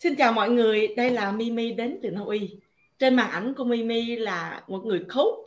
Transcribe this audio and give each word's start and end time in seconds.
Xin 0.00 0.14
chào 0.14 0.32
mọi 0.32 0.50
người, 0.50 0.94
đây 0.96 1.10
là 1.10 1.32
Mimi 1.32 1.72
đến 1.72 1.98
từ 2.02 2.10
Na 2.10 2.20
Uy. 2.20 2.50
Trên 2.98 3.16
màn 3.16 3.30
ảnh 3.30 3.54
của 3.54 3.64
Mimi 3.64 4.16
là 4.16 4.62
một 4.68 4.84
người 4.84 5.04
coach 5.14 5.44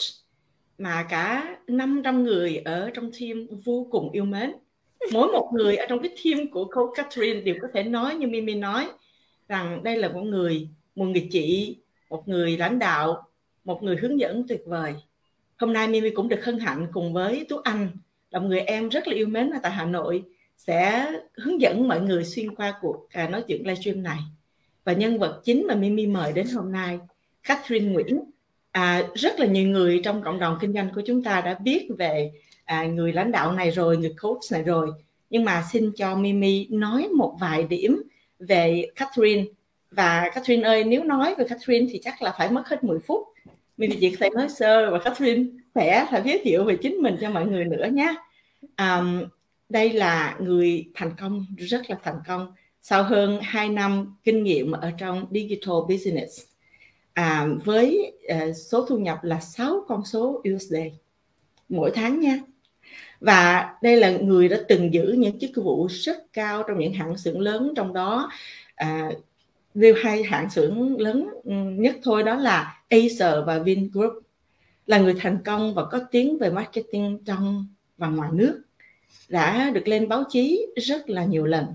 mà 0.77 1.05
cả 1.09 1.55
500 1.67 2.23
người 2.23 2.57
ở 2.57 2.89
trong 2.93 3.11
team 3.19 3.47
vô 3.65 3.87
cùng 3.91 4.11
yêu 4.11 4.25
mến. 4.25 4.51
Mỗi 5.13 5.27
một 5.27 5.51
người 5.53 5.75
ở 5.75 5.85
trong 5.89 6.01
cái 6.01 6.15
team 6.23 6.51
của 6.51 6.65
coach 6.65 6.95
Catherine 6.95 7.41
đều 7.41 7.55
có 7.61 7.67
thể 7.73 7.83
nói 7.83 8.15
như 8.15 8.27
Mimi 8.27 8.55
nói 8.55 8.87
rằng 9.49 9.83
đây 9.83 9.97
là 9.97 10.09
một 10.09 10.21
người, 10.21 10.67
một 10.95 11.05
người 11.05 11.27
chị, 11.31 11.77
một 12.09 12.27
người 12.27 12.57
lãnh 12.57 12.79
đạo, 12.79 13.23
một 13.63 13.83
người 13.83 13.95
hướng 13.95 14.19
dẫn 14.19 14.47
tuyệt 14.47 14.61
vời. 14.65 14.93
Hôm 15.57 15.73
nay 15.73 15.87
Mimi 15.87 16.09
cũng 16.09 16.29
được 16.29 16.45
hân 16.45 16.59
hạnh 16.59 16.87
cùng 16.93 17.13
với 17.13 17.45
Tú 17.49 17.57
Anh 17.57 17.89
là 18.29 18.39
một 18.39 18.47
người 18.47 18.61
em 18.61 18.89
rất 18.89 19.07
là 19.07 19.13
yêu 19.13 19.27
mến 19.27 19.49
ở 19.49 19.59
tại 19.63 19.71
Hà 19.71 19.85
Nội 19.85 20.23
sẽ 20.57 21.11
hướng 21.33 21.61
dẫn 21.61 21.87
mọi 21.87 22.01
người 22.01 22.23
xuyên 22.23 22.55
qua 22.55 22.73
cuộc 22.81 23.07
à, 23.09 23.29
nói 23.29 23.43
chuyện 23.47 23.67
livestream 23.67 24.03
này 24.03 24.19
và 24.83 24.93
nhân 24.93 25.19
vật 25.19 25.41
chính 25.43 25.67
mà 25.67 25.75
Mimi 25.75 26.07
mời 26.07 26.33
đến 26.33 26.47
hôm 26.55 26.71
nay 26.71 26.99
Catherine 27.43 27.91
Nguyễn. 27.91 28.19
À, 28.71 29.03
rất 29.13 29.39
là 29.39 29.45
nhiều 29.45 29.67
người 29.67 30.01
trong 30.03 30.21
cộng 30.23 30.39
đồng 30.39 30.57
kinh 30.61 30.73
doanh 30.73 30.89
của 30.95 31.01
chúng 31.05 31.23
ta 31.23 31.41
đã 31.41 31.53
biết 31.53 31.87
về 31.97 32.31
à, 32.65 32.83
người 32.83 33.13
lãnh 33.13 33.31
đạo 33.31 33.51
này 33.51 33.71
rồi 33.71 33.97
người 33.97 34.15
coach 34.21 34.51
này 34.51 34.63
rồi. 34.63 34.89
Nhưng 35.29 35.45
mà 35.45 35.63
xin 35.71 35.91
cho 35.95 36.15
Mimi 36.15 36.67
nói 36.69 37.07
một 37.07 37.37
vài 37.39 37.63
điểm 37.63 38.03
về 38.39 38.85
Catherine. 38.95 39.43
Và 39.91 40.29
Catherine 40.33 40.67
ơi 40.67 40.83
nếu 40.83 41.03
nói 41.03 41.35
về 41.35 41.45
Catherine 41.47 41.87
thì 41.91 41.99
chắc 42.03 42.21
là 42.21 42.33
phải 42.37 42.51
mất 42.51 42.67
hết 42.67 42.83
10 42.83 42.99
phút. 42.99 43.27
Mimi 43.77 43.97
chỉ 43.99 44.09
có 44.09 44.17
thể 44.19 44.29
nói 44.29 44.49
sơ 44.49 44.91
và 44.91 44.99
Catherine 44.99 45.43
sẽ 45.75 46.07
phải 46.11 46.21
giới 46.25 46.41
thiệu 46.43 46.63
về 46.63 46.77
chính 46.81 46.95
mình 46.95 47.17
cho 47.21 47.29
mọi 47.29 47.45
người 47.45 47.65
nữa 47.65 47.87
nhé. 47.91 48.15
À, 48.75 49.03
đây 49.69 49.93
là 49.93 50.35
người 50.39 50.85
thành 50.93 51.11
công 51.19 51.45
rất 51.57 51.89
là 51.89 51.97
thành 52.03 52.19
công 52.27 52.53
sau 52.81 53.03
hơn 53.03 53.39
2 53.41 53.69
năm 53.69 54.15
kinh 54.23 54.43
nghiệm 54.43 54.71
ở 54.71 54.91
trong 54.97 55.25
digital 55.31 55.75
business 55.89 56.41
à, 57.13 57.47
với 57.65 58.13
uh, 58.33 58.55
số 58.55 58.85
thu 58.85 58.97
nhập 58.97 59.23
là 59.23 59.39
6 59.39 59.85
con 59.87 60.05
số 60.05 60.43
USD 60.55 60.75
mỗi 61.69 61.91
tháng 61.95 62.19
nha. 62.19 62.39
Và 63.19 63.73
đây 63.81 63.97
là 63.97 64.11
người 64.11 64.49
đã 64.49 64.57
từng 64.67 64.93
giữ 64.93 65.15
những 65.17 65.39
chức 65.39 65.51
vụ 65.55 65.87
rất 65.89 66.33
cao 66.33 66.63
trong 66.67 66.79
những 66.79 66.93
hãng 66.93 67.17
xưởng 67.17 67.39
lớn 67.39 67.73
trong 67.75 67.93
đó 67.93 68.29
à, 68.75 69.11
nêu 69.73 69.95
hai 70.03 70.23
hãng 70.23 70.49
xưởng 70.49 70.99
lớn 71.01 71.29
nhất 71.77 71.95
thôi 72.03 72.23
đó 72.23 72.35
là 72.35 72.81
Acer 72.89 73.35
và 73.45 73.59
Vingroup 73.59 74.13
là 74.87 74.99
người 74.99 75.13
thành 75.19 75.37
công 75.45 75.73
và 75.73 75.85
có 75.85 75.99
tiếng 76.11 76.37
về 76.37 76.49
marketing 76.49 77.23
trong 77.25 77.67
và 77.97 78.07
ngoài 78.07 78.29
nước 78.33 78.61
đã 79.29 79.69
được 79.69 79.87
lên 79.87 80.09
báo 80.09 80.23
chí 80.29 80.67
rất 80.75 81.09
là 81.09 81.25
nhiều 81.25 81.45
lần 81.45 81.65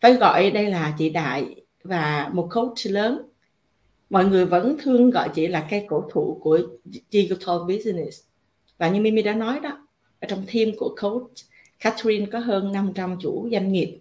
phải 0.00 0.14
gọi 0.14 0.50
đây 0.50 0.70
là 0.70 0.94
chị 0.98 1.10
Đại 1.10 1.54
và 1.84 2.30
một 2.32 2.48
coach 2.54 2.86
lớn. 2.86 3.22
Mọi 4.10 4.24
người 4.24 4.46
vẫn 4.46 4.76
thương 4.82 5.10
gọi 5.10 5.28
chị 5.34 5.46
là 5.46 5.66
cây 5.70 5.86
cổ 5.88 6.08
thụ 6.12 6.38
của 6.42 6.60
digital 7.10 7.58
business. 7.68 8.22
Và 8.78 8.88
như 8.88 9.00
Mimi 9.00 9.22
đã 9.22 9.34
nói 9.34 9.60
đó 9.60 9.86
ở 10.20 10.28
trong 10.28 10.44
team 10.54 10.68
của 10.78 10.96
coach 11.02 11.32
Catherine 11.80 12.26
có 12.26 12.38
hơn 12.38 12.72
500 12.72 13.16
chủ 13.20 13.48
doanh 13.52 13.72
nghiệp. 13.72 13.98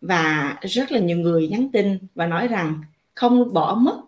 Và 0.00 0.56
rất 0.62 0.92
là 0.92 0.98
nhiều 0.98 1.18
người 1.18 1.48
nhắn 1.48 1.68
tin 1.72 1.98
và 2.14 2.26
nói 2.26 2.48
rằng 2.48 2.82
không 3.14 3.52
bỏ 3.52 3.74
mất 3.74 4.02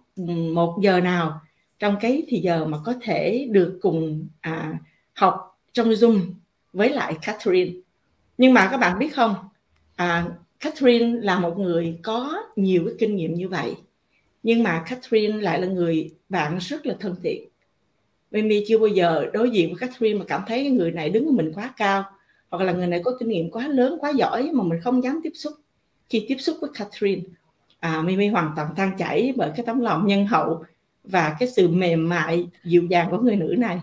một 0.52 0.78
giờ 0.82 1.00
nào 1.00 1.40
trong 1.78 1.96
cái 2.00 2.22
thì 2.28 2.40
giờ 2.40 2.64
mà 2.64 2.78
có 2.84 2.94
thể 3.02 3.48
được 3.50 3.78
cùng 3.82 4.28
à, 4.40 4.78
học 5.14 5.58
trong 5.72 5.90
Zoom 5.90 6.20
với 6.72 6.90
lại 6.90 7.16
Catherine. 7.22 7.72
Nhưng 8.38 8.54
mà 8.54 8.68
các 8.70 8.76
bạn 8.76 8.98
biết 8.98 9.14
không? 9.14 9.34
À, 9.96 10.28
Catherine 10.60 11.20
là 11.20 11.38
một 11.38 11.58
người 11.58 11.98
có 12.02 12.42
nhiều 12.56 12.82
cái 12.86 12.94
kinh 12.98 13.16
nghiệm 13.16 13.34
như 13.34 13.48
vậy 13.48 13.74
nhưng 14.42 14.62
mà 14.62 14.84
Catherine 14.88 15.42
lại 15.42 15.60
là 15.60 15.66
người 15.66 16.10
bạn 16.28 16.58
rất 16.58 16.86
là 16.86 16.94
thân 17.00 17.16
thiện. 17.22 17.48
Mimi 18.30 18.64
chưa 18.68 18.78
bao 18.78 18.88
giờ 18.88 19.30
đối 19.32 19.50
diện 19.50 19.68
với 19.68 19.78
Catherine 19.80 20.18
mà 20.18 20.24
cảm 20.28 20.42
thấy 20.47 20.58
cái 20.58 20.70
người 20.70 20.91
này 20.91 21.10
đứng 21.10 21.24
của 21.24 21.32
mình 21.32 21.52
quá 21.54 21.74
cao 21.76 22.04
hoặc 22.50 22.64
là 22.64 22.72
người 22.72 22.86
này 22.86 23.00
có 23.04 23.16
kinh 23.18 23.28
nghiệm 23.28 23.50
quá 23.50 23.68
lớn 23.68 23.98
quá 24.00 24.10
giỏi 24.10 24.50
mà 24.52 24.64
mình 24.64 24.80
không 24.84 25.02
dám 25.02 25.20
tiếp 25.22 25.32
xúc. 25.34 25.52
Khi 26.08 26.24
tiếp 26.28 26.36
xúc 26.38 26.56
với 26.60 26.70
Catherine 26.74 27.22
à, 27.80 28.02
Mimi 28.02 28.26
hoàn 28.26 28.52
toàn 28.56 28.68
tan 28.76 28.92
chảy 28.98 29.32
bởi 29.36 29.50
cái 29.56 29.66
tấm 29.66 29.80
lòng 29.80 30.06
nhân 30.06 30.26
hậu 30.26 30.64
và 31.04 31.36
cái 31.38 31.48
sự 31.48 31.68
mềm 31.68 32.08
mại 32.08 32.48
dịu 32.64 32.82
dàng 32.91 33.08
của 33.10 33.18
người 33.18 33.36
nữ 33.36 33.54
này. 33.58 33.80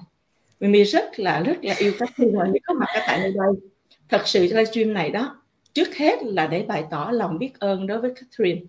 Mimi 0.60 0.84
rất 0.84 1.20
là 1.20 1.40
rất 1.40 1.58
là 1.62 1.76
yêu 1.78 1.94
Catherine 2.00 2.38
và 2.40 2.48
có 2.66 2.74
mặt 2.74 2.88
ở 2.94 3.00
tại 3.08 3.20
nơi 3.20 3.32
đây. 3.32 3.70
Thật 4.10 4.22
sự 4.26 4.42
livestream 4.42 4.94
này 4.94 5.10
đó 5.10 5.42
trước 5.76 5.96
hết 5.96 6.24
là 6.24 6.48
để 6.48 6.64
bày 6.64 6.84
tỏ 6.90 7.10
lòng 7.14 7.40
biết 7.40 7.60
ơn 7.60 7.88
đối 7.88 8.02
với 8.02 8.14
Catherine. 8.16 8.62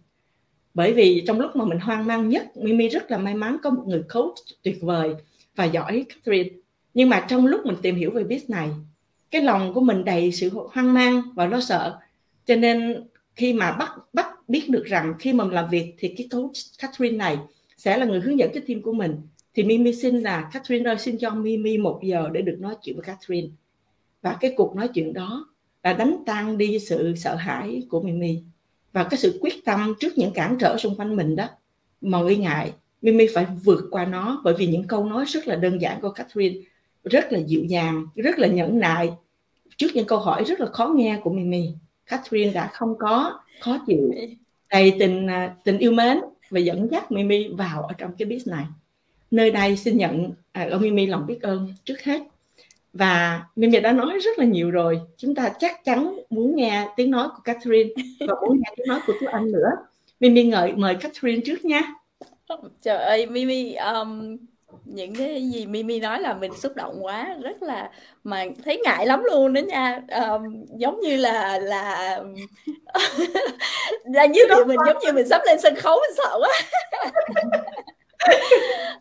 Bởi 0.75 0.93
vì 0.93 1.25
trong 1.27 1.41
lúc 1.41 1.57
mà 1.57 1.65
mình 1.65 1.79
hoang 1.79 2.07
mang 2.07 2.29
nhất, 2.29 2.57
Mimi 2.57 2.89
rất 2.89 3.11
là 3.11 3.19
may 3.19 3.35
mắn 3.35 3.57
có 3.63 3.71
một 3.71 3.83
người 3.87 4.03
coach 4.15 4.35
tuyệt 4.63 4.79
vời 4.81 5.15
và 5.57 5.65
giỏi, 5.65 6.05
Catherine. 6.09 6.51
Nhưng 6.95 7.09
mà 7.09 7.27
trong 7.29 7.47
lúc 7.47 7.67
mình 7.67 7.77
tìm 7.83 7.97
hiểu 7.97 8.11
về 8.11 8.25
biết 8.25 8.51
này, 8.51 8.69
cái 9.31 9.43
lòng 9.43 9.75
của 9.75 9.81
mình 9.81 10.05
đầy 10.05 10.33
sự 10.33 10.51
hoang 10.73 10.95
mang 10.95 11.23
và 11.35 11.47
lo 11.47 11.61
sợ. 11.61 11.99
Cho 12.47 12.57
nên 12.57 13.05
khi 13.35 13.53
mà 13.53 13.73
bắt 13.73 13.91
bắt 14.13 14.49
biết 14.49 14.67
được 14.69 14.85
rằng 14.85 15.15
khi 15.19 15.33
mà 15.33 15.45
mình 15.45 15.55
làm 15.55 15.71
việc 15.71 15.95
thì 15.99 16.15
cái 16.17 16.29
coach 16.31 16.57
Catherine 16.79 17.17
này 17.17 17.39
sẽ 17.77 17.99
là 17.99 18.07
người 18.07 18.21
hướng 18.21 18.39
dẫn 18.39 18.51
cái 18.55 18.63
team 18.69 18.83
của 18.83 18.93
mình. 18.93 19.17
Thì 19.55 19.65
Mimi 19.65 19.93
xin 19.93 20.21
là, 20.21 20.51
Catherine 20.53 20.91
ơi, 20.91 20.99
xin 20.99 21.19
cho 21.19 21.31
Mimi 21.31 21.79
một 21.79 22.01
giờ 22.03 22.29
để 22.33 22.43
được 22.43 22.57
nói 22.61 22.75
chuyện 22.83 22.97
với 22.97 23.05
Catherine. 23.05 23.49
Và 24.23 24.37
cái 24.41 24.55
cuộc 24.57 24.77
nói 24.77 24.89
chuyện 24.89 25.13
đó 25.13 25.49
đánh 25.93 26.17
tan 26.27 26.59
đi 26.59 26.79
sự 26.79 27.15
sợ 27.17 27.35
hãi 27.35 27.83
của 27.91 28.03
Mimi. 28.03 28.43
Và 28.93 29.05
cái 29.05 29.19
sự 29.19 29.39
quyết 29.41 29.65
tâm 29.65 29.95
trước 30.01 30.19
những 30.19 30.33
cản 30.33 30.57
trở 30.61 30.77
xung 30.79 30.97
quanh 30.97 31.17
mình 31.17 31.37
đó 31.37 31.49
mọi 32.01 32.37
ngại. 32.37 32.73
Mimi 33.03 33.27
phải 33.35 33.47
vượt 33.65 33.85
qua 33.91 34.05
nó 34.05 34.41
bởi 34.45 34.55
vì 34.59 34.67
những 34.67 34.87
câu 34.87 35.05
nói 35.05 35.25
rất 35.25 35.47
là 35.47 35.57
đơn 35.57 35.81
giản 35.81 36.01
của 36.01 36.11
Catherine 36.11 36.57
rất 37.05 37.33
là 37.33 37.39
dịu 37.39 37.65
dàng 37.65 38.07
rất 38.15 38.39
là 38.39 38.49
nhẫn 38.49 38.79
nại. 38.79 39.13
Trước 39.77 39.89
những 39.95 40.07
câu 40.07 40.19
hỏi 40.19 40.45
rất 40.45 40.61
là 40.61 40.67
khó 40.67 40.87
nghe 40.87 41.21
của 41.23 41.31
Mimi 41.31 41.71
Catherine 42.07 42.53
đã 42.53 42.71
không 42.73 42.99
có 42.99 43.41
khó 43.61 43.79
chịu. 43.87 44.13
Đầy 44.71 44.97
tình 44.99 45.27
à, 45.27 45.55
tình 45.65 45.79
yêu 45.79 45.93
mến 45.93 46.21
và 46.51 46.61
dẫn 46.61 46.91
dắt 46.91 47.13
Mimi 47.13 47.49
vào 47.49 47.83
ở 47.83 47.93
trong 47.99 48.13
cái 48.19 48.27
business 48.27 48.49
này. 48.49 48.65
Nơi 49.31 49.51
đây 49.51 49.77
xin 49.77 49.99
nhận 49.99 50.33
à, 50.53 50.69
ông 50.71 50.83
Mimi 50.83 51.07
lòng 51.07 51.27
biết 51.27 51.43
ơn 51.43 51.75
trước 51.85 52.03
hết 52.03 52.23
và 52.99 53.43
Mimi 53.57 53.81
đã 53.81 53.93
nói 53.93 54.19
rất 54.19 54.39
là 54.39 54.45
nhiều 54.45 54.71
rồi. 54.71 55.01
Chúng 55.17 55.35
ta 55.35 55.53
chắc 55.59 55.85
chắn 55.85 56.19
muốn 56.31 56.57
nghe 56.57 56.89
tiếng 56.97 57.11
nói 57.11 57.29
của 57.29 57.43
Catherine 57.45 57.91
và 58.29 58.35
muốn 58.47 58.57
nghe 58.57 58.75
tiếng 58.77 58.87
nói 58.87 59.01
của 59.07 59.13
Tú 59.21 59.27
Anh 59.27 59.53
nữa. 59.53 59.71
Mimi 60.21 60.45
ngợi 60.45 60.73
mời 60.73 60.95
Catherine 60.95 61.43
trước 61.45 61.65
nha. 61.65 61.83
Trời 62.83 62.97
ơi 62.97 63.27
Mimi 63.27 63.75
um, 63.75 64.37
những 64.85 65.15
cái 65.15 65.51
gì 65.51 65.67
Mimi 65.67 66.01
nói 66.01 66.21
là 66.21 66.35
mình 66.35 66.55
xúc 66.55 66.73
động 66.77 67.05
quá 67.05 67.37
rất 67.43 67.63
là 67.63 67.91
mà 68.25 68.45
thấy 68.65 68.81
ngại 68.85 69.07
lắm 69.07 69.23
luôn 69.25 69.53
đó 69.53 69.61
nha. 69.61 70.03
Um, 70.21 70.65
giống 70.77 71.01
như 71.01 71.17
là 71.17 71.59
là 71.59 72.21
là 74.05 74.27
như 74.27 74.43
mình 74.67 74.79
giống 74.87 74.99
như 75.03 75.13
mình 75.13 75.29
sắp 75.29 75.43
lên 75.47 75.61
sân 75.61 75.75
khấu 75.75 75.97
mình 75.97 76.17
sợ 76.17 76.39
quá 76.41 76.51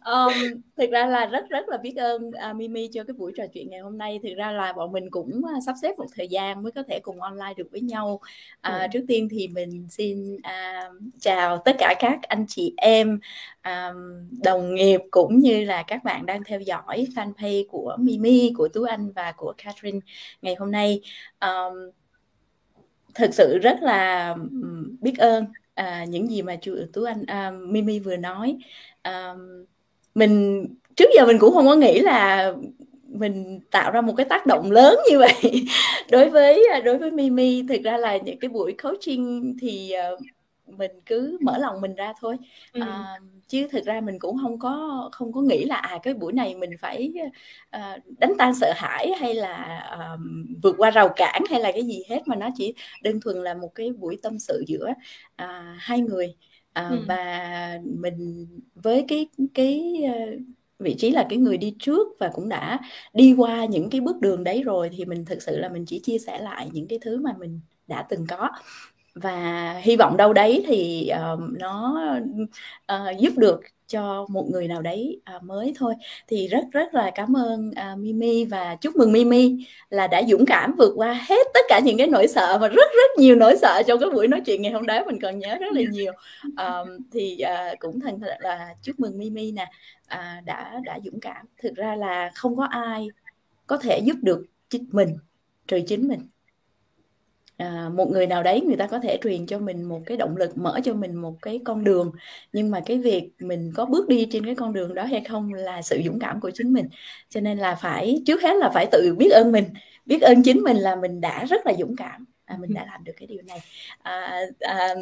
um, 0.06 0.34
thực 0.78 0.92
ra 0.92 1.06
là 1.06 1.26
rất 1.26 1.50
rất 1.50 1.70
là 1.70 1.78
biết 1.78 1.96
ơn 1.96 2.28
uh, 2.28 2.56
Mimi 2.56 2.90
cho 2.94 3.04
cái 3.04 3.14
buổi 3.14 3.32
trò 3.36 3.44
chuyện 3.54 3.70
ngày 3.70 3.80
hôm 3.80 3.98
nay. 3.98 4.20
Thực 4.24 4.34
ra 4.38 4.52
là 4.52 4.74
bọn 4.74 4.92
mình 4.92 5.10
cũng 5.12 5.42
uh, 5.58 5.64
sắp 5.66 5.76
xếp 5.82 5.98
một 5.98 6.06
thời 6.16 6.28
gian 6.28 6.64
mới 6.64 6.72
có 6.72 6.84
thể 6.84 7.00
cùng 7.00 7.22
online 7.22 7.54
được 7.58 7.68
với 7.72 7.82
nhau. 7.82 8.14
Uh, 8.14 8.22
ừ. 8.62 8.88
trước 8.94 9.06
tiên 9.08 9.28
thì 9.32 9.48
mình 9.48 9.88
xin 9.90 10.36
uh, 10.36 10.96
chào 11.20 11.58
tất 11.66 11.76
cả 11.80 11.96
các 12.00 12.20
anh 12.22 12.46
chị 12.48 12.74
em 12.78 13.20
um, 13.66 14.30
đồng 14.44 14.76
nghiệp 14.76 15.02
cũng 15.12 15.40
như 15.40 15.66
là 15.66 15.84
các 15.84 16.04
bạn 16.04 16.26
đang 16.26 16.44
theo 16.44 16.60
dõi 16.60 17.08
fanpage 17.16 17.64
của 17.70 17.96
Mimi 18.00 18.52
của 18.58 18.68
Tú 18.68 18.84
Anh 18.84 19.12
và 19.12 19.34
của 19.38 19.54
Catherine 19.58 20.00
ngày 20.42 20.56
hôm 20.60 20.72
nay. 20.72 21.02
Um, 21.42 21.92
thực 23.16 23.34
sự 23.34 23.58
rất 23.58 23.78
là 23.82 24.36
biết 25.02 25.14
ơn 25.18 25.46
à, 25.76 26.06
những 26.06 26.30
gì 26.30 26.42
mà 26.42 26.56
chú 26.62 26.76
tú 26.94 27.04
anh 27.04 27.26
à, 27.26 27.52
mimi 27.52 28.00
vừa 28.00 28.18
nói 28.18 28.58
à, 29.06 29.36
mình 30.16 30.66
trước 30.96 31.10
giờ 31.16 31.26
mình 31.26 31.40
cũng 31.40 31.54
không 31.54 31.68
có 31.68 31.76
nghĩ 31.76 32.00
là 32.00 32.52
mình 33.08 33.60
tạo 33.72 33.92
ra 33.92 34.02
một 34.02 34.14
cái 34.18 34.26
tác 34.26 34.46
động 34.46 34.72
lớn 34.72 35.00
như 35.12 35.20
vậy. 35.20 35.66
Đối 36.12 36.30
với 36.30 36.68
đối 36.86 36.98
với 36.98 37.12
Mimi 37.12 37.64
thực 37.70 37.82
ra 37.84 37.98
là 37.98 38.18
những 38.18 38.40
cái 38.40 38.50
buổi 38.50 38.76
coaching 38.84 39.56
thì 39.62 39.94
uh, 40.14 40.20
mình 40.78 40.92
cứ 41.06 41.38
mở 41.42 41.58
lòng 41.58 41.82
mình 41.82 41.96
ra 41.96 42.14
thôi. 42.22 42.38
Ừ. 42.74 42.82
à, 42.82 43.20
chứ 43.48 43.68
thực 43.72 43.86
ra 43.86 44.02
mình 44.02 44.20
cũng 44.20 44.38
không 44.42 44.60
có 44.60 45.10
không 45.12 45.34
có 45.34 45.42
nghĩ 45.42 45.64
là 45.66 45.76
à 45.76 46.00
cái 46.04 46.14
buổi 46.14 46.34
này 46.34 46.56
mình 46.56 46.72
phải 46.80 47.14
uh, 47.78 48.18
đánh 48.20 48.34
tan 48.38 48.56
sợ 48.56 48.74
hãi 48.76 49.12
hay 49.20 49.34
là 49.34 49.84
uh, 49.94 50.20
vượt 50.64 50.76
qua 50.78 50.90
rào 50.92 51.10
cản 51.16 51.44
hay 51.50 51.60
là 51.60 51.72
cái 51.72 51.84
gì 51.84 52.04
hết 52.10 52.22
mà 52.26 52.36
nó 52.36 52.50
chỉ 52.58 52.74
đơn 53.02 53.20
thuần 53.22 53.44
là 53.44 53.54
một 53.54 53.76
cái 53.76 53.92
buổi 53.92 54.18
tâm 54.24 54.40
sự 54.40 54.64
giữa 54.68 54.88
uh, 55.44 55.50
hai 55.78 56.00
người 56.00 56.36
uh, 56.80 56.92
ừ. 56.92 57.06
và 57.08 57.80
mình 57.84 58.48
với 58.76 59.06
cái 59.08 59.28
cái 59.54 59.94
uh, 60.06 60.42
vị 60.80 60.96
trí 61.00 61.12
là 61.12 61.26
cái 61.30 61.40
người 61.40 61.58
đi 61.58 61.76
trước 61.80 62.08
và 62.20 62.32
cũng 62.34 62.50
đã 62.50 62.80
đi 63.14 63.34
qua 63.38 63.66
những 63.66 63.90
cái 63.90 64.02
bước 64.02 64.20
đường 64.22 64.44
đấy 64.44 64.64
rồi 64.64 64.90
thì 64.98 65.06
mình 65.06 65.26
thực 65.26 65.42
sự 65.42 65.58
là 65.58 65.70
mình 65.70 65.86
chỉ 65.88 66.00
chia 66.04 66.18
sẻ 66.18 66.40
lại 66.40 66.70
những 66.74 66.88
cái 66.88 67.00
thứ 67.02 67.22
mà 67.22 67.32
mình 67.40 67.62
đã 67.88 68.06
từng 68.10 68.28
có 68.28 68.50
và 69.16 69.74
hy 69.84 69.96
vọng 69.96 70.18
đâu 70.18 70.34
đấy 70.34 70.64
thì 70.68 71.10
uh, 71.34 71.40
nó 71.60 72.00
uh, 72.94 73.20
giúp 73.20 73.34
được 73.38 73.62
cho 73.88 74.26
một 74.30 74.46
người 74.52 74.68
nào 74.68 74.82
đấy 74.82 75.22
à, 75.24 75.40
mới 75.44 75.74
thôi. 75.78 75.94
Thì 76.28 76.48
rất 76.48 76.66
rất 76.72 76.94
là 76.94 77.12
cảm 77.16 77.38
ơn 77.38 77.72
à, 77.76 77.96
Mimi 78.00 78.46
và 78.46 78.76
chúc 78.76 78.96
mừng 78.96 79.12
Mimi 79.12 79.66
là 79.90 80.08
đã 80.08 80.24
dũng 80.28 80.46
cảm 80.46 80.76
vượt 80.78 80.94
qua 80.96 81.14
hết 81.30 81.48
tất 81.54 81.66
cả 81.70 81.80
những 81.80 81.98
cái 81.98 82.08
nỗi 82.08 82.28
sợ 82.28 82.58
và 82.62 82.68
rất 82.68 82.92
rất 82.96 83.20
nhiều 83.20 83.36
nỗi 83.36 83.58
sợ 83.62 83.82
trong 83.88 84.00
cái 84.00 84.10
buổi 84.10 84.28
nói 84.28 84.42
chuyện 84.46 84.62
ngày 84.62 84.72
hôm 84.72 84.86
đó 84.86 85.04
mình 85.06 85.20
còn 85.22 85.40
nhớ 85.40 85.58
rất 85.60 85.72
là 85.74 85.82
nhiều. 85.92 86.14
À, 86.56 86.80
thì 87.12 87.40
à, 87.40 87.76
cũng 87.80 88.00
thành 88.00 88.20
thật 88.20 88.36
là 88.40 88.76
chúc 88.82 89.00
mừng 89.00 89.18
Mimi 89.18 89.52
nè 89.52 89.66
à, 90.08 90.42
đã 90.46 90.80
đã 90.86 91.00
dũng 91.06 91.20
cảm. 91.20 91.46
Thực 91.64 91.76
ra 91.76 91.96
là 91.96 92.32
không 92.36 92.56
có 92.56 92.66
ai 92.66 93.08
có 93.68 93.78
thể 93.78 94.00
giúp 94.00 94.16
được 94.22 94.46
chính 94.70 94.86
mình 94.92 95.18
trừ 95.68 95.80
chính 95.88 96.08
mình 96.08 96.20
à, 97.58 97.90
một 97.94 98.12
người 98.12 98.28
nào 98.28 98.44
đấy 98.44 98.62
người 98.62 98.78
ta 98.78 98.88
có 98.88 99.00
thể 99.00 99.18
truyền 99.24 99.46
cho 99.46 99.60
mình 99.60 99.84
một 99.84 100.02
cái 100.06 100.18
động 100.18 100.38
lực 100.38 100.58
mở 100.58 100.80
cho 100.84 100.94
mình 100.94 101.16
một 101.16 101.36
cái 101.42 101.60
con 101.66 101.84
đường. 101.84 102.12
Nhưng 102.54 102.72
mà 102.72 102.82
cái 102.86 102.98
việc 102.98 103.30
mình 103.40 103.72
có 103.76 103.86
bước 103.86 104.08
đi 104.08 104.28
trên 104.32 104.46
cái 104.46 104.56
con 104.56 104.74
đường 104.74 104.94
đó 104.94 105.04
hay 105.04 105.24
không 105.30 105.54
là 105.54 105.82
sự 105.82 106.02
dũng 106.06 106.20
cảm 106.20 106.40
của 106.42 106.52
chính 106.54 106.74
mình. 106.74 106.86
Cho 107.30 107.42
nên 107.42 107.58
là 107.58 107.76
phải 107.76 108.22
trước 108.26 108.42
hết 108.42 108.58
là 108.58 108.70
phải 108.70 108.88
tự 108.92 109.16
biết 109.18 109.30
ơn 109.30 109.52
mình. 109.52 109.66
Biết 110.06 110.22
ơn 110.22 110.44
chính 110.44 110.62
mình 110.64 110.78
là 110.78 110.96
mình 110.96 111.22
đã 111.22 111.46
rất 111.46 111.66
là 111.66 111.74
dũng 111.80 111.96
cảm. 111.96 112.26
À, 112.46 112.58
mình 112.60 112.74
đã 112.74 112.86
làm 112.92 113.04
được 113.04 113.14
cái 113.18 113.28
điều 113.28 113.42
này. 113.48 113.60
À, 114.02 114.42
à, 114.60 114.96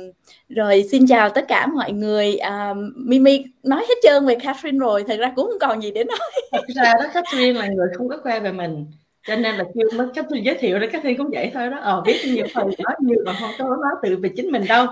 rồi 0.49 0.83
xin 0.91 1.07
chào 1.07 1.29
tất 1.29 1.45
cả 1.47 1.67
mọi 1.67 1.91
người. 1.91 2.35
À, 2.35 2.73
Mimi 2.95 3.43
nói 3.63 3.85
hết 3.89 3.95
trơn 4.03 4.25
về 4.25 4.35
Catherine 4.43 4.79
rồi 4.79 5.03
thật 5.07 5.17
ra 5.19 5.33
cũng 5.35 5.45
không 5.45 5.59
còn 5.59 5.81
gì 5.81 5.91
để 5.91 6.03
nói. 6.03 6.17
Thật 6.51 6.65
ra 6.75 6.93
đó 6.99 7.05
Catherine 7.13 7.59
là 7.59 7.67
người 7.67 7.87
không 7.97 8.09
có 8.09 8.17
khoe 8.23 8.39
về 8.39 8.51
mình 8.51 8.85
cho 9.27 9.35
nên 9.35 9.55
là 9.55 9.63
kêu 9.75 9.87
nó 9.93 10.05
cách 10.13 10.25
tôi 10.29 10.41
giới 10.43 10.57
thiệu 10.59 10.79
đấy 10.79 10.89
các 10.91 11.01
thi 11.03 11.13
cũng 11.13 11.29
vậy 11.33 11.51
thôi 11.53 11.69
đó. 11.69 11.79
Ờ 11.79 12.01
biết 12.01 12.21
nhiều 12.25 12.45
phần 12.53 12.69
nói 12.79 12.95
nhiều 12.99 13.23
mà 13.25 13.33
không 13.39 13.51
có 13.59 13.65
nói 13.65 13.91
từ 14.03 14.17
về 14.17 14.29
chính 14.35 14.51
mình 14.51 14.63
đâu. 14.69 14.87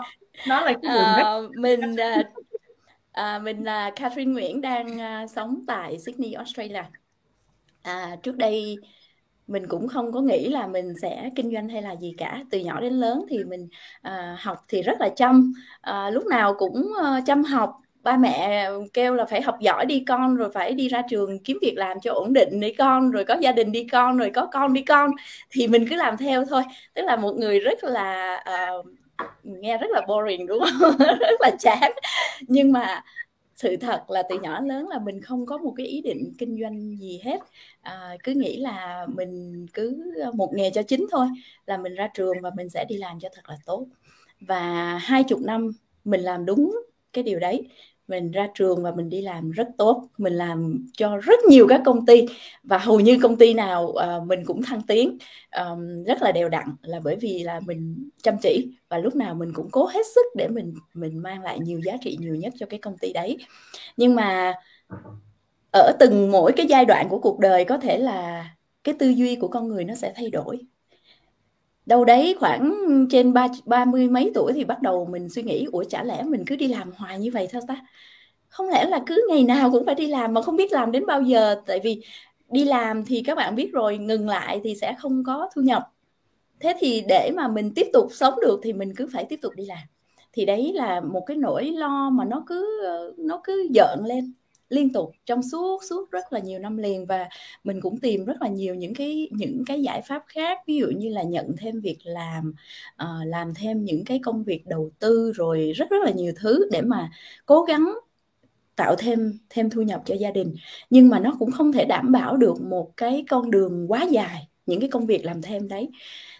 Nó 0.47 0.61
là 0.61 0.73
cái 0.81 0.97
à, 0.97 1.37
mình 1.57 1.95
à, 1.95 2.23
à, 3.11 3.39
mình 3.39 3.63
là 3.63 3.91
Catherine 3.95 4.31
Nguyễn 4.31 4.61
đang 4.61 5.01
à, 5.01 5.27
sống 5.27 5.63
tại 5.67 5.99
Sydney 5.99 6.33
Australia. 6.33 6.83
À, 7.81 8.15
trước 8.23 8.37
đây 8.37 8.77
mình 9.47 9.67
cũng 9.67 9.87
không 9.87 10.11
có 10.11 10.21
nghĩ 10.21 10.49
là 10.49 10.67
mình 10.67 10.93
sẽ 11.01 11.29
kinh 11.35 11.51
doanh 11.53 11.69
hay 11.69 11.81
là 11.81 11.95
gì 11.95 12.15
cả. 12.17 12.43
Từ 12.51 12.59
nhỏ 12.59 12.81
đến 12.81 12.93
lớn 12.93 13.25
thì 13.29 13.43
mình 13.43 13.67
à, 14.01 14.37
học 14.39 14.57
thì 14.67 14.81
rất 14.81 14.97
là 14.99 15.09
chăm. 15.09 15.53
À, 15.81 16.09
lúc 16.09 16.25
nào 16.25 16.55
cũng 16.57 16.91
uh, 16.91 17.23
chăm 17.25 17.43
học 17.43 17.75
ba 18.03 18.17
mẹ 18.17 18.69
kêu 18.93 19.13
là 19.15 19.25
phải 19.25 19.41
học 19.41 19.55
giỏi 19.61 19.85
đi 19.85 20.03
con 20.07 20.35
rồi 20.35 20.49
phải 20.53 20.73
đi 20.73 20.87
ra 20.87 21.01
trường 21.09 21.39
kiếm 21.39 21.57
việc 21.61 21.73
làm 21.77 21.99
cho 21.99 22.13
ổn 22.13 22.33
định 22.33 22.59
đi 22.59 22.73
con 22.73 23.11
rồi 23.11 23.25
có 23.25 23.35
gia 23.41 23.51
đình 23.51 23.71
đi 23.71 23.87
con 23.91 24.17
rồi 24.17 24.31
có 24.33 24.47
con 24.51 24.73
đi 24.73 24.81
con. 24.81 25.11
Thì 25.51 25.67
mình 25.67 25.85
cứ 25.89 25.95
làm 25.95 26.17
theo 26.17 26.45
thôi. 26.45 26.63
Tức 26.93 27.01
là 27.05 27.15
một 27.15 27.33
người 27.33 27.59
rất 27.59 27.83
là 27.83 28.35
uh, 28.79 28.85
nghe 29.43 29.77
rất 29.77 29.87
là 29.89 30.01
boring 30.07 30.47
đúng 30.47 30.59
không? 30.59 30.97
Rất 31.19 31.41
là 31.41 31.51
chán. 31.59 31.91
Nhưng 32.47 32.71
mà 32.71 33.03
sự 33.55 33.77
thật 33.77 34.09
là 34.09 34.23
từ 34.29 34.39
nhỏ 34.39 34.61
lớn 34.61 34.87
là 34.89 34.99
mình 34.99 35.21
không 35.21 35.45
có 35.45 35.57
một 35.57 35.73
cái 35.77 35.85
ý 35.87 36.01
định 36.01 36.33
kinh 36.37 36.57
doanh 36.61 36.97
gì 36.99 37.21
hết. 37.23 37.39
À, 37.81 38.17
cứ 38.23 38.31
nghĩ 38.33 38.57
là 38.57 39.05
mình 39.15 39.65
cứ 39.73 40.13
một 40.33 40.49
nghề 40.53 40.69
cho 40.69 40.81
chính 40.83 41.07
thôi 41.11 41.27
là 41.65 41.77
mình 41.77 41.95
ra 41.95 42.07
trường 42.13 42.41
và 42.41 42.51
mình 42.57 42.69
sẽ 42.69 42.85
đi 42.89 42.97
làm 42.97 43.19
cho 43.19 43.29
thật 43.33 43.41
là 43.49 43.57
tốt. 43.65 43.87
Và 44.41 44.97
hai 44.97 45.23
chục 45.23 45.39
năm 45.41 45.71
mình 46.03 46.21
làm 46.21 46.45
đúng 46.45 46.75
cái 47.13 47.23
điều 47.23 47.39
đấy 47.39 47.67
mình 48.07 48.31
ra 48.31 48.47
trường 48.53 48.83
và 48.83 48.91
mình 48.91 49.09
đi 49.09 49.21
làm 49.21 49.51
rất 49.51 49.67
tốt. 49.77 50.07
Mình 50.17 50.33
làm 50.33 50.87
cho 50.97 51.17
rất 51.17 51.39
nhiều 51.49 51.67
các 51.67 51.81
công 51.85 52.05
ty 52.05 52.25
và 52.63 52.77
hầu 52.77 52.99
như 52.99 53.17
công 53.21 53.35
ty 53.35 53.53
nào 53.53 53.83
uh, 53.83 54.27
mình 54.27 54.45
cũng 54.45 54.63
thăng 54.63 54.81
tiến 54.81 55.17
um, 55.57 56.03
rất 56.03 56.21
là 56.21 56.31
đều 56.31 56.49
đặn 56.49 56.65
là 56.81 56.99
bởi 56.99 57.15
vì 57.15 57.43
là 57.43 57.59
mình 57.59 58.09
chăm 58.23 58.35
chỉ 58.41 58.71
và 58.89 58.97
lúc 58.97 59.15
nào 59.15 59.35
mình 59.35 59.53
cũng 59.53 59.69
cố 59.71 59.85
hết 59.85 60.05
sức 60.15 60.25
để 60.35 60.47
mình 60.47 60.73
mình 60.93 61.21
mang 61.21 61.41
lại 61.41 61.59
nhiều 61.59 61.81
giá 61.85 61.93
trị 62.01 62.17
nhiều 62.19 62.35
nhất 62.35 62.53
cho 62.59 62.65
cái 62.65 62.79
công 62.79 62.97
ty 62.97 63.13
đấy. 63.13 63.37
Nhưng 63.97 64.15
mà 64.15 64.53
ở 65.73 65.91
từng 65.99 66.31
mỗi 66.31 66.51
cái 66.55 66.65
giai 66.69 66.85
đoạn 66.85 67.09
của 67.09 67.19
cuộc 67.19 67.39
đời 67.39 67.65
có 67.65 67.77
thể 67.77 67.97
là 67.97 68.49
cái 68.83 68.95
tư 68.99 69.09
duy 69.09 69.35
của 69.35 69.47
con 69.47 69.67
người 69.67 69.85
nó 69.85 69.95
sẽ 69.95 70.13
thay 70.15 70.29
đổi 70.29 70.59
đâu 71.91 72.05
đấy 72.05 72.35
khoảng 72.39 72.75
trên 73.09 73.33
ba 73.33 73.47
ba 73.65 73.85
mươi 73.85 74.09
mấy 74.09 74.31
tuổi 74.33 74.53
thì 74.53 74.63
bắt 74.65 74.81
đầu 74.81 75.05
mình 75.05 75.29
suy 75.29 75.43
nghĩ, 75.43 75.65
ủa, 75.71 75.83
chả 75.83 76.03
lẽ 76.03 76.23
mình 76.23 76.43
cứ 76.47 76.55
đi 76.55 76.67
làm 76.67 76.91
hoài 76.97 77.19
như 77.19 77.29
vậy 77.33 77.47
thôi 77.51 77.61
ta? 77.67 77.75
Không 78.49 78.69
lẽ 78.69 78.85
là 78.85 78.99
cứ 79.05 79.27
ngày 79.29 79.43
nào 79.43 79.71
cũng 79.71 79.85
phải 79.85 79.95
đi 79.95 80.07
làm 80.07 80.33
mà 80.33 80.41
không 80.41 80.55
biết 80.55 80.71
làm 80.71 80.91
đến 80.91 81.05
bao 81.05 81.21
giờ? 81.21 81.55
Tại 81.65 81.79
vì 81.83 82.01
đi 82.49 82.65
làm 82.65 83.05
thì 83.05 83.23
các 83.25 83.35
bạn 83.37 83.55
biết 83.55 83.69
rồi, 83.73 83.97
ngừng 83.97 84.29
lại 84.29 84.61
thì 84.63 84.75
sẽ 84.75 84.95
không 84.99 85.23
có 85.23 85.49
thu 85.55 85.61
nhập. 85.61 85.83
Thế 86.59 86.73
thì 86.79 87.03
để 87.07 87.31
mà 87.35 87.47
mình 87.47 87.73
tiếp 87.75 87.87
tục 87.93 88.07
sống 88.11 88.33
được 88.41 88.59
thì 88.63 88.73
mình 88.73 88.93
cứ 88.95 89.07
phải 89.13 89.25
tiếp 89.29 89.39
tục 89.41 89.53
đi 89.55 89.65
làm. 89.65 89.87
Thì 90.33 90.45
đấy 90.45 90.71
là 90.75 91.01
một 91.01 91.23
cái 91.27 91.37
nỗi 91.37 91.65
lo 91.65 92.09
mà 92.09 92.25
nó 92.25 92.43
cứ 92.47 92.81
nó 93.17 93.41
cứ 93.43 93.67
giận 93.71 94.05
lên 94.05 94.33
liên 94.71 94.93
tục 94.93 95.11
trong 95.25 95.43
suốt 95.43 95.83
suốt 95.89 96.11
rất 96.11 96.33
là 96.33 96.39
nhiều 96.39 96.59
năm 96.59 96.77
liền 96.77 97.05
và 97.05 97.29
mình 97.63 97.81
cũng 97.81 97.99
tìm 97.99 98.25
rất 98.25 98.41
là 98.41 98.47
nhiều 98.47 98.75
những 98.75 98.93
cái 98.93 99.29
những 99.31 99.63
cái 99.65 99.81
giải 99.81 100.01
pháp 100.01 100.23
khác. 100.27 100.59
Ví 100.67 100.75
dụ 100.75 100.87
như 100.87 101.09
là 101.09 101.23
nhận 101.23 101.55
thêm 101.57 101.81
việc 101.81 101.97
làm 102.03 102.53
uh, 103.03 103.27
làm 103.27 103.53
thêm 103.55 103.85
những 103.85 104.05
cái 104.05 104.19
công 104.23 104.43
việc 104.43 104.67
đầu 104.67 104.91
tư 104.99 105.31
rồi 105.35 105.71
rất 105.75 105.89
rất 105.89 106.03
là 106.05 106.11
nhiều 106.11 106.33
thứ 106.41 106.69
để 106.71 106.81
mà 106.81 107.09
cố 107.45 107.63
gắng 107.63 107.93
tạo 108.75 108.95
thêm 108.95 109.39
thêm 109.49 109.69
thu 109.69 109.81
nhập 109.81 110.01
cho 110.05 110.15
gia 110.15 110.31
đình. 110.31 110.55
Nhưng 110.89 111.09
mà 111.09 111.19
nó 111.19 111.35
cũng 111.39 111.51
không 111.51 111.71
thể 111.71 111.85
đảm 111.85 112.11
bảo 112.11 112.37
được 112.37 112.61
một 112.61 112.97
cái 112.97 113.25
con 113.29 113.51
đường 113.51 113.91
quá 113.91 114.03
dài 114.11 114.47
những 114.65 114.79
cái 114.79 114.89
công 114.89 115.05
việc 115.05 115.25
làm 115.25 115.41
thêm 115.41 115.67
đấy. 115.67 115.89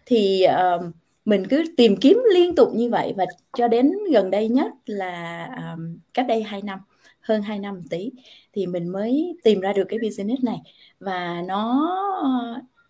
Thì 0.05 0.45
uh, 0.77 0.85
mình 1.25 1.47
cứ 1.47 1.63
tìm 1.77 1.97
kiếm 1.97 2.23
liên 2.33 2.55
tục 2.55 2.69
như 2.73 2.89
vậy 2.89 3.13
và 3.17 3.25
cho 3.57 3.67
đến 3.67 3.91
gần 4.13 4.31
đây 4.31 4.47
nhất 4.49 4.71
là 4.85 5.45
um, 5.75 5.97
cách 6.13 6.25
đây 6.27 6.43
2 6.43 6.61
năm 6.61 6.79
hơn 7.21 7.41
2 7.41 7.59
năm 7.59 7.81
tí 7.89 8.11
thì 8.53 8.67
mình 8.67 8.89
mới 8.89 9.35
tìm 9.43 9.59
ra 9.59 9.73
được 9.73 9.85
cái 9.89 9.99
business 9.99 10.43
này. 10.43 10.57
Và 10.99 11.41
nó 11.47 11.89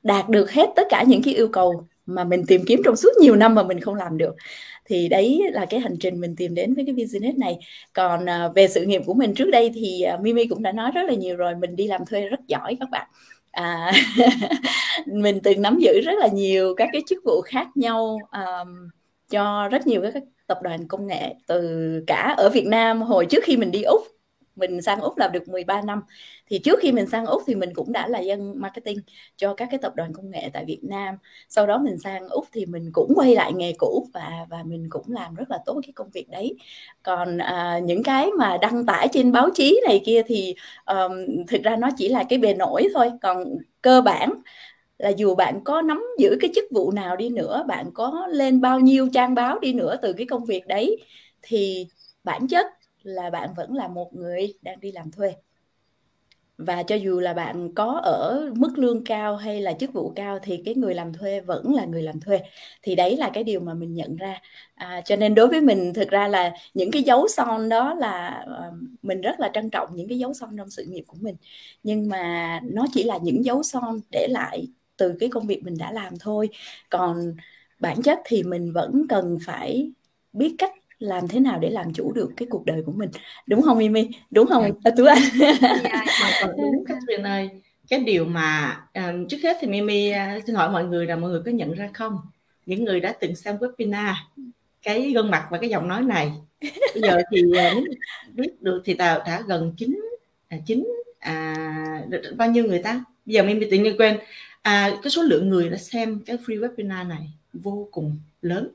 đạt 0.04 0.30
được 0.30 0.51
hết 0.51 0.69
tất 0.75 0.88
cả 0.89 1.04
những 1.07 1.24
cái 1.24 1.33
yêu 1.33 1.48
cầu 1.48 1.88
mà 2.06 2.24
mình 2.24 2.44
tìm 2.48 2.62
kiếm 2.68 2.81
trong 2.86 2.95
suốt 2.95 3.10
nhiều 3.19 3.36
năm 3.36 3.56
mà 3.56 3.63
mình 3.63 3.80
không 3.80 3.95
làm 3.95 4.18
được. 4.18 4.36
Thì 4.86 5.10
đấy 5.10 5.42
là 5.51 5.66
cái 5.66 5.80
hành 5.80 5.95
trình 6.00 6.19
mình 6.19 6.36
tìm 6.36 6.56
đến 6.56 6.74
với 6.74 6.86
cái 6.86 6.95
business 6.95 7.38
này. 7.38 7.57
Còn 7.94 8.30
à, 8.30 8.50
về 8.56 8.68
sự 8.68 8.86
nghiệp 8.86 9.01
của 9.06 9.13
mình 9.13 9.33
trước 9.33 9.50
đây 9.51 9.72
thì 9.75 10.01
à, 10.01 10.18
Mimi 10.22 10.45
cũng 10.48 10.63
đã 10.63 10.72
nói 10.72 10.92
rất 10.92 11.01
là 11.07 11.13
nhiều 11.13 11.36
rồi 11.38 11.56
mình 11.56 11.75
đi 11.75 11.88
làm 11.88 12.06
thuê 12.06 12.28
rất 12.28 12.39
giỏi 12.48 12.78
các 12.80 12.89
bạn. 12.92 13.07
À, 13.51 13.92
mình 15.06 15.39
từng 15.44 15.62
nắm 15.62 15.80
giữ 15.80 16.01
rất 16.06 16.13
là 16.19 16.28
nhiều 16.28 16.75
các 16.75 16.89
cái 16.94 17.01
chức 17.07 17.24
vụ 17.25 17.42
khác 17.42 17.68
nhau 17.75 18.19
um, 18.31 18.89
cho 19.30 19.68
rất 19.72 19.88
nhiều 19.88 20.01
các 20.13 20.24
tập 20.48 20.60
đoàn 20.63 20.88
công 20.88 21.07
nghệ 21.07 21.36
từ 21.48 22.04
cả 22.07 22.33
ở 22.38 22.50
Việt 22.50 22.66
Nam 22.68 23.02
hồi 23.02 23.26
trước 23.26 23.44
khi 23.44 23.57
mình 23.57 23.71
đi 23.71 23.81
Úc 23.81 24.02
mình 24.55 24.81
sang 24.81 25.01
Úc 25.01 25.17
làm 25.17 25.31
được 25.31 25.47
13 25.47 25.81
năm. 25.81 26.01
Thì 26.47 26.59
trước 26.59 26.79
khi 26.81 26.91
mình 26.91 27.07
sang 27.07 27.25
Úc 27.25 27.43
thì 27.47 27.55
mình 27.55 27.73
cũng 27.73 27.91
đã 27.91 28.07
là 28.07 28.19
dân 28.19 28.53
marketing 28.61 28.99
cho 29.37 29.53
các 29.53 29.67
cái 29.71 29.79
tập 29.81 29.95
đoàn 29.95 30.13
công 30.13 30.31
nghệ 30.31 30.49
tại 30.53 30.65
Việt 30.65 30.79
Nam. 30.83 31.15
Sau 31.49 31.67
đó 31.67 31.77
mình 31.77 31.97
sang 31.97 32.29
Úc 32.29 32.45
thì 32.51 32.65
mình 32.65 32.89
cũng 32.93 33.13
quay 33.15 33.35
lại 33.35 33.53
nghề 33.53 33.73
cũ 33.77 34.07
và 34.13 34.29
và 34.49 34.63
mình 34.63 34.87
cũng 34.89 35.05
làm 35.07 35.35
rất 35.35 35.51
là 35.51 35.59
tốt 35.65 35.81
cái 35.83 35.93
công 35.95 36.09
việc 36.09 36.29
đấy. 36.29 36.55
Còn 37.03 37.37
à, 37.37 37.79
những 37.83 38.03
cái 38.03 38.27
mà 38.37 38.57
đăng 38.61 38.85
tải 38.85 39.07
trên 39.11 39.31
báo 39.31 39.49
chí 39.53 39.81
này 39.87 40.01
kia 40.05 40.21
thì 40.27 40.55
um, 40.85 41.45
thực 41.47 41.63
ra 41.63 41.75
nó 41.75 41.89
chỉ 41.97 42.09
là 42.09 42.23
cái 42.29 42.39
bề 42.39 42.53
nổi 42.53 42.87
thôi. 42.93 43.11
Còn 43.21 43.43
cơ 43.81 44.01
bản 44.01 44.29
là 44.97 45.09
dù 45.09 45.35
bạn 45.35 45.63
có 45.63 45.81
nắm 45.81 46.03
giữ 46.19 46.37
cái 46.41 46.51
chức 46.55 46.65
vụ 46.71 46.91
nào 46.91 47.15
đi 47.15 47.29
nữa 47.29 47.63
bạn 47.67 47.91
có 47.93 48.27
lên 48.29 48.61
bao 48.61 48.79
nhiêu 48.79 49.09
trang 49.13 49.35
báo 49.35 49.59
đi 49.59 49.73
nữa 49.73 49.95
từ 50.01 50.13
cái 50.13 50.25
công 50.29 50.45
việc 50.45 50.67
đấy 50.67 50.97
thì 51.41 51.87
bản 52.23 52.47
chất 52.47 52.65
là 53.03 53.29
bạn 53.29 53.49
vẫn 53.55 53.73
là 53.73 53.87
một 53.87 54.13
người 54.15 54.53
đang 54.61 54.79
đi 54.79 54.91
làm 54.91 55.11
thuê. 55.11 55.33
Và 56.57 56.83
cho 56.83 56.95
dù 56.95 57.19
là 57.19 57.33
bạn 57.33 57.73
có 57.75 57.99
ở 58.03 58.51
mức 58.55 58.77
lương 58.77 59.03
cao 59.03 59.35
hay 59.35 59.61
là 59.61 59.73
chức 59.73 59.93
vụ 59.93 60.13
cao 60.15 60.39
thì 60.43 60.61
cái 60.65 60.75
người 60.75 60.95
làm 60.95 61.13
thuê 61.13 61.41
vẫn 61.41 61.73
là 61.75 61.85
người 61.85 62.03
làm 62.03 62.19
thuê. 62.19 62.39
Thì 62.81 62.95
đấy 62.95 63.17
là 63.17 63.29
cái 63.33 63.43
điều 63.43 63.59
mà 63.59 63.73
mình 63.73 63.93
nhận 63.93 64.15
ra. 64.15 64.41
À, 64.75 65.01
cho 65.05 65.15
nên 65.15 65.35
đối 65.35 65.47
với 65.47 65.61
mình 65.61 65.93
thực 65.93 66.09
ra 66.09 66.27
là 66.27 66.53
những 66.73 66.91
cái 66.91 67.03
dấu 67.03 67.27
son 67.27 67.69
đó 67.69 67.93
là 67.93 68.27
ờ, 68.47 68.71
mình 69.01 69.21
rất 69.21 69.39
là 69.39 69.51
trân 69.53 69.69
trọng 69.69 69.89
những 69.95 70.07
cái 70.07 70.19
dấu 70.19 70.33
son 70.33 70.57
trong 70.57 70.69
sự 70.69 70.83
nghiệp 70.85 71.03
của 71.07 71.17
mình. 71.21 71.35
Nhưng 71.83 72.09
mà 72.09 72.59
nó 72.63 72.85
chỉ 72.93 73.03
là 73.03 73.19
những 73.23 73.45
dấu 73.45 73.63
son 73.63 73.99
để 74.11 74.27
lại 74.29 74.67
từ 74.97 75.15
cái 75.19 75.29
công 75.29 75.47
việc 75.47 75.63
mình 75.63 75.77
đã 75.77 75.91
làm 75.91 76.13
thôi. 76.19 76.49
Còn 76.89 77.35
bản 77.79 78.01
chất 78.01 78.19
thì 78.25 78.43
mình 78.43 78.73
vẫn 78.73 79.05
cần 79.09 79.37
phải 79.45 79.91
biết 80.33 80.55
cách 80.57 80.73
làm 81.01 81.27
thế 81.27 81.39
nào 81.39 81.59
để 81.59 81.69
làm 81.69 81.93
chủ 81.93 82.11
được 82.11 82.31
cái 82.37 82.47
cuộc 82.49 82.65
đời 82.65 82.81
của 82.85 82.91
mình? 82.91 83.09
Đúng 83.47 83.61
không 83.61 83.77
Mimi? 83.77 84.09
Đúng 84.31 84.47
không? 84.47 84.63
À, 84.83 84.91
tú 84.97 85.05
anh. 85.05 85.21
Còn 86.41 86.51
đúng 86.57 86.85
Catherine 86.85 87.29
ơi. 87.29 87.49
Cái 87.89 87.99
điều 87.99 88.25
mà 88.25 88.79
um, 88.93 89.27
trước 89.27 89.37
hết 89.43 89.57
thì 89.61 89.67
Mimi 89.67 90.11
uh, 90.11 90.43
xin 90.45 90.55
hỏi 90.55 90.69
mọi 90.69 90.85
người 90.85 91.05
là 91.05 91.15
mọi 91.15 91.29
người 91.29 91.41
có 91.45 91.51
nhận 91.51 91.73
ra 91.73 91.89
không? 91.93 92.17
Những 92.65 92.83
người 92.83 92.99
đã 92.99 93.13
từng 93.19 93.35
xem 93.35 93.57
webinar 93.57 94.13
cái 94.83 95.11
gương 95.11 95.31
mặt 95.31 95.47
và 95.51 95.57
cái 95.57 95.69
giọng 95.69 95.87
nói 95.87 96.01
này. 96.01 96.31
Bây 96.61 97.01
giờ 97.01 97.21
thì 97.31 97.41
uh, 97.43 97.83
biết 98.33 98.61
được 98.61 98.81
thì 98.85 98.93
tao 98.93 99.19
đã 99.19 99.43
gần 99.47 99.73
chín 99.77 99.99
chín 100.65 100.87
à, 101.19 102.03
bao 102.35 102.51
nhiêu 102.51 102.65
người 102.65 102.79
ta? 102.83 103.03
Bây 103.25 103.33
giờ 103.33 103.43
Mimi 103.43 103.67
tự 103.71 103.77
nhiên 103.77 103.97
quên. 103.97 104.17
À, 104.61 104.91
cái 105.03 105.11
số 105.11 105.21
lượng 105.21 105.49
người 105.49 105.69
đã 105.69 105.77
xem 105.77 106.19
cái 106.25 106.37
free 106.45 106.59
webinar 106.59 107.07
này 107.07 107.29
vô 107.53 107.87
cùng 107.91 108.17
lớn 108.41 108.69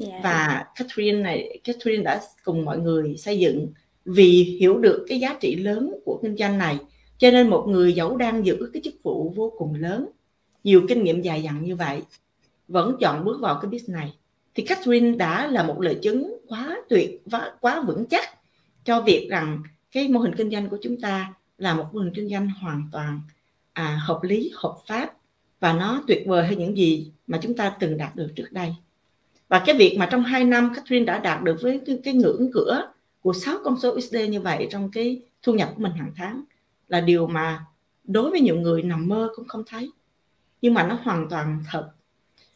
yeah. 0.00 0.22
Và 0.22 0.66
Catherine 0.74 1.22
này 1.22 1.60
Catherine 1.64 2.02
đã 2.02 2.20
cùng 2.44 2.64
mọi 2.64 2.78
người 2.78 3.16
xây 3.16 3.38
dựng 3.38 3.72
vì 4.04 4.56
hiểu 4.60 4.78
được 4.78 5.04
cái 5.08 5.20
giá 5.20 5.36
trị 5.40 5.56
lớn 5.56 5.94
của 6.04 6.20
kinh 6.22 6.36
doanh 6.36 6.58
này 6.58 6.78
cho 7.18 7.30
nên 7.30 7.48
một 7.48 7.64
người 7.68 7.92
dẫu 7.92 8.16
đang 8.16 8.46
giữ 8.46 8.70
cái 8.72 8.82
chức 8.84 8.94
vụ 9.02 9.32
vô 9.36 9.52
cùng 9.58 9.74
lớn. 9.74 10.08
Nhiều 10.64 10.82
kinh 10.88 11.04
nghiệm 11.04 11.22
dài 11.22 11.42
dặn 11.42 11.64
như 11.64 11.76
vậy 11.76 12.02
vẫn 12.68 12.96
chọn 13.00 13.24
bước 13.24 13.40
vào 13.40 13.58
cái 13.62 13.70
business 13.70 13.90
này. 13.90 14.12
Thì 14.54 14.62
Catherine 14.62 15.16
đã 15.16 15.46
là 15.46 15.62
một 15.62 15.80
lời 15.80 15.98
chứng 16.02 16.36
quá 16.48 16.76
tuyệt 16.88 17.22
và 17.24 17.52
quá 17.60 17.82
vững 17.86 18.06
chắc 18.06 18.24
cho 18.84 19.00
việc 19.00 19.28
rằng 19.30 19.62
cái 19.92 20.08
mô 20.08 20.20
hình 20.20 20.34
kinh 20.34 20.50
doanh 20.50 20.68
của 20.68 20.78
chúng 20.82 21.00
ta 21.00 21.34
là 21.58 21.74
một 21.74 21.86
mô 21.92 22.00
hình 22.00 22.12
kinh 22.14 22.28
doanh 22.28 22.48
hoàn 22.48 22.88
toàn 22.92 23.20
à, 23.72 24.00
hợp 24.06 24.20
lý 24.22 24.50
hợp 24.54 24.76
pháp 24.86 25.12
và 25.60 25.72
nó 25.72 26.02
tuyệt 26.06 26.22
vời 26.26 26.46
hơn 26.46 26.58
những 26.58 26.76
gì 26.76 27.12
mà 27.26 27.38
chúng 27.42 27.56
ta 27.56 27.76
từng 27.80 27.96
đạt 27.96 28.16
được 28.16 28.32
trước 28.36 28.48
đây 28.50 28.74
và 29.50 29.62
cái 29.66 29.74
việc 29.74 29.96
mà 29.98 30.08
trong 30.10 30.22
2 30.22 30.44
năm 30.44 30.72
Catherine 30.74 31.04
đã 31.04 31.18
đạt 31.18 31.42
được 31.42 31.56
với 31.62 31.80
cái, 31.86 31.98
cái 32.04 32.14
ngưỡng 32.14 32.50
cửa 32.52 32.92
của 33.20 33.32
6 33.32 33.58
con 33.64 33.80
số 33.80 33.90
USD 33.94 34.16
như 34.30 34.40
vậy 34.40 34.68
trong 34.70 34.90
cái 34.90 35.22
thu 35.42 35.54
nhập 35.54 35.72
của 35.76 35.82
mình 35.82 35.92
hàng 35.92 36.12
tháng 36.16 36.42
là 36.88 37.00
điều 37.00 37.26
mà 37.26 37.64
đối 38.04 38.30
với 38.30 38.40
nhiều 38.40 38.56
người 38.56 38.82
nằm 38.82 39.08
mơ 39.08 39.28
cũng 39.36 39.48
không 39.48 39.62
thấy. 39.66 39.90
Nhưng 40.62 40.74
mà 40.74 40.86
nó 40.86 40.98
hoàn 41.02 41.28
toàn 41.30 41.58
thật. 41.70 41.90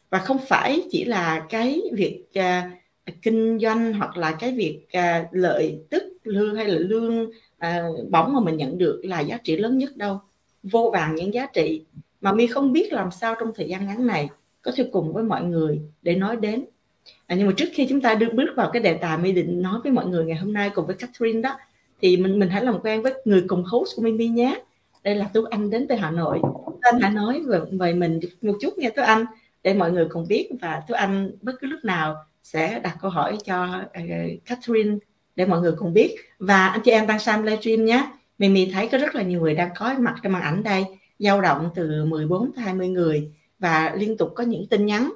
Và 0.09 0.19
không 0.19 0.37
phải 0.47 0.83
chỉ 0.91 1.05
là 1.05 1.45
cái 1.49 1.81
việc 1.93 2.23
uh, 2.39 3.13
kinh 3.21 3.59
doanh 3.59 3.93
hoặc 3.93 4.17
là 4.17 4.31
cái 4.31 4.51
việc 4.51 4.87
uh, 4.97 5.27
lợi 5.31 5.79
tức 5.89 6.03
lương 6.23 6.55
hay 6.55 6.67
là 6.67 6.79
lương 6.79 7.29
à, 7.57 7.87
uh, 7.87 8.09
bóng 8.09 8.33
mà 8.33 8.39
mình 8.39 8.57
nhận 8.57 8.77
được 8.77 9.01
là 9.03 9.19
giá 9.19 9.37
trị 9.43 9.57
lớn 9.57 9.77
nhất 9.77 9.97
đâu. 9.97 10.19
Vô 10.63 10.89
vàng 10.93 11.15
những 11.15 11.33
giá 11.33 11.45
trị. 11.45 11.85
Mà 12.21 12.31
mi 12.31 12.47
không 12.47 12.73
biết 12.73 12.93
làm 12.93 13.11
sao 13.11 13.35
trong 13.39 13.51
thời 13.55 13.67
gian 13.67 13.87
ngắn 13.87 14.07
này 14.07 14.29
có 14.61 14.71
thể 14.75 14.89
cùng 14.91 15.13
với 15.13 15.23
mọi 15.23 15.43
người 15.43 15.81
để 16.01 16.15
nói 16.15 16.35
đến 16.35 16.65
à, 17.27 17.35
nhưng 17.35 17.47
mà 17.47 17.53
trước 17.57 17.69
khi 17.73 17.87
chúng 17.89 18.01
ta 18.01 18.15
đưa 18.15 18.29
bước 18.29 18.53
vào 18.55 18.69
cái 18.73 18.81
đề 18.81 18.93
tài 18.93 19.17
mi 19.17 19.31
định 19.31 19.61
nói 19.61 19.79
với 19.83 19.91
mọi 19.91 20.05
người 20.05 20.25
ngày 20.25 20.37
hôm 20.37 20.53
nay 20.53 20.69
cùng 20.75 20.85
với 20.85 20.95
Catherine 20.95 21.41
đó 21.41 21.57
thì 22.01 22.17
mình 22.17 22.39
mình 22.39 22.49
hãy 22.49 22.63
làm 22.65 22.79
quen 22.79 23.01
với 23.01 23.13
người 23.25 23.43
cùng 23.47 23.63
host 23.63 23.95
của 23.95 24.01
Mimi 24.01 24.27
nhé. 24.27 24.61
Đây 25.03 25.15
là 25.15 25.29
Tú 25.33 25.43
Anh 25.43 25.69
đến 25.69 25.85
từ 25.89 25.95
Hà 25.95 26.11
Nội. 26.11 26.41
Anh 26.81 26.99
hãy 26.99 27.11
nói 27.11 27.41
về, 27.47 27.59
về 27.71 27.93
mình 27.93 28.19
một 28.41 28.53
chút 28.61 28.77
nghe 28.77 28.89
Tú 28.89 29.01
Anh 29.01 29.25
để 29.63 29.73
mọi 29.73 29.91
người 29.91 30.07
cùng 30.09 30.25
biết 30.27 30.49
và 30.61 30.81
Tú 30.87 30.93
Anh 30.93 31.31
bất 31.41 31.53
cứ 31.61 31.67
lúc 31.67 31.79
nào 31.83 32.15
sẽ 32.43 32.79
đặt 32.79 32.97
câu 33.01 33.11
hỏi 33.11 33.37
cho 33.45 33.81
uh, 33.83 34.45
Catherine 34.45 34.97
để 35.35 35.45
mọi 35.45 35.61
người 35.61 35.71
cùng 35.77 35.93
biết. 35.93 36.15
Và 36.39 36.67
anh 36.67 36.81
chị 36.81 36.91
em 36.91 37.07
đang 37.07 37.19
xem 37.19 37.43
livestream 37.43 37.85
nhé. 37.85 38.11
Mimi 38.37 38.71
thấy 38.73 38.87
có 38.91 38.97
rất 38.97 39.15
là 39.15 39.21
nhiều 39.21 39.41
người 39.41 39.55
đang 39.55 39.69
có 39.77 39.95
mặt 39.99 40.15
trên 40.23 40.31
màn 40.31 40.41
ảnh 40.41 40.63
đây 40.63 40.85
dao 41.19 41.41
động 41.41 41.69
từ 41.75 42.05
14 42.05 42.51
tới 42.55 42.63
20 42.63 42.87
người 42.87 43.31
và 43.59 43.95
liên 43.97 44.17
tục 44.17 44.31
có 44.35 44.43
những 44.43 44.67
tin 44.67 44.85
nhắn 44.85 45.13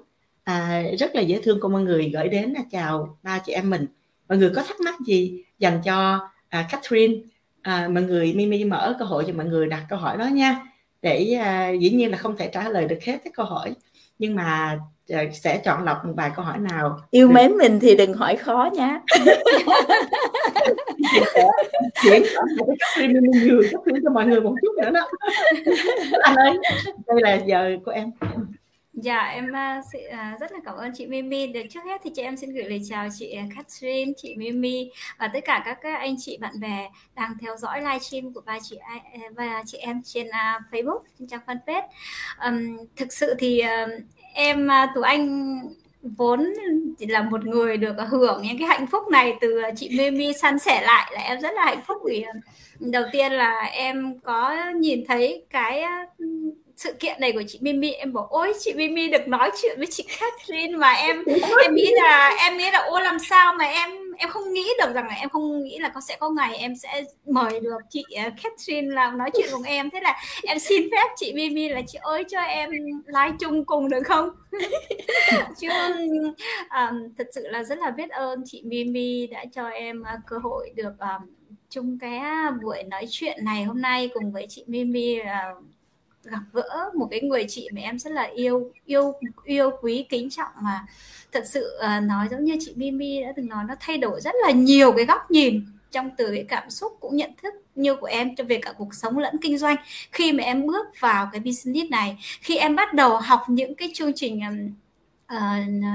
à, 0.49 0.83
rất 0.99 1.15
là 1.15 1.21
dễ 1.21 1.39
thương 1.43 1.59
của 1.59 1.69
mọi 1.69 1.81
người 1.81 2.11
gửi 2.13 2.27
đến 2.27 2.53
là 2.53 2.61
chào 2.71 3.17
ba 3.23 3.39
chị 3.45 3.53
em 3.53 3.69
mình. 3.69 3.85
Mọi 4.29 4.37
người 4.37 4.51
có 4.55 4.63
thắc 4.63 4.79
mắc 4.79 4.95
gì 5.05 5.43
dành 5.59 5.81
cho 5.85 6.19
à, 6.49 6.67
Catherine? 6.71 7.13
À, 7.61 7.87
mọi 7.91 8.03
người 8.03 8.33
Mimi 8.33 8.63
mở 8.63 8.95
cơ 8.99 9.05
hội 9.05 9.23
cho 9.27 9.33
mọi 9.33 9.45
người 9.45 9.67
đặt 9.67 9.85
câu 9.89 9.99
hỏi 9.99 10.17
đó 10.17 10.25
nha. 10.25 10.61
Để 11.01 11.33
à, 11.33 11.69
dĩ 11.69 11.89
nhiên 11.89 12.11
là 12.11 12.17
không 12.17 12.37
thể 12.37 12.49
trả 12.53 12.69
lời 12.69 12.87
được 12.87 13.03
hết 13.03 13.17
các 13.23 13.33
câu 13.33 13.45
hỏi 13.45 13.73
nhưng 14.19 14.35
mà 14.35 14.79
à, 15.09 15.23
sẽ 15.33 15.57
chọn 15.57 15.83
lọc 15.83 16.05
một 16.05 16.13
vài 16.15 16.31
câu 16.35 16.45
hỏi 16.45 16.57
nào. 16.57 16.99
Yêu 17.11 17.27
được. 17.27 17.33
mến 17.33 17.57
mình 17.57 17.79
thì 17.79 17.95
đừng 17.95 18.13
hỏi 18.13 18.35
khó 18.35 18.69
nha. 18.73 19.01
Chuyển 22.03 22.23
cho 24.03 24.09
mọi 24.13 24.25
người 24.25 24.41
một 24.41 24.55
chút 24.61 24.71
nữa 24.83 24.89
đó. 24.89 25.09
Anh 26.21 26.35
ơi 26.35 26.57
đây 27.07 27.21
là 27.21 27.33
giờ 27.33 27.77
của 27.85 27.91
em 27.91 28.11
Dạ 28.93 29.17
em 29.17 29.45
uh, 29.45 29.85
sự, 29.93 29.99
uh, 30.07 30.39
rất 30.39 30.51
là 30.51 30.59
cảm 30.65 30.75
ơn 30.75 30.91
chị 30.95 31.07
Mimi. 31.07 31.47
Được 31.47 31.61
trước 31.69 31.79
hết 31.85 32.01
thì 32.03 32.11
chị 32.15 32.21
em 32.21 32.37
xin 32.37 32.53
gửi 32.53 32.63
lời 32.63 32.81
chào 32.89 33.07
chị 33.19 33.35
Catherine, 33.55 34.11
chị 34.17 34.35
Mimi 34.35 34.89
và 35.19 35.29
tất 35.33 35.39
cả 35.45 35.61
các, 35.65 35.77
các 35.81 35.99
anh 35.99 36.15
chị 36.19 36.37
bạn 36.41 36.59
bè 36.59 36.89
đang 37.15 37.33
theo 37.41 37.57
dõi 37.57 37.81
livestream 37.81 38.33
của 38.33 38.41
ba 38.45 38.59
chị 38.63 38.77
và 39.35 39.63
chị 39.65 39.77
em 39.77 40.01
trên 40.05 40.27
uh, 40.27 40.63
Facebook 40.71 40.99
trên 41.19 41.27
trang 41.27 41.41
fanpage. 41.47 41.87
Um, 42.45 42.77
thực 42.95 43.13
sự 43.13 43.35
thì 43.39 43.61
uh, 43.63 44.03
em 44.33 44.67
uh, 44.67 44.89
Tú 44.95 45.01
Anh 45.01 45.59
vốn 46.01 46.53
chỉ 46.97 47.05
là 47.05 47.21
một 47.21 47.45
người 47.45 47.77
được 47.77 47.95
hưởng 48.09 48.41
những 48.41 48.57
cái 48.59 48.67
hạnh 48.67 48.87
phúc 48.87 49.03
này 49.11 49.33
từ 49.41 49.61
chị 49.75 49.89
Mimi 49.97 50.33
san 50.33 50.59
sẻ 50.59 50.81
lại 50.81 51.11
là 51.13 51.21
em 51.21 51.41
rất 51.41 51.53
là 51.53 51.65
hạnh 51.65 51.81
phúc 51.87 51.97
vì 52.05 52.25
đầu 52.79 53.03
tiên 53.11 53.31
là 53.31 53.61
em 53.61 54.19
có 54.19 54.55
nhìn 54.75 55.05
thấy 55.07 55.45
cái 55.49 55.83
sự 56.79 56.93
kiện 56.99 57.19
này 57.19 57.31
của 57.31 57.43
chị 57.47 57.59
Mimi. 57.61 57.91
Em 57.91 58.13
bảo 58.13 58.27
ôi 58.29 58.53
chị 58.59 58.73
Mimi 58.73 59.07
được 59.07 59.27
nói 59.27 59.51
chuyện 59.61 59.77
với 59.77 59.87
chị 59.91 60.05
Catherine 60.19 60.77
mà 60.77 60.91
em 60.91 61.23
em 61.61 61.75
nghĩ 61.75 61.91
là 61.93 62.35
em 62.39 62.57
nghĩ 62.57 62.71
là 62.71 62.79
ô 62.79 62.99
làm 62.99 63.17
sao 63.29 63.53
mà 63.53 63.65
em 63.65 63.89
em 64.17 64.29
không 64.29 64.53
nghĩ 64.53 64.69
được 64.79 64.93
rằng 64.93 65.07
là 65.07 65.13
em 65.13 65.29
không 65.29 65.63
nghĩ 65.63 65.77
là 65.79 65.89
có 65.89 66.01
sẽ 66.01 66.17
có 66.19 66.29
ngày 66.29 66.57
em 66.57 66.75
sẽ 66.75 67.03
mời 67.25 67.59
được 67.59 67.77
chị 67.89 68.03
ờ, 68.15 68.29
Catherine 68.43 68.95
làm 68.95 69.17
nói 69.17 69.31
chuyện 69.37 69.49
cùng 69.51 69.63
em. 69.63 69.89
Thế 69.89 69.99
là 70.01 70.21
em 70.43 70.59
xin 70.59 70.83
phép 70.91 71.07
chị 71.15 71.33
Mimi 71.33 71.69
là 71.69 71.81
chị 71.87 71.99
ơi 72.01 72.23
cho 72.29 72.39
em 72.39 72.69
live 73.05 73.35
chung 73.39 73.65
cùng 73.65 73.89
được 73.89 74.01
không? 74.05 74.29
Chứ 75.59 75.67
um, 76.69 77.13
thật 77.17 77.27
sự 77.35 77.47
là 77.47 77.63
rất 77.63 77.77
là 77.79 77.91
biết 77.91 78.09
ơn 78.09 78.43
chị 78.45 78.61
Mimi 78.65 79.27
đã 79.27 79.45
cho 79.53 79.67
em 79.67 80.01
uh, 80.01 80.19
cơ 80.27 80.37
hội 80.43 80.71
được 80.75 80.93
um, 80.99 81.29
chung 81.69 81.97
cái 82.01 82.21
buổi 82.63 82.83
nói 82.83 83.05
chuyện 83.09 83.45
này 83.45 83.63
hôm 83.63 83.81
nay 83.81 84.09
cùng 84.13 84.31
với 84.31 84.45
chị 84.49 84.63
Mimi 84.67 85.19
uh, 85.19 85.63
gặp 86.31 86.41
gỡ 86.53 86.89
một 86.95 87.07
cái 87.11 87.21
người 87.21 87.45
chị 87.49 87.69
mà 87.75 87.81
em 87.81 87.99
rất 87.99 88.13
là 88.13 88.23
yêu 88.23 88.71
yêu 88.85 89.13
yêu 89.43 89.71
quý 89.81 90.05
kính 90.09 90.29
trọng 90.29 90.51
mà 90.61 90.85
thật 91.31 91.43
sự 91.45 91.77
uh, 91.77 92.03
nói 92.03 92.27
giống 92.31 92.43
như 92.43 92.57
chị 92.59 92.73
Mimi 92.75 93.21
đã 93.21 93.33
từng 93.35 93.47
nói 93.47 93.63
nó 93.67 93.75
thay 93.79 93.97
đổi 93.97 94.21
rất 94.21 94.35
là 94.43 94.51
nhiều 94.51 94.91
cái 94.91 95.05
góc 95.05 95.31
nhìn 95.31 95.65
trong 95.91 96.09
từ 96.17 96.31
cái 96.35 96.45
cảm 96.47 96.69
xúc 96.69 96.97
cũng 96.99 97.17
nhận 97.17 97.31
thức 97.43 97.53
như 97.75 97.95
của 97.95 98.07
em 98.07 98.35
cho 98.35 98.43
về 98.43 98.59
cả 98.61 98.73
cuộc 98.77 98.93
sống 98.93 99.17
lẫn 99.17 99.35
kinh 99.41 99.57
doanh. 99.57 99.75
Khi 100.11 100.33
mà 100.33 100.43
em 100.43 100.65
bước 100.67 100.87
vào 100.99 101.29
cái 101.31 101.41
business 101.41 101.91
này 101.91 102.17
khi 102.41 102.57
em 102.57 102.75
bắt 102.75 102.93
đầu 102.93 103.17
học 103.17 103.41
những 103.47 103.75
cái 103.75 103.91
chương 103.93 104.11
trình 104.15 104.39
uh, 105.35 105.39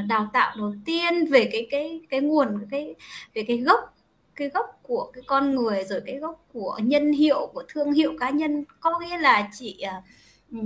đào 0.08 0.30
tạo 0.32 0.56
đầu 0.56 0.74
tiên 0.84 1.26
về 1.26 1.48
cái 1.52 1.66
cái 1.70 2.00
cái 2.10 2.20
nguồn 2.20 2.58
cái 2.70 2.94
về 3.34 3.44
cái 3.48 3.56
gốc 3.56 3.96
cái 4.36 4.48
gốc 4.48 4.80
của 4.82 5.10
cái 5.14 5.22
con 5.26 5.54
người 5.54 5.84
rồi 5.84 6.00
cái 6.06 6.16
gốc 6.16 6.44
của 6.52 6.78
nhân 6.82 7.12
hiệu 7.12 7.50
của 7.52 7.62
thương 7.68 7.92
hiệu 7.92 8.12
cá 8.20 8.30
nhân 8.30 8.64
có 8.80 8.98
nghĩa 8.98 9.18
là 9.18 9.48
chị 9.58 9.82
uh, 9.98 10.04
Ừ, 10.54 10.60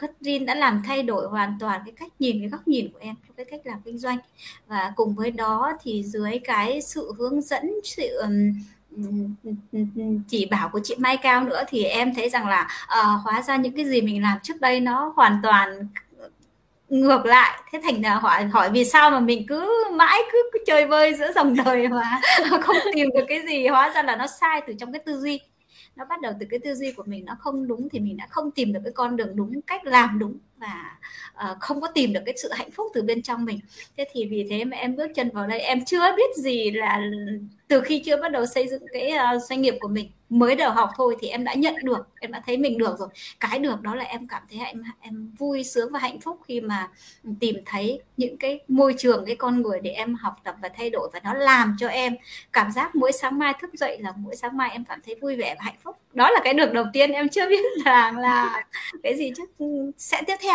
Catherine 0.00 0.44
đã 0.44 0.54
làm 0.54 0.82
thay 0.86 1.02
đổi 1.02 1.28
hoàn 1.28 1.56
toàn 1.60 1.80
cái 1.84 1.94
cách 1.96 2.12
nhìn 2.18 2.40
cái 2.40 2.48
góc 2.48 2.68
nhìn 2.68 2.92
của 2.92 2.98
em 3.00 3.14
trong 3.26 3.36
cái 3.36 3.46
cách 3.50 3.60
làm 3.64 3.80
kinh 3.84 3.98
doanh. 3.98 4.18
Và 4.66 4.92
cùng 4.96 5.14
với 5.14 5.30
đó 5.30 5.72
thì 5.82 6.02
dưới 6.02 6.38
cái 6.44 6.80
sự 6.82 7.12
hướng 7.18 7.40
dẫn 7.40 7.72
sự 7.84 8.22
chỉ 10.28 10.46
bảo 10.46 10.68
của 10.68 10.80
chị 10.84 10.94
Mai 10.98 11.16
Cao 11.16 11.44
nữa 11.44 11.62
thì 11.68 11.84
em 11.84 12.14
thấy 12.14 12.30
rằng 12.30 12.48
là 12.48 12.68
uh, 12.84 13.24
hóa 13.24 13.42
ra 13.42 13.56
những 13.56 13.76
cái 13.76 13.84
gì 13.84 14.00
mình 14.00 14.22
làm 14.22 14.38
trước 14.42 14.60
đây 14.60 14.80
nó 14.80 15.12
hoàn 15.16 15.40
toàn 15.42 15.88
ngược 16.88 17.26
lại. 17.26 17.60
Thế 17.72 17.80
thành 17.84 18.02
là 18.02 18.14
hỏi 18.14 18.44
hỏi 18.44 18.70
vì 18.70 18.84
sao 18.84 19.10
mà 19.10 19.20
mình 19.20 19.46
cứ 19.48 19.68
mãi 19.92 20.20
cứ, 20.32 20.50
cứ 20.52 20.58
chơi 20.66 20.86
vơi 20.86 21.14
giữa 21.14 21.32
dòng 21.32 21.56
đời 21.64 21.88
mà 21.88 22.20
không 22.62 22.76
tìm 22.94 23.08
được 23.14 23.24
cái 23.28 23.42
gì. 23.48 23.66
Hóa 23.66 23.92
ra 23.94 24.02
là 24.02 24.16
nó 24.16 24.26
sai 24.26 24.62
từ 24.66 24.74
trong 24.78 24.92
cái 24.92 25.02
tư 25.06 25.20
duy 25.20 25.40
nó 25.98 26.04
bắt 26.04 26.20
đầu 26.20 26.32
từ 26.40 26.46
cái 26.50 26.60
tư 26.64 26.74
duy 26.74 26.92
của 26.92 27.04
mình 27.06 27.24
nó 27.24 27.36
không 27.40 27.68
đúng 27.68 27.88
thì 27.88 28.00
mình 28.00 28.16
đã 28.16 28.26
không 28.30 28.50
tìm 28.50 28.72
được 28.72 28.80
cái 28.84 28.92
con 28.92 29.16
đường 29.16 29.36
đúng 29.36 29.62
cách 29.62 29.84
làm 29.86 30.18
đúng 30.18 30.38
và 30.58 30.98
uh, 31.50 31.60
không 31.60 31.80
có 31.80 31.88
tìm 31.88 32.12
được 32.12 32.20
cái 32.26 32.34
sự 32.42 32.50
hạnh 32.52 32.70
phúc 32.70 32.86
từ 32.94 33.02
bên 33.02 33.22
trong 33.22 33.44
mình. 33.44 33.60
Thế 33.96 34.04
thì 34.12 34.26
vì 34.26 34.46
thế 34.50 34.64
mà 34.64 34.76
em 34.76 34.96
bước 34.96 35.10
chân 35.14 35.30
vào 35.30 35.46
đây 35.46 35.60
em 35.60 35.84
chưa 35.84 36.16
biết 36.16 36.36
gì 36.36 36.70
là 36.70 37.00
từ 37.68 37.80
khi 37.80 38.02
chưa 38.04 38.16
bắt 38.16 38.32
đầu 38.32 38.46
xây 38.46 38.68
dựng 38.68 38.82
cái 38.92 39.12
uh, 39.36 39.42
doanh 39.42 39.62
nghiệp 39.62 39.74
của 39.80 39.88
mình. 39.88 40.10
Mới 40.28 40.56
đầu 40.56 40.70
học 40.70 40.90
thôi 40.96 41.16
thì 41.20 41.28
em 41.28 41.44
đã 41.44 41.54
nhận 41.54 41.74
được 41.82 42.08
em 42.20 42.32
đã 42.32 42.42
thấy 42.46 42.56
mình 42.56 42.78
được 42.78 42.98
rồi. 42.98 43.08
Cái 43.40 43.58
được 43.58 43.80
đó 43.82 43.94
là 43.94 44.04
em 44.04 44.26
cảm 44.28 44.42
thấy 44.50 44.60
em 44.60 44.82
em 45.00 45.34
vui 45.38 45.64
sướng 45.64 45.92
và 45.92 45.98
hạnh 45.98 46.20
phúc 46.20 46.40
khi 46.48 46.60
mà 46.60 46.88
tìm 47.40 47.56
thấy 47.66 48.00
những 48.16 48.36
cái 48.36 48.60
môi 48.68 48.94
trường 48.98 49.24
cái 49.26 49.36
con 49.36 49.62
người 49.62 49.80
để 49.82 49.90
em 49.90 50.14
học 50.14 50.34
tập 50.44 50.56
và 50.62 50.68
thay 50.68 50.90
đổi 50.90 51.10
và 51.12 51.20
nó 51.24 51.34
làm 51.34 51.76
cho 51.78 51.88
em 51.88 52.16
cảm 52.52 52.72
giác 52.72 52.94
mỗi 52.94 53.12
sáng 53.12 53.38
mai 53.38 53.54
thức 53.60 53.70
dậy 53.74 53.98
là 54.00 54.12
mỗi 54.16 54.36
sáng 54.36 54.56
mai 54.56 54.70
em 54.70 54.84
cảm 54.84 55.00
thấy 55.06 55.14
vui 55.14 55.36
vẻ 55.36 55.54
và 55.58 55.64
hạnh 55.64 55.78
phúc. 55.82 55.96
Đó 56.12 56.30
là 56.30 56.40
cái 56.44 56.54
được 56.54 56.72
đầu 56.72 56.84
tiên 56.92 57.12
em 57.12 57.28
chưa 57.28 57.48
biết 57.48 57.64
là 57.84 58.12
là 58.12 58.64
cái 59.02 59.16
gì 59.16 59.32
chắc 59.36 59.48
sẽ 59.96 60.22
tiếp 60.26 60.36
theo 60.40 60.47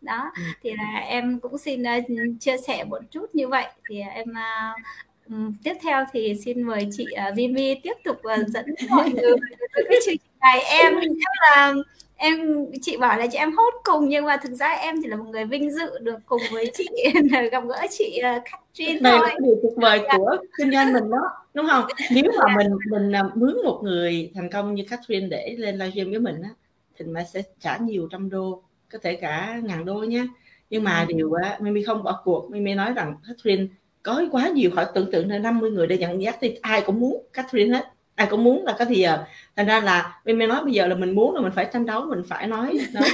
đó 0.00 0.30
ừ. 0.36 0.42
thì 0.62 0.70
là 0.70 0.98
em 0.98 1.40
cũng 1.40 1.58
xin 1.58 1.82
uh, 1.82 2.04
chia 2.40 2.56
sẻ 2.66 2.84
một 2.84 2.98
chút 3.10 3.34
như 3.34 3.48
vậy 3.48 3.66
thì 3.88 4.00
em 4.00 4.28
uh, 4.30 5.54
tiếp 5.64 5.74
theo 5.82 6.04
thì 6.12 6.34
xin 6.44 6.62
mời 6.62 6.88
chị 6.92 7.06
uh, 7.28 7.36
Vimi 7.36 7.74
tiếp 7.82 7.94
tục 8.04 8.16
uh, 8.16 8.48
dẫn 8.48 8.66
mọi 8.90 9.10
người 9.10 9.36
cái 9.74 10.00
chương 10.06 10.16
trình 10.18 10.20
này 10.40 10.60
em 10.60 10.94
chắc 11.00 11.32
là 11.56 11.74
em 12.16 12.66
chị 12.82 12.96
bảo 12.96 13.18
là 13.18 13.26
chị 13.26 13.38
em 13.38 13.52
hốt 13.56 13.74
cùng 13.84 14.08
nhưng 14.08 14.24
mà 14.24 14.36
thực 14.36 14.52
ra 14.54 14.68
em 14.68 14.94
chỉ 15.02 15.08
là 15.08 15.16
một 15.16 15.24
người 15.30 15.44
vinh 15.44 15.70
dự 15.70 15.98
được 15.98 16.18
cùng 16.26 16.42
với 16.52 16.72
chị 16.74 16.88
gặp 17.52 17.64
gỡ 17.68 17.86
chị 17.90 18.20
uh, 18.36 18.42
Catherine 18.44 19.10
thôi. 19.10 19.20
Đây 19.20 19.30
là 19.30 19.36
điều 19.40 19.54
tuyệt 19.62 19.72
vời 19.76 20.00
dạ. 20.04 20.16
của 20.16 20.36
kinh 20.58 20.70
doanh 20.72 20.92
mình 20.92 21.10
đó 21.10 21.22
đúng 21.54 21.66
không? 21.70 21.84
Nếu 22.10 22.24
mà 22.38 22.56
mình 22.56 22.70
mình 22.90 23.12
mướn 23.34 23.56
một 23.64 23.80
người 23.82 24.30
thành 24.34 24.50
công 24.50 24.74
như 24.74 24.84
Catherine 24.90 25.28
để 25.28 25.54
lên 25.58 25.78
livestream 25.78 26.10
với 26.10 26.20
mình 26.20 26.42
á 26.42 26.50
thì 26.98 27.04
mình 27.04 27.24
sẽ 27.32 27.42
trả 27.60 27.76
nhiều 27.76 28.08
trăm 28.10 28.30
đô 28.30 28.62
có 28.92 28.98
thể 29.02 29.14
cả 29.14 29.60
ngàn 29.64 29.84
đô 29.84 29.94
nhé 29.94 30.26
nhưng 30.70 30.84
mà 30.84 31.06
ừ. 31.08 31.14
điều 31.14 31.32
á 31.32 31.56
Mimi 31.60 31.82
không 31.82 32.02
bỏ 32.02 32.20
cuộc. 32.24 32.50
Mimi 32.50 32.74
nói 32.74 32.92
rằng 32.92 33.14
Catherine 33.28 33.66
có 34.02 34.22
quá 34.30 34.48
nhiều 34.48 34.70
khỏi 34.74 34.86
tưởng 34.94 35.12
tượng 35.12 35.30
là 35.30 35.38
50 35.38 35.70
người 35.70 35.86
để 35.86 35.96
dẫn 35.96 36.22
dắt 36.22 36.36
thì 36.40 36.58
ai 36.62 36.80
cũng 36.80 37.00
muốn 37.00 37.22
Catherine 37.32 37.76
hết. 37.76 37.84
Ai 38.14 38.26
cũng 38.30 38.44
muốn 38.44 38.64
là 38.64 38.76
có 38.78 38.84
thì 38.84 38.96
giờ 38.96 39.18
thành 39.56 39.66
ra 39.66 39.80
là 39.80 40.20
mình 40.24 40.38
nói 40.38 40.64
bây 40.64 40.72
giờ 40.72 40.86
là 40.86 40.94
mình 40.94 41.14
muốn 41.14 41.34
là 41.34 41.40
mình 41.40 41.52
phải 41.54 41.66
tranh 41.72 41.86
đấu 41.86 42.04
mình 42.04 42.22
phải 42.28 42.46
nói 42.46 42.78
nói 42.92 43.08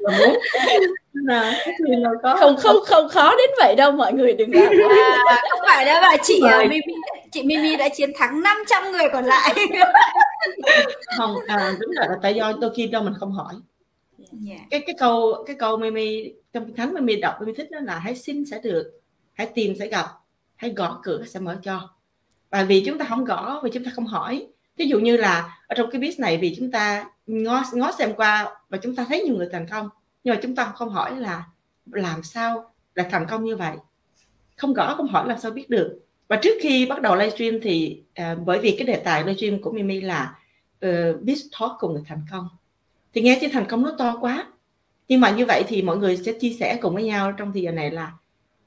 là, 0.00 0.18
muốn. 0.18 0.36
Là 1.12 2.10
có 2.22 2.36
không 2.40 2.56
không 2.56 2.76
không 2.86 3.08
khó 3.08 3.30
đến 3.30 3.50
vậy 3.58 3.74
đâu 3.76 3.92
mọi 3.92 4.12
người 4.12 4.32
đừng 4.32 4.54
làm 4.54 4.72
à, 5.28 5.42
không 5.50 5.60
phải 5.68 5.84
đâu 5.84 5.98
bà. 6.02 6.16
Chị 6.22 6.40
uh, 6.44 6.70
Mimi 6.70 6.80
chị 7.32 7.42
Mimi 7.42 7.76
đã 7.76 7.88
chiến 7.88 8.10
thắng 8.18 8.42
500 8.42 8.92
người 8.92 9.08
còn 9.12 9.24
lại. 9.24 9.54
Không 11.18 11.34
à, 11.46 11.72
đúng 11.80 11.90
là, 11.94 12.06
là 12.08 12.16
tại 12.22 12.34
do 12.34 12.52
đôi 12.60 12.70
khi 12.76 12.86
đâu 12.86 13.02
mình 13.02 13.14
không 13.20 13.32
hỏi 13.32 13.54
yeah. 14.48 14.60
Cái 14.70 14.82
cái 14.86 14.96
câu 14.98 15.44
cái 15.46 15.56
câu 15.58 15.76
Mimi 15.76 16.32
trong 16.52 16.74
thánh 16.74 16.94
Mimi 16.94 17.20
đọc 17.20 17.34
Mimi 17.40 17.52
thích 17.56 17.70
đó 17.70 17.78
là 17.80 17.98
hãy 17.98 18.16
xin 18.16 18.44
sẽ 18.44 18.60
được 18.62 19.00
hãy 19.32 19.50
tìm 19.54 19.74
sẽ 19.78 19.88
gặp 19.88 20.06
hãy 20.56 20.70
gõ 20.70 21.00
cửa 21.02 21.24
sẽ 21.26 21.40
mở 21.40 21.58
cho. 21.62 21.90
Và 22.50 22.64
vì 22.64 22.84
chúng 22.86 22.98
ta 22.98 23.04
không 23.04 23.24
gõ 23.24 23.60
vì 23.64 23.70
chúng 23.70 23.84
ta 23.84 23.90
không 23.94 24.06
hỏi 24.06 24.46
ví 24.76 24.88
dụ 24.88 25.00
như 25.00 25.16
là 25.16 25.58
ở 25.66 25.74
trong 25.74 25.90
cái 25.90 26.00
business 26.00 26.20
này 26.20 26.38
vì 26.38 26.54
chúng 26.58 26.70
ta 26.70 27.10
ngó 27.26 27.62
ngó 27.72 27.92
xem 27.92 28.14
qua 28.16 28.56
và 28.68 28.78
chúng 28.82 28.96
ta 28.96 29.04
thấy 29.08 29.22
nhiều 29.24 29.36
người 29.36 29.48
thành 29.52 29.66
công 29.70 29.88
nhưng 30.24 30.34
mà 30.34 30.40
chúng 30.42 30.54
ta 30.54 30.64
không 30.64 30.88
hỏi 30.88 31.20
là 31.20 31.44
làm 31.92 32.22
sao 32.22 32.72
là 32.94 33.08
thành 33.10 33.26
công 33.30 33.44
như 33.44 33.56
vậy. 33.56 33.76
Không 34.56 34.74
gõ 34.74 34.94
không 34.96 35.08
hỏi 35.08 35.28
làm 35.28 35.38
sao 35.38 35.50
biết 35.50 35.70
được. 35.70 36.00
Và 36.28 36.36
trước 36.42 36.58
khi 36.60 36.86
bắt 36.86 37.02
đầu 37.02 37.16
livestream 37.16 37.60
thì 37.62 38.02
uh, 38.22 38.38
bởi 38.44 38.58
vì 38.58 38.74
cái 38.78 38.86
đề 38.86 38.96
tài 38.96 39.22
livestream 39.22 39.62
của 39.62 39.72
Mimi 39.72 40.00
là 40.00 40.36
uh, 40.86 41.20
biết 41.20 41.36
talk 41.60 41.72
cùng 41.78 41.92
người 41.92 42.02
thành 42.06 42.22
công 42.30 42.48
thì 43.14 43.22
nghe 43.22 43.38
chứ 43.40 43.48
thành 43.52 43.66
công 43.68 43.82
nó 43.82 43.94
to 43.98 44.18
quá. 44.20 44.46
Nhưng 45.08 45.20
mà 45.20 45.30
như 45.30 45.46
vậy 45.46 45.64
thì 45.68 45.82
mọi 45.82 45.96
người 45.96 46.16
sẽ 46.16 46.32
chia 46.32 46.56
sẻ 46.60 46.78
cùng 46.82 46.94
với 46.94 47.04
nhau 47.04 47.32
trong 47.32 47.52
thời 47.52 47.62
giờ 47.62 47.70
này 47.70 47.90
là 47.90 48.12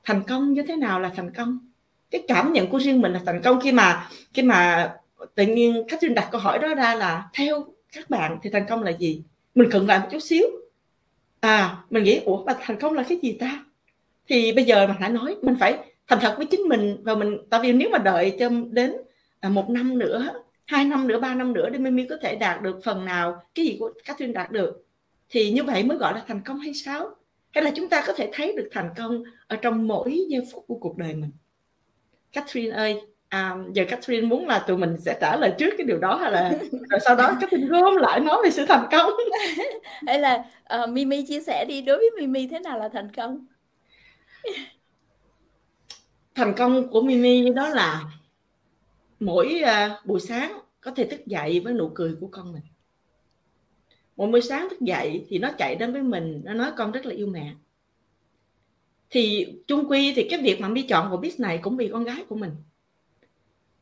thành 0.04 0.24
công 0.28 0.54
như 0.54 0.64
thế 0.68 0.76
nào 0.76 1.00
là 1.00 1.10
thành 1.16 1.34
công. 1.34 1.60
Cái 2.12 2.24
cảm 2.28 2.54
nhận 2.54 2.68
của 2.68 2.80
riêng 2.80 3.02
mình 3.02 3.14
là 3.14 3.22
thành 3.26 3.42
công 3.42 3.62
khi 3.62 3.72
mà 3.72 4.10
khi 4.34 4.42
mà 4.42 4.92
tự 5.36 5.46
nhiên 5.46 5.74
khách 5.74 5.88
Catherine 5.90 6.16
đặt 6.16 6.28
câu 6.32 6.42
hỏi 6.42 6.60
đó 6.60 6.76
ra 6.76 6.96
là 6.96 7.30
theo 7.34 7.66
các 7.92 8.10
bạn 8.10 8.40
thì 8.44 8.50
thành 8.50 8.66
công 8.70 8.84
là 8.84 8.92
gì? 8.92 9.22
Mình 9.56 9.70
cần 9.72 9.88
lại 9.88 10.00
một 10.00 10.08
chút 10.12 10.20
xíu. 10.20 10.46
À 11.40 11.78
mình 11.90 12.04
nghĩ, 12.04 12.20
ủa, 12.26 12.44
mà 12.44 12.56
thành 12.62 12.80
công 12.80 12.94
là 12.94 13.04
cái 13.04 13.20
gì 13.22 13.38
ta? 13.40 13.66
Thì 14.30 14.52
bây 14.52 14.64
giờ 14.64 14.88
mình 14.88 14.96
phải 15.00 15.10
nói, 15.10 15.36
mình 15.42 15.56
phải 15.60 15.78
thành 16.08 16.20
thật 16.22 16.34
với 16.38 16.46
chính 16.46 16.62
mình 16.62 16.98
và 17.04 17.16
mình, 17.16 17.38
tại 17.50 17.60
vì 17.64 17.74
nếu 17.74 17.90
mà 17.90 17.98
đợi 17.98 18.36
cho 18.40 18.50
đến 18.70 18.94
à, 19.40 19.50
một 19.50 19.70
năm 19.70 19.98
nữa 19.98 20.30
hai 20.68 20.86
năm 20.86 21.08
nữa 21.08 21.20
ba 21.20 21.36
năm 21.36 21.54
nữa 21.54 21.70
để 21.70 21.80
Mimi 21.80 22.06
có 22.10 22.16
thể 22.22 22.36
đạt 22.36 22.62
được 22.62 22.80
phần 22.84 23.06
nào 23.06 23.44
cái 23.56 23.66
gì 23.66 23.78
của 23.80 23.92
Catherine 24.06 24.34
đạt 24.34 24.52
được. 24.52 24.86
Thì 25.30 25.52
như 25.52 25.64
vậy 25.64 25.84
mới 25.84 25.98
gọi 25.98 26.14
là 26.14 26.24
thành 26.28 26.42
công 26.46 26.60
hay 26.60 26.74
sao? 26.74 27.16
Hay 27.54 27.64
là 27.64 27.72
chúng 27.76 27.90
ta 27.90 28.04
có 28.08 28.14
thể 28.14 28.30
thấy 28.34 28.54
được 28.58 28.70
thành 28.72 28.90
công 28.98 29.24
ở 29.48 29.56
trong 29.56 29.88
mỗi 29.88 30.26
giây 30.30 30.42
phút 30.52 30.66
của 30.68 30.76
cuộc 30.76 30.98
đời 30.98 31.14
mình? 31.14 31.32
Catherine 32.34 32.76
ơi 32.76 33.02
à, 33.30 33.56
giờ 33.74 33.86
Catherine 33.90 34.28
muốn 34.28 34.48
là 34.48 34.60
tụi 34.60 34.78
mình 34.78 34.98
sẽ 35.00 35.18
trả 35.22 35.36
lời 35.36 35.54
trước 35.58 35.74
cái 35.78 35.88
điều 35.88 35.98
đó 36.00 36.16
hay 36.16 36.32
là 36.32 36.50
rồi 36.90 37.00
sau 37.06 37.16
đó 37.16 37.38
Catherine 37.42 37.68
gom 37.68 37.96
lại 37.96 38.20
nói 38.20 38.38
về 38.44 38.50
sự 38.50 38.66
thành 38.66 38.88
công? 38.92 39.12
Hay 40.08 40.20
là 40.20 40.46
uh, 40.84 40.90
Mimi 40.90 41.26
chia 41.26 41.42
sẻ 41.42 41.66
đi 41.66 41.82
đối 41.82 41.98
với 41.98 42.10
Mimi 42.18 42.48
thế 42.48 42.60
nào 42.60 42.80
là 42.80 42.90
thành 42.90 43.12
công? 43.12 43.46
Thành 46.36 46.54
công 46.58 46.88
của 46.88 47.02
Mimi 47.02 47.50
đó 47.50 47.70
là 47.70 48.02
mỗi 49.20 49.62
uh, 49.64 50.06
buổi 50.06 50.20
sáng 50.20 50.60
có 50.82 50.92
thể 50.92 51.06
thức 51.06 51.26
dậy 51.26 51.60
với 51.60 51.74
nụ 51.74 51.92
cười 51.96 52.16
của 52.20 52.28
con 52.32 52.54
mình. 52.54 52.64
Mỗi 54.18 54.32
buổi 54.32 54.42
sáng 54.42 54.68
thức 54.70 54.82
dậy 54.82 55.26
thì 55.30 55.38
nó 55.38 55.52
chạy 55.58 55.76
đến 55.76 55.94
với 55.94 56.04
mình 56.04 56.42
nó 56.46 56.54
nói 56.54 56.72
con 56.78 56.92
rất 56.92 57.06
là 57.06 57.16
yêu 57.16 57.28
mẹ. 57.28 57.54
Thì 59.10 59.54
chung 59.68 59.90
quy 59.90 60.14
thì 60.16 60.28
cái 60.30 60.42
việc 60.42 60.62
mà 60.62 60.68
mi 60.68 60.82
chọn 60.82 61.10
vào 61.10 61.18
biết 61.18 61.40
này 61.40 61.60
cũng 61.62 61.78
vì 61.78 61.88
con 61.88 62.04
gái 62.04 62.24
của 62.30 62.36
mình. 62.36 62.52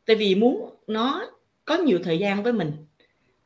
Tại 0.05 0.15
vì 0.15 0.35
muốn 0.35 0.69
nó 0.87 1.31
có 1.65 1.77
nhiều 1.77 1.99
thời 2.03 2.19
gian 2.19 2.43
với 2.43 2.53
mình. 2.53 2.71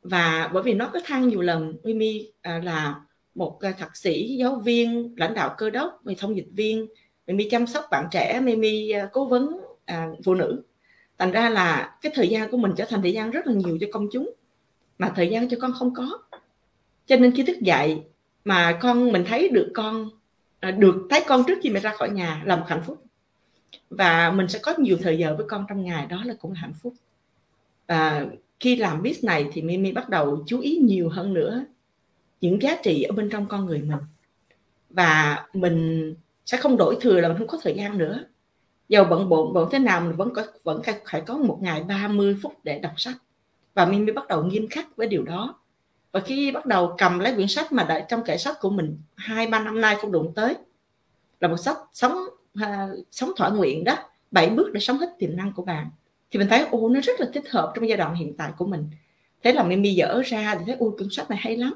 Và 0.02 0.50
bởi 0.54 0.64
vì 0.64 0.74
nó 0.74 0.90
có 0.94 1.00
than 1.06 1.28
nhiều 1.28 1.42
lần 1.42 1.74
Mimi 1.84 2.32
à, 2.42 2.62
là 2.64 3.02
một 3.36 3.60
à, 3.62 3.72
thạc 3.72 3.98
sĩ 3.98 4.36
giáo 4.40 4.56
viên 4.56 5.16
lãnh 5.18 5.34
đạo 5.34 5.56
cơ 5.58 5.70
đốc 5.70 6.02
về 6.04 6.16
thông 6.18 6.36
dịch 6.36 6.50
viên 6.52 6.88
Mimi 7.28 7.50
chăm 7.50 7.68
sóc 7.68 7.86
bạn 7.92 8.08
trẻ 8.12 8.40
Mimi 8.40 8.90
à, 8.90 9.10
cố 9.14 9.26
vấn 9.26 9.60
à, 9.86 10.10
phụ 10.24 10.36
nữ 10.36 10.64
thành 11.20 11.32
ra 11.32 11.50
là 11.50 11.98
cái 12.02 12.12
thời 12.16 12.28
gian 12.28 12.52
của 12.52 12.58
mình 12.58 12.72
trở 12.78 12.86
thành 12.90 13.02
thời 13.02 13.14
gian 13.14 13.32
rất 13.32 13.48
là 13.48 13.54
nhiều 13.54 13.78
cho 13.82 13.88
công 13.92 14.08
chúng, 14.12 14.34
mà 14.98 15.12
thời 15.16 15.30
gian 15.30 15.50
cho 15.50 15.58
con 15.62 15.74
không 15.80 15.94
có. 15.94 16.20
Cho 17.08 17.16
nên 17.16 17.36
khi 17.36 17.44
thức 17.44 17.60
dậy 17.62 18.02
mà 18.46 18.80
con, 18.82 19.12
mình 19.12 19.24
thấy 19.28 19.50
được 19.50 19.72
con 19.74 20.10
à, 20.60 20.72
được 20.72 21.08
thấy 21.10 21.24
con 21.28 21.44
trước 21.48 21.60
khi 21.64 21.70
mẹ 21.70 21.80
ra 21.80 21.94
khỏi 21.94 22.10
nhà 22.10 22.42
là 22.46 22.56
một 22.56 22.66
hạnh 22.68 22.84
phúc. 22.86 23.04
Và 23.90 24.32
mình 24.32 24.48
sẽ 24.48 24.60
có 24.60 24.74
nhiều 24.78 24.98
thời 25.02 25.18
giờ 25.18 25.36
với 25.38 25.46
con 25.50 25.66
trong 25.70 25.84
ngày, 25.84 26.06
đó 26.06 26.24
là 26.26 26.34
cũng 26.40 26.52
là 26.52 26.60
hạnh 26.60 26.74
phúc. 26.82 26.94
Và 27.88 28.26
khi 28.60 28.76
làm 28.76 29.02
biết 29.02 29.24
này 29.24 29.46
thì 29.54 29.62
Mimi 29.62 29.92
bắt 29.92 30.10
đầu 30.10 30.44
chú 30.48 30.60
ý 30.60 30.78
nhiều 30.78 31.10
hơn 31.10 31.34
nữa 31.34 31.66
những 32.42 32.62
giá 32.62 32.78
trị 32.84 33.04
ở 33.04 33.12
bên 33.12 33.30
trong 33.30 33.46
con 33.48 33.66
người 33.66 33.82
mình. 33.82 34.00
Và 34.90 35.46
mình 35.54 36.16
sẽ 36.46 36.58
không 36.58 36.78
đổi 36.78 36.98
thừa 37.02 37.22
là 37.22 37.28
mình 37.28 37.38
không 37.38 37.48
có 37.48 37.60
thời 37.64 37.74
gian 37.74 37.98
nữa 37.98 38.24
dầu 38.90 39.04
bận 39.04 39.30
bộn 39.30 39.54
bận 39.54 39.70
thế 39.72 39.80
nào 39.80 40.02
mình 40.02 40.16
vẫn 40.16 40.34
có 40.34 40.44
vẫn 40.64 40.82
phải 41.12 41.22
có 41.22 41.38
một 41.38 41.58
ngày 41.62 41.84
30 41.84 42.38
phút 42.42 42.54
để 42.64 42.80
đọc 42.80 42.94
sách. 42.98 43.16
Và 43.74 43.86
Mimi 43.86 44.12
bắt 44.12 44.28
đầu 44.28 44.44
nghiêm 44.44 44.68
khắc 44.70 44.96
với 44.96 45.08
điều 45.08 45.24
đó. 45.24 45.60
Và 46.12 46.20
khi 46.20 46.52
bắt 46.52 46.66
đầu 46.66 46.96
cầm 46.98 47.20
lấy 47.20 47.36
quyển 47.36 47.48
sách 47.48 47.72
mà 47.72 47.84
đã 47.84 48.00
trong 48.00 48.24
kệ 48.24 48.38
sách 48.38 48.58
của 48.62 48.70
mình 48.70 48.98
hai 49.16 49.48
ba 49.48 49.60
năm 49.60 49.82
nay 49.82 49.96
không 50.02 50.12
đụng 50.12 50.34
tới 50.36 50.56
là 51.40 51.48
một 51.48 51.58
sách 51.58 51.78
sống 51.94 52.18
à, 52.54 52.88
sống 53.12 53.32
thỏa 53.38 53.50
nguyện 53.50 53.84
đó 53.84 53.96
bảy 54.32 54.50
bước 54.50 54.74
để 54.74 54.80
sống 54.80 54.98
hết 54.98 55.10
tiềm 55.20 55.38
năng 55.38 55.54
của 55.54 55.64
bạn 55.64 55.90
thì 56.32 56.40
mình 56.40 56.48
thấy 56.48 56.66
ô 56.72 56.90
nó 56.90 57.00
rất 57.02 57.20
là 57.20 57.28
thích 57.34 57.50
hợp 57.50 57.72
trong 57.76 57.88
giai 57.88 57.98
đoạn 57.98 58.16
hiện 58.16 58.38
tại 58.38 58.52
của 58.58 58.66
mình. 58.66 58.90
Thế 59.44 59.54
là 59.54 59.64
mình 59.64 59.96
dở 59.96 60.22
ra 60.26 60.56
thì 60.56 60.64
thấy 60.66 60.76
ô 60.80 60.96
cuốn 60.98 61.08
sách 61.12 61.30
này 61.30 61.40
hay 61.42 61.58
lắm. 61.58 61.74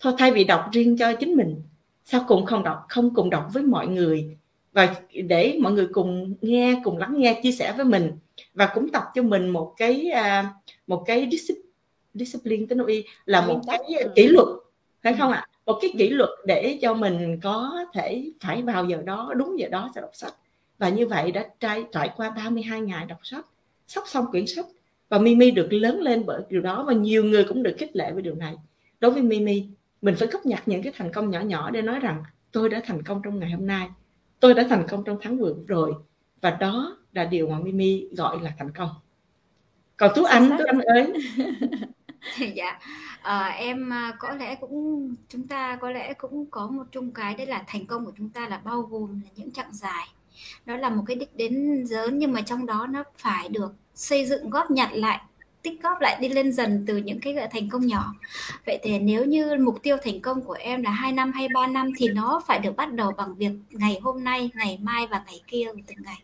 Thôi 0.00 0.12
thay 0.18 0.30
vì 0.30 0.44
đọc 0.44 0.68
riêng 0.72 0.96
cho 0.98 1.12
chính 1.12 1.34
mình 1.34 1.62
sao 2.04 2.24
cùng 2.28 2.46
không 2.46 2.62
đọc 2.62 2.86
không 2.88 3.14
cùng 3.14 3.30
đọc 3.30 3.48
với 3.52 3.62
mọi 3.62 3.86
người 3.86 4.36
và 4.72 4.94
để 5.24 5.58
mọi 5.60 5.72
người 5.72 5.88
cùng 5.92 6.34
nghe 6.40 6.80
cùng 6.84 6.98
lắng 6.98 7.14
nghe 7.16 7.40
chia 7.42 7.52
sẻ 7.52 7.74
với 7.76 7.84
mình. 7.84 8.12
Và 8.54 8.70
cũng 8.74 8.88
tập 8.88 9.04
cho 9.14 9.22
mình 9.22 9.48
một 9.48 9.74
cái 9.76 10.10
à, 10.10 10.54
một 10.86 11.04
cái 11.06 11.28
discipline 12.14 12.66
tính 12.66 12.86
y 12.86 13.04
là 13.24 13.46
một 13.46 13.60
cái 13.66 13.78
kỷ 14.16 14.28
luật 14.28 14.48
phải 15.02 15.14
không 15.18 15.32
ạ? 15.32 15.46
Một 15.66 15.78
cái 15.80 15.94
kỷ 15.98 16.08
luật 16.08 16.30
để 16.46 16.78
cho 16.82 16.94
mình 16.94 17.40
có 17.42 17.84
thể 17.94 18.30
phải 18.40 18.62
vào 18.62 18.84
giờ 18.84 19.02
đó 19.04 19.32
đúng 19.36 19.58
giờ 19.58 19.68
đó 19.68 19.90
sẽ 19.94 20.00
đọc 20.00 20.10
sách. 20.12 20.34
Và 20.78 20.88
như 20.88 21.06
vậy 21.06 21.32
đã 21.32 21.48
trải 21.60 21.84
trải 21.92 22.10
qua 22.16 22.30
32 22.30 22.80
ngày 22.80 23.06
đọc 23.06 23.18
sách 23.22 23.46
sắp 23.86 24.04
xong 24.06 24.26
quyển 24.30 24.46
sách. 24.46 24.66
Và 25.08 25.18
Mimi 25.18 25.50
được 25.50 25.72
lớn 25.72 26.00
lên 26.00 26.26
bởi 26.26 26.42
điều 26.48 26.60
đó 26.60 26.84
và 26.84 26.92
nhiều 26.92 27.24
người 27.24 27.44
cũng 27.44 27.62
được 27.62 27.74
khích 27.78 27.96
lệ 27.96 28.12
với 28.12 28.22
điều 28.22 28.34
này. 28.34 28.54
Đối 29.00 29.10
với 29.10 29.22
Mimi 29.22 29.66
mình 30.02 30.14
phải 30.18 30.28
góp 30.28 30.46
nhặt 30.46 30.62
những 30.66 30.82
cái 30.82 30.92
thành 30.96 31.12
công 31.12 31.30
nhỏ 31.30 31.40
nhỏ 31.40 31.70
để 31.70 31.82
nói 31.82 32.00
rằng 32.00 32.22
tôi 32.52 32.68
đã 32.68 32.82
thành 32.84 33.02
công 33.02 33.20
trong 33.24 33.38
ngày 33.38 33.50
hôm 33.50 33.66
nay 33.66 33.88
tôi 34.40 34.54
đã 34.54 34.66
thành 34.68 34.86
công 34.88 35.04
trong 35.04 35.18
tháng 35.22 35.38
vừa 35.38 35.54
rồi 35.66 35.94
và 36.40 36.50
đó 36.50 36.96
là 37.12 37.24
điều 37.24 37.48
mà 37.48 37.58
Mimi 37.58 38.08
gọi 38.16 38.40
là 38.40 38.52
thành 38.58 38.70
công. 38.72 38.90
Còn 39.96 40.10
tú 40.14 40.24
anh 40.24 40.50
tú 40.58 40.64
anh 40.66 40.80
ơi? 40.80 41.12
Dạ. 42.54 42.78
À, 43.22 43.48
em 43.48 43.90
có 44.18 44.34
lẽ 44.34 44.54
cũng 44.54 45.14
chúng 45.28 45.48
ta 45.48 45.76
có 45.76 45.90
lẽ 45.90 46.12
cũng 46.14 46.46
có 46.50 46.66
một 46.66 46.84
chung 46.90 47.12
cái 47.12 47.34
đấy 47.34 47.46
là 47.46 47.64
thành 47.66 47.86
công 47.86 48.04
của 48.04 48.12
chúng 48.16 48.30
ta 48.30 48.48
là 48.48 48.58
bao 48.64 48.82
gồm 48.82 49.20
là 49.24 49.30
những 49.36 49.52
chặng 49.52 49.72
dài. 49.72 50.08
Đó 50.66 50.76
là 50.76 50.90
một 50.90 51.02
cái 51.06 51.16
đích 51.16 51.36
đến 51.36 51.84
lớn 51.90 52.18
nhưng 52.18 52.32
mà 52.32 52.40
trong 52.40 52.66
đó 52.66 52.86
nó 52.90 53.04
phải 53.16 53.48
được 53.48 53.72
xây 53.94 54.26
dựng 54.26 54.50
góp 54.50 54.70
nhặt 54.70 54.90
lại 54.92 55.20
tích 55.70 55.82
góp 55.82 56.00
lại 56.00 56.18
đi 56.20 56.28
lên 56.28 56.52
dần 56.52 56.84
từ 56.86 56.96
những 56.96 57.20
cái 57.20 57.34
thành 57.52 57.68
công 57.68 57.86
nhỏ. 57.86 58.14
Vậy 58.66 58.78
thì 58.82 58.98
nếu 58.98 59.24
như 59.24 59.56
mục 59.60 59.82
tiêu 59.82 59.96
thành 60.04 60.20
công 60.20 60.42
của 60.42 60.56
em 60.60 60.82
là 60.82 60.90
hai 60.90 61.12
năm 61.12 61.32
hay 61.32 61.48
ba 61.54 61.66
năm 61.66 61.90
thì 61.98 62.08
nó 62.08 62.42
phải 62.46 62.58
được 62.58 62.76
bắt 62.76 62.92
đầu 62.92 63.12
bằng 63.16 63.34
việc 63.34 63.50
ngày 63.70 63.98
hôm 64.02 64.24
nay 64.24 64.50
ngày 64.54 64.78
mai 64.82 65.06
và 65.06 65.22
ngày 65.26 65.40
kia 65.46 65.66
từng 65.86 65.98
ngày. 66.04 66.22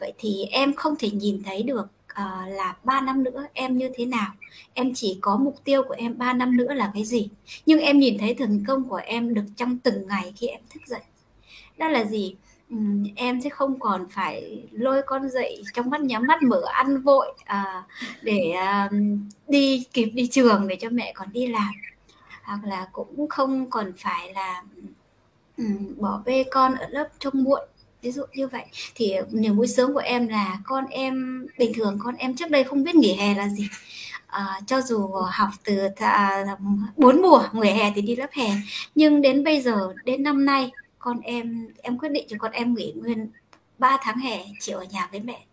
Vậy 0.00 0.12
thì 0.18 0.44
em 0.50 0.74
không 0.74 0.94
thể 0.98 1.10
nhìn 1.10 1.42
thấy 1.42 1.62
được 1.62 1.86
uh, 2.12 2.48
là 2.48 2.76
3 2.84 3.00
năm 3.00 3.24
nữa 3.24 3.46
em 3.52 3.76
như 3.76 3.90
thế 3.94 4.06
nào. 4.06 4.32
Em 4.74 4.94
chỉ 4.94 5.18
có 5.20 5.36
mục 5.36 5.64
tiêu 5.64 5.82
của 5.88 5.94
em 5.98 6.18
3 6.18 6.32
năm 6.32 6.56
nữa 6.56 6.74
là 6.74 6.90
cái 6.94 7.04
gì. 7.04 7.28
Nhưng 7.66 7.80
em 7.80 7.98
nhìn 7.98 8.18
thấy 8.18 8.34
thành 8.34 8.64
công 8.66 8.88
của 8.88 9.00
em 9.04 9.34
được 9.34 9.44
trong 9.56 9.78
từng 9.78 10.06
ngày 10.06 10.32
khi 10.36 10.46
em 10.46 10.60
thức 10.74 10.80
dậy. 10.86 11.00
Đó 11.78 11.88
là 11.88 12.04
gì? 12.04 12.36
Em 13.16 13.40
sẽ 13.40 13.50
không 13.50 13.78
còn 13.80 14.06
phải 14.10 14.62
lôi 14.72 15.02
con 15.06 15.30
dậy 15.30 15.62
trong 15.74 15.90
mắt 15.90 16.00
nhắm 16.00 16.26
mắt 16.26 16.42
mở 16.42 16.62
ăn 16.72 17.02
vội 17.02 17.32
à, 17.44 17.82
để 18.22 18.50
à, 18.50 18.90
đi 19.48 19.86
kịp 19.92 20.10
đi 20.14 20.26
trường 20.26 20.68
để 20.68 20.76
cho 20.80 20.88
mẹ 20.90 21.12
còn 21.16 21.32
đi 21.32 21.46
làm. 21.46 21.72
Hoặc 22.42 22.60
là 22.64 22.88
cũng 22.92 23.28
không 23.28 23.70
còn 23.70 23.92
phải 23.98 24.32
là 24.32 24.62
um, 25.56 25.94
bỏ 25.96 26.22
bê 26.24 26.44
con 26.50 26.74
ở 26.74 26.86
lớp 26.90 27.08
trông 27.18 27.44
muộn. 27.44 27.60
Ví 28.02 28.12
dụ 28.12 28.22
như 28.34 28.48
vậy. 28.48 28.64
Thì 28.94 29.14
niềm 29.30 29.56
vui 29.56 29.66
sướng 29.66 29.94
của 29.94 30.00
em 30.04 30.28
là 30.28 30.58
con 30.64 30.86
em 30.86 31.46
bình 31.58 31.72
thường 31.74 31.98
con 32.02 32.14
em 32.14 32.36
trước 32.36 32.50
đây 32.50 32.64
không 32.64 32.82
biết 32.82 32.94
nghỉ 32.94 33.14
hè 33.14 33.34
là 33.34 33.48
gì. 33.48 33.68
À, 34.26 34.60
cho 34.66 34.80
dù 34.80 35.08
học 35.32 35.50
từ 35.64 35.88
à, 35.96 36.44
bốn 36.96 37.22
mùa 37.22 37.42
nghỉ 37.52 37.70
hè 37.70 37.92
thì 37.94 38.02
đi 38.02 38.16
lớp 38.16 38.30
hè. 38.32 38.46
Nhưng 38.94 39.22
đến 39.22 39.44
bây 39.44 39.60
giờ 39.60 39.92
đến 40.04 40.22
năm 40.22 40.44
nay 40.44 40.70
con 41.04 41.20
em 41.20 41.68
em 41.82 41.98
quyết 41.98 42.08
định 42.08 42.26
cho 42.28 42.36
con 42.40 42.52
em 42.52 42.74
nghỉ 42.74 42.92
nguyên 42.96 43.28
3 43.78 43.98
tháng 44.02 44.18
hè 44.18 44.44
chịu 44.60 44.78
ở 44.78 44.84
nhà 44.84 45.08
với 45.10 45.20
mẹ. 45.20 45.44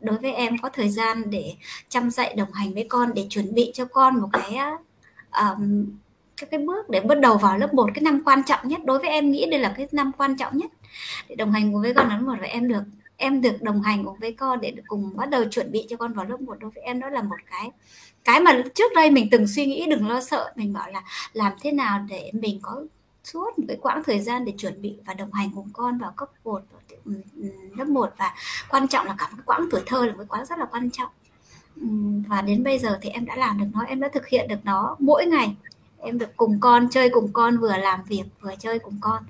Đối 0.00 0.18
với 0.18 0.32
em 0.32 0.58
có 0.58 0.68
thời 0.68 0.88
gian 0.88 1.30
để 1.30 1.54
chăm 1.88 2.10
dạy 2.10 2.34
đồng 2.36 2.52
hành 2.52 2.74
với 2.74 2.86
con 2.88 3.14
để 3.14 3.26
chuẩn 3.30 3.54
bị 3.54 3.70
cho 3.74 3.84
con 3.84 4.20
một 4.20 4.28
cái 4.32 4.58
um, 5.40 5.86
cái 6.36 6.48
cái 6.50 6.60
bước 6.60 6.90
để 6.90 7.00
bắt 7.00 7.20
đầu 7.20 7.38
vào 7.38 7.58
lớp 7.58 7.74
1 7.74 7.90
cái 7.94 8.02
năm 8.02 8.22
quan 8.24 8.42
trọng 8.46 8.68
nhất. 8.68 8.80
Đối 8.84 8.98
với 8.98 9.08
em 9.08 9.30
nghĩ 9.30 9.46
đây 9.50 9.60
là 9.60 9.74
cái 9.76 9.86
năm 9.92 10.12
quan 10.18 10.36
trọng 10.36 10.56
nhất. 10.56 10.70
Để 11.28 11.34
đồng 11.34 11.52
hành 11.52 11.72
cùng 11.72 11.82
với 11.82 11.94
con 11.94 12.08
lớp 12.08 12.18
một 12.22 12.34
và 12.40 12.46
em 12.46 12.68
được 12.68 12.82
em 13.16 13.40
được 13.40 13.62
đồng 13.62 13.82
hành 13.82 14.04
cùng 14.04 14.16
với 14.20 14.32
con 14.32 14.60
để 14.60 14.74
cùng 14.86 15.16
bắt 15.16 15.30
đầu 15.30 15.44
chuẩn 15.44 15.72
bị 15.72 15.86
cho 15.88 15.96
con 15.96 16.12
vào 16.12 16.26
lớp 16.26 16.40
1 16.40 16.58
đối 16.58 16.70
với 16.70 16.82
em 16.82 17.00
đó 17.00 17.10
là 17.10 17.22
một 17.22 17.36
cái 17.50 17.70
cái 18.24 18.40
mà 18.40 18.62
trước 18.74 18.92
đây 18.94 19.10
mình 19.10 19.28
từng 19.30 19.46
suy 19.48 19.66
nghĩ 19.66 19.86
đừng 19.90 20.08
lo 20.08 20.20
sợ. 20.20 20.52
Mình 20.56 20.72
bảo 20.72 20.90
là 20.90 21.02
làm 21.32 21.52
thế 21.62 21.72
nào 21.72 22.06
để 22.08 22.30
mình 22.34 22.58
có 22.62 22.82
suốt 23.26 23.58
một 23.58 23.64
cái 23.68 23.76
quãng 23.80 24.02
thời 24.04 24.20
gian 24.20 24.44
để 24.44 24.52
chuẩn 24.58 24.82
bị 24.82 24.96
và 25.06 25.14
đồng 25.14 25.32
hành 25.32 25.50
cùng 25.54 25.68
con 25.72 25.98
vào 25.98 26.12
cấp 26.16 26.28
1 26.44 26.62
lớp 27.76 27.88
1 27.88 28.12
và 28.16 28.34
quan 28.70 28.88
trọng 28.88 29.06
là 29.06 29.14
cả 29.18 29.28
một 29.30 29.36
cái 29.36 29.44
quãng 29.46 29.68
tuổi 29.70 29.80
thơ 29.86 30.06
là 30.06 30.12
một 30.12 30.24
quãng 30.28 30.44
rất 30.44 30.58
là 30.58 30.64
quan 30.64 30.90
trọng. 30.90 31.08
Và 32.28 32.42
đến 32.42 32.64
bây 32.64 32.78
giờ 32.78 32.98
thì 33.02 33.10
em 33.10 33.26
đã 33.26 33.36
làm 33.36 33.58
được 33.58 33.66
nó 33.72 33.80
em 33.80 34.00
đã 34.00 34.08
thực 34.08 34.26
hiện 34.26 34.48
được 34.48 34.64
nó 34.64 34.96
mỗi 34.98 35.26
ngày. 35.26 35.56
Em 35.98 36.18
được 36.18 36.36
cùng 36.36 36.60
con 36.60 36.88
chơi 36.90 37.08
cùng 37.08 37.32
con 37.32 37.58
vừa 37.58 37.76
làm 37.76 38.02
việc 38.02 38.24
vừa 38.40 38.54
chơi 38.58 38.78
cùng 38.78 38.98
con. 39.00 39.22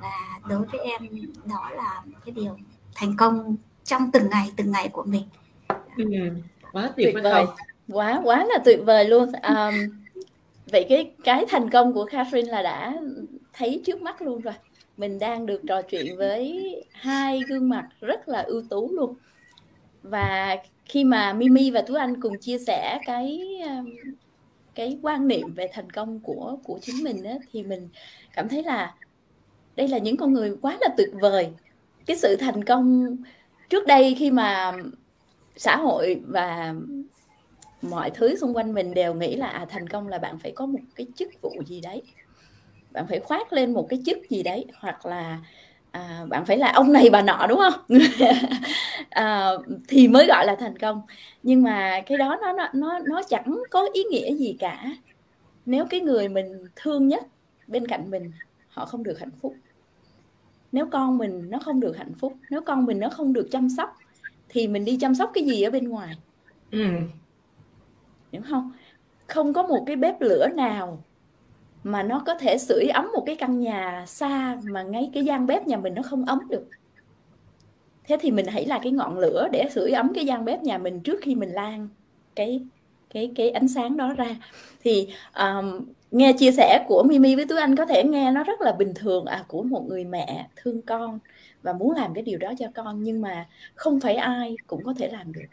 Và 0.00 0.38
đối 0.48 0.66
với 0.66 0.80
em 0.80 1.08
đó 1.44 1.70
là 1.76 2.02
cái 2.24 2.32
điều 2.32 2.56
thành 2.94 3.16
công 3.16 3.56
trong 3.84 4.10
từng 4.12 4.30
ngày 4.30 4.52
từng 4.56 4.70
ngày 4.70 4.88
của 4.88 5.02
mình. 5.02 5.22
Ừ, 5.96 6.04
quá 6.72 6.90
tuyệt, 6.96 7.10
tuyệt 7.14 7.24
vời. 7.24 7.44
quá 7.88 8.20
quá 8.24 8.44
là 8.44 8.58
tuyệt 8.64 8.80
vời 8.86 9.04
luôn. 9.04 9.32
Um, 9.32 9.74
vậy 10.72 10.86
cái 10.88 11.12
cái 11.24 11.46
thành 11.48 11.70
công 11.70 11.92
của 11.92 12.04
Catherine 12.04 12.52
là 12.52 12.62
đã 12.62 12.94
thấy 13.60 13.80
trước 13.84 14.02
mắt 14.02 14.22
luôn 14.22 14.40
rồi. 14.40 14.54
Mình 14.96 15.18
đang 15.18 15.46
được 15.46 15.60
trò 15.68 15.82
chuyện 15.82 16.16
với 16.16 16.74
hai 16.92 17.40
gương 17.48 17.68
mặt 17.68 17.88
rất 18.00 18.28
là 18.28 18.40
ưu 18.42 18.62
tú 18.70 18.90
luôn. 18.92 19.14
Và 20.02 20.56
khi 20.84 21.04
mà 21.04 21.32
Mimi 21.32 21.70
và 21.70 21.82
Tú 21.82 21.94
Anh 21.94 22.20
cùng 22.20 22.38
chia 22.38 22.58
sẻ 22.58 22.98
cái 23.06 23.40
um, 23.68 23.90
cái 24.74 24.98
quan 25.02 25.28
niệm 25.28 25.54
về 25.54 25.68
thành 25.72 25.90
công 25.90 26.20
của 26.20 26.58
của 26.64 26.78
chính 26.82 27.04
mình 27.04 27.24
á, 27.24 27.34
thì 27.52 27.62
mình 27.62 27.88
cảm 28.32 28.48
thấy 28.48 28.62
là 28.62 28.94
đây 29.76 29.88
là 29.88 29.98
những 29.98 30.16
con 30.16 30.32
người 30.32 30.56
quá 30.62 30.78
là 30.80 30.88
tuyệt 30.96 31.10
vời. 31.20 31.48
Cái 32.06 32.16
sự 32.16 32.36
thành 32.36 32.64
công 32.64 33.16
trước 33.68 33.86
đây 33.86 34.16
khi 34.18 34.30
mà 34.30 34.72
xã 35.56 35.76
hội 35.76 36.20
và 36.26 36.74
mọi 37.82 38.10
thứ 38.10 38.36
xung 38.36 38.56
quanh 38.56 38.74
mình 38.74 38.94
đều 38.94 39.14
nghĩ 39.14 39.36
là 39.36 39.46
à, 39.46 39.66
thành 39.68 39.88
công 39.88 40.08
là 40.08 40.18
bạn 40.18 40.38
phải 40.38 40.52
có 40.52 40.66
một 40.66 40.80
cái 40.94 41.06
chức 41.16 41.28
vụ 41.42 41.52
gì 41.66 41.80
đấy 41.80 42.02
bạn 42.90 43.06
phải 43.08 43.20
khoác 43.20 43.52
lên 43.52 43.72
một 43.74 43.86
cái 43.90 44.00
chức 44.06 44.18
gì 44.30 44.42
đấy 44.42 44.66
hoặc 44.74 45.06
là 45.06 45.40
à, 45.90 46.26
bạn 46.28 46.46
phải 46.46 46.58
là 46.58 46.72
ông 46.72 46.92
này 46.92 47.10
bà 47.10 47.22
nọ 47.22 47.46
đúng 47.48 47.58
không? 47.58 47.98
À, 49.10 49.50
thì 49.88 50.08
mới 50.08 50.26
gọi 50.26 50.46
là 50.46 50.56
thành 50.60 50.78
công. 50.78 51.02
Nhưng 51.42 51.62
mà 51.62 52.00
cái 52.06 52.18
đó 52.18 52.36
nó 52.42 52.68
nó 52.74 52.98
nó 52.98 53.22
chẳng 53.28 53.58
có 53.70 53.88
ý 53.92 54.04
nghĩa 54.04 54.34
gì 54.34 54.56
cả. 54.60 54.84
Nếu 55.66 55.86
cái 55.90 56.00
người 56.00 56.28
mình 56.28 56.68
thương 56.76 57.08
nhất 57.08 57.24
bên 57.66 57.86
cạnh 57.86 58.10
mình 58.10 58.32
họ 58.68 58.86
không 58.86 59.02
được 59.02 59.18
hạnh 59.20 59.32
phúc. 59.42 59.62
Nếu 60.72 60.86
con 60.92 61.18
mình 61.18 61.50
nó 61.50 61.58
không 61.58 61.80
được 61.80 61.96
hạnh 61.96 62.14
phúc 62.20 62.32
nếu 62.50 62.60
con 62.66 62.86
mình 62.86 62.98
nó 62.98 63.08
không 63.10 63.32
được 63.32 63.48
chăm 63.50 63.68
sóc 63.68 63.90
thì 64.48 64.68
mình 64.68 64.84
đi 64.84 64.98
chăm 65.00 65.14
sóc 65.14 65.30
cái 65.34 65.44
gì 65.44 65.62
ở 65.62 65.70
bên 65.70 65.88
ngoài? 65.88 66.16
Ừ. 66.70 66.78
đúng 68.32 68.42
không? 68.50 68.72
Không 69.26 69.52
có 69.52 69.62
một 69.62 69.84
cái 69.86 69.96
bếp 69.96 70.20
lửa 70.20 70.46
nào 70.56 71.06
mà 71.84 72.02
nó 72.02 72.22
có 72.26 72.34
thể 72.34 72.58
sưởi 72.58 72.86
ấm 72.86 73.10
một 73.14 73.22
cái 73.26 73.36
căn 73.36 73.60
nhà 73.60 74.04
xa 74.06 74.58
mà 74.64 74.82
ngay 74.82 75.10
cái 75.14 75.24
gian 75.24 75.46
bếp 75.46 75.66
nhà 75.66 75.76
mình 75.76 75.94
nó 75.94 76.02
không 76.02 76.24
ấm 76.24 76.38
được. 76.48 76.68
Thế 78.04 78.16
thì 78.20 78.30
mình 78.30 78.46
hãy 78.46 78.66
là 78.66 78.78
cái 78.82 78.92
ngọn 78.92 79.18
lửa 79.18 79.48
để 79.52 79.68
sưởi 79.74 79.90
ấm 79.90 80.12
cái 80.14 80.26
gian 80.26 80.44
bếp 80.44 80.62
nhà 80.62 80.78
mình 80.78 81.00
trước 81.00 81.18
khi 81.22 81.34
mình 81.34 81.50
lan 81.50 81.88
cái 82.36 82.60
cái 83.14 83.32
cái 83.36 83.50
ánh 83.50 83.68
sáng 83.68 83.96
đó 83.96 84.12
ra. 84.16 84.36
Thì 84.82 85.08
um, 85.38 85.80
nghe 86.10 86.32
chia 86.32 86.52
sẻ 86.52 86.84
của 86.88 87.02
Mimi 87.02 87.36
với 87.36 87.46
Tú 87.46 87.56
Anh 87.56 87.76
có 87.76 87.86
thể 87.86 88.04
nghe 88.04 88.30
nó 88.30 88.44
rất 88.44 88.60
là 88.60 88.72
bình 88.72 88.92
thường 88.94 89.24
à 89.24 89.44
của 89.48 89.62
một 89.62 89.84
người 89.88 90.04
mẹ 90.04 90.48
thương 90.56 90.82
con 90.82 91.18
và 91.62 91.72
muốn 91.72 91.96
làm 91.96 92.14
cái 92.14 92.22
điều 92.22 92.38
đó 92.38 92.52
cho 92.58 92.66
con 92.74 93.02
nhưng 93.02 93.20
mà 93.20 93.46
không 93.74 94.00
phải 94.00 94.14
ai 94.14 94.56
cũng 94.66 94.84
có 94.84 94.94
thể 94.98 95.08
làm 95.08 95.32
được. 95.32 95.46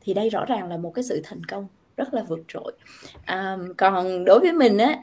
Thì 0.00 0.14
đây 0.14 0.30
rõ 0.30 0.44
ràng 0.44 0.68
là 0.68 0.76
một 0.76 0.94
cái 0.94 1.04
sự 1.04 1.20
thành 1.24 1.44
công 1.44 1.66
rất 1.96 2.14
là 2.14 2.22
vượt 2.22 2.40
trội. 2.48 2.72
À, 3.24 3.58
còn 3.76 4.24
đối 4.24 4.40
với 4.40 4.52
mình 4.52 4.78
á 4.78 4.98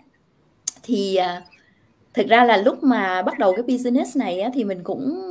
thì 0.84 1.15
à, 1.15 1.41
thực 2.13 2.28
ra 2.28 2.44
là 2.44 2.58
lúc 2.58 2.84
mà 2.84 3.22
bắt 3.22 3.39
đầu 3.39 3.54
cái 3.54 3.63
business 3.63 4.17
này 4.17 4.39
á, 4.39 4.50
thì 4.54 4.63
mình 4.63 4.84
cũng 4.84 5.22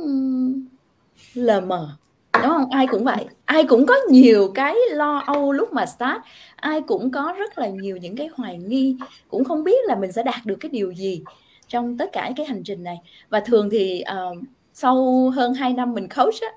lờ 1.33 1.61
mờ 1.61 1.89
đúng 2.33 2.51
không? 2.51 2.69
Ai 2.69 2.87
cũng 2.87 3.03
vậy. 3.03 3.25
Ai 3.45 3.63
cũng 3.63 3.85
có 3.85 3.95
nhiều 4.09 4.51
cái 4.55 4.75
lo 4.91 5.23
âu 5.25 5.51
lúc 5.51 5.73
mà 5.73 5.85
start. 5.85 6.21
Ai 6.55 6.81
cũng 6.81 7.11
có 7.11 7.35
rất 7.37 7.57
là 7.57 7.67
nhiều 7.67 7.97
những 7.97 8.15
cái 8.15 8.29
hoài 8.35 8.57
nghi. 8.57 8.97
Cũng 9.29 9.43
không 9.43 9.63
biết 9.63 9.85
là 9.85 9.95
mình 9.95 10.11
sẽ 10.11 10.23
đạt 10.23 10.45
được 10.45 10.55
cái 10.59 10.69
điều 10.69 10.93
gì 10.93 11.23
trong 11.67 11.97
tất 11.97 12.09
cả 12.11 12.31
cái 12.35 12.45
hành 12.45 12.63
trình 12.63 12.83
này. 12.83 12.97
Và 13.29 13.39
thường 13.39 13.69
thì 13.69 14.03
uh, 14.31 14.37
sau 14.73 15.29
hơn 15.29 15.53
2 15.53 15.73
năm 15.73 15.93
mình 15.93 16.07
coach 16.09 16.41
á 16.41 16.47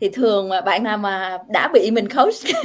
thì 0.00 0.08
thường 0.08 0.48
mà 0.48 0.60
bạn 0.60 0.82
nào 0.82 0.98
mà 0.98 1.38
đã 1.48 1.68
bị 1.68 1.90
mình 1.90 2.08
coach 2.08 2.34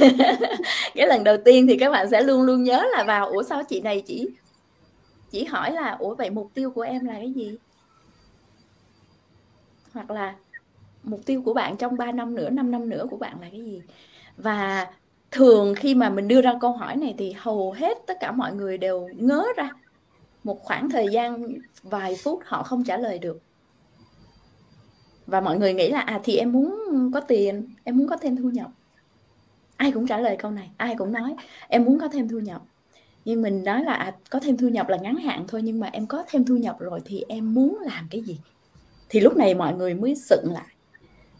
cái 0.94 1.06
lần 1.06 1.24
đầu 1.24 1.36
tiên 1.44 1.66
thì 1.66 1.76
các 1.76 1.90
bạn 1.90 2.10
sẽ 2.10 2.22
luôn 2.22 2.42
luôn 2.42 2.62
nhớ 2.62 2.86
là 2.92 3.04
vào 3.04 3.28
ủa 3.28 3.42
sao 3.42 3.62
chị 3.68 3.80
này 3.80 4.02
chỉ 4.06 4.28
chỉ 5.30 5.44
hỏi 5.44 5.72
là, 5.72 5.96
ủa, 5.98 6.14
vậy 6.14 6.30
mục 6.30 6.50
tiêu 6.54 6.70
của 6.70 6.82
em 6.82 7.04
là 7.04 7.12
cái 7.12 7.32
gì? 7.32 7.58
Hoặc 9.92 10.10
là, 10.10 10.34
mục 11.02 11.20
tiêu 11.26 11.42
của 11.42 11.54
bạn 11.54 11.76
trong 11.76 11.96
3 11.96 12.12
năm 12.12 12.34
nữa 12.34 12.50
5 12.50 12.70
năm 12.70 12.88
nữa 12.88 13.06
của 13.10 13.16
bạn 13.16 13.40
là 13.40 13.48
cái 13.50 13.64
gì? 13.64 13.82
Và 14.36 14.86
thường 15.30 15.74
khi 15.74 15.94
mà 15.94 16.10
mình 16.10 16.28
đưa 16.28 16.40
ra 16.40 16.54
câu 16.60 16.72
hỏi 16.72 16.96
này 16.96 17.14
thì 17.18 17.32
hầu 17.32 17.72
hết 17.72 17.98
tất 18.06 18.16
cả 18.20 18.32
mọi 18.32 18.54
người 18.54 18.78
đều 18.78 19.08
ngớ 19.14 19.46
ra. 19.56 19.70
Một 20.44 20.62
khoảng 20.62 20.90
thời 20.90 21.08
gian 21.12 21.54
vài 21.82 22.16
phút 22.16 22.40
họ 22.44 22.62
không 22.62 22.84
trả 22.84 22.96
lời 22.96 23.18
được. 23.18 23.40
Và 25.26 25.40
mọi 25.40 25.58
người 25.58 25.74
nghĩ 25.74 25.90
là 25.90 26.00
à 26.00 26.20
thì 26.24 26.36
em 26.36 26.52
muốn 26.52 26.74
có 27.14 27.20
tiền, 27.20 27.74
em 27.84 27.96
muốn 27.96 28.08
có 28.08 28.16
thêm 28.16 28.36
thu 28.36 28.50
nhập. 28.50 28.70
Ai 29.76 29.92
cũng 29.92 30.06
trả 30.06 30.18
lời 30.18 30.36
câu 30.38 30.50
này, 30.50 30.70
ai 30.76 30.94
cũng 30.98 31.12
nói, 31.12 31.34
em 31.68 31.84
muốn 31.84 31.98
có 31.98 32.08
thêm 32.08 32.28
thu 32.28 32.38
nhập 32.38 32.62
nhưng 33.28 33.42
mình 33.42 33.64
nói 33.64 33.84
là 33.84 33.92
à, 33.92 34.14
có 34.30 34.40
thêm 34.40 34.56
thu 34.56 34.68
nhập 34.68 34.88
là 34.88 34.96
ngắn 34.96 35.16
hạn 35.16 35.44
thôi 35.48 35.60
nhưng 35.64 35.80
mà 35.80 35.88
em 35.92 36.06
có 36.06 36.24
thêm 36.28 36.44
thu 36.44 36.56
nhập 36.56 36.76
rồi 36.78 37.00
thì 37.04 37.24
em 37.28 37.54
muốn 37.54 37.78
làm 37.80 38.06
cái 38.10 38.20
gì? 38.20 38.38
Thì 39.08 39.20
lúc 39.20 39.36
này 39.36 39.54
mọi 39.54 39.74
người 39.74 39.94
mới 39.94 40.14
sựng 40.14 40.52
lại. 40.52 40.74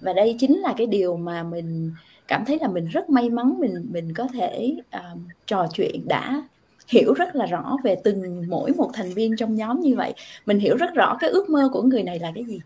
Và 0.01 0.13
đây 0.13 0.37
chính 0.39 0.59
là 0.59 0.75
cái 0.77 0.87
điều 0.87 1.17
mà 1.17 1.43
mình 1.43 1.93
cảm 2.29 2.45
thấy 2.45 2.59
là 2.61 2.69
mình 2.69 2.87
rất 2.87 3.11
may 3.11 3.31
mắn 3.31 3.55
mình 3.59 3.87
mình 3.91 4.15
có 4.15 4.27
thể 4.33 4.77
uh, 4.97 5.19
trò 5.47 5.67
chuyện 5.73 6.09
đã 6.09 6.43
hiểu 6.89 7.15
rất 7.15 7.37
là 7.37 7.47
rõ 7.47 7.77
về 7.85 7.97
từng 8.05 8.43
mỗi 8.49 8.73
một 8.73 8.91
thành 8.95 9.13
viên 9.13 9.37
trong 9.37 9.55
nhóm 9.55 9.81
như 9.81 9.97
vậy. 9.97 10.15
Mình 10.47 10.59
hiểu 10.59 10.77
rất 10.77 10.95
rõ 10.95 11.17
cái 11.21 11.31
ước 11.31 11.51
mơ 11.51 11.69
của 11.73 11.83
người 11.83 12.03
này 12.03 12.19
là 12.19 12.33
cái 12.35 12.45
gì. 12.45 12.61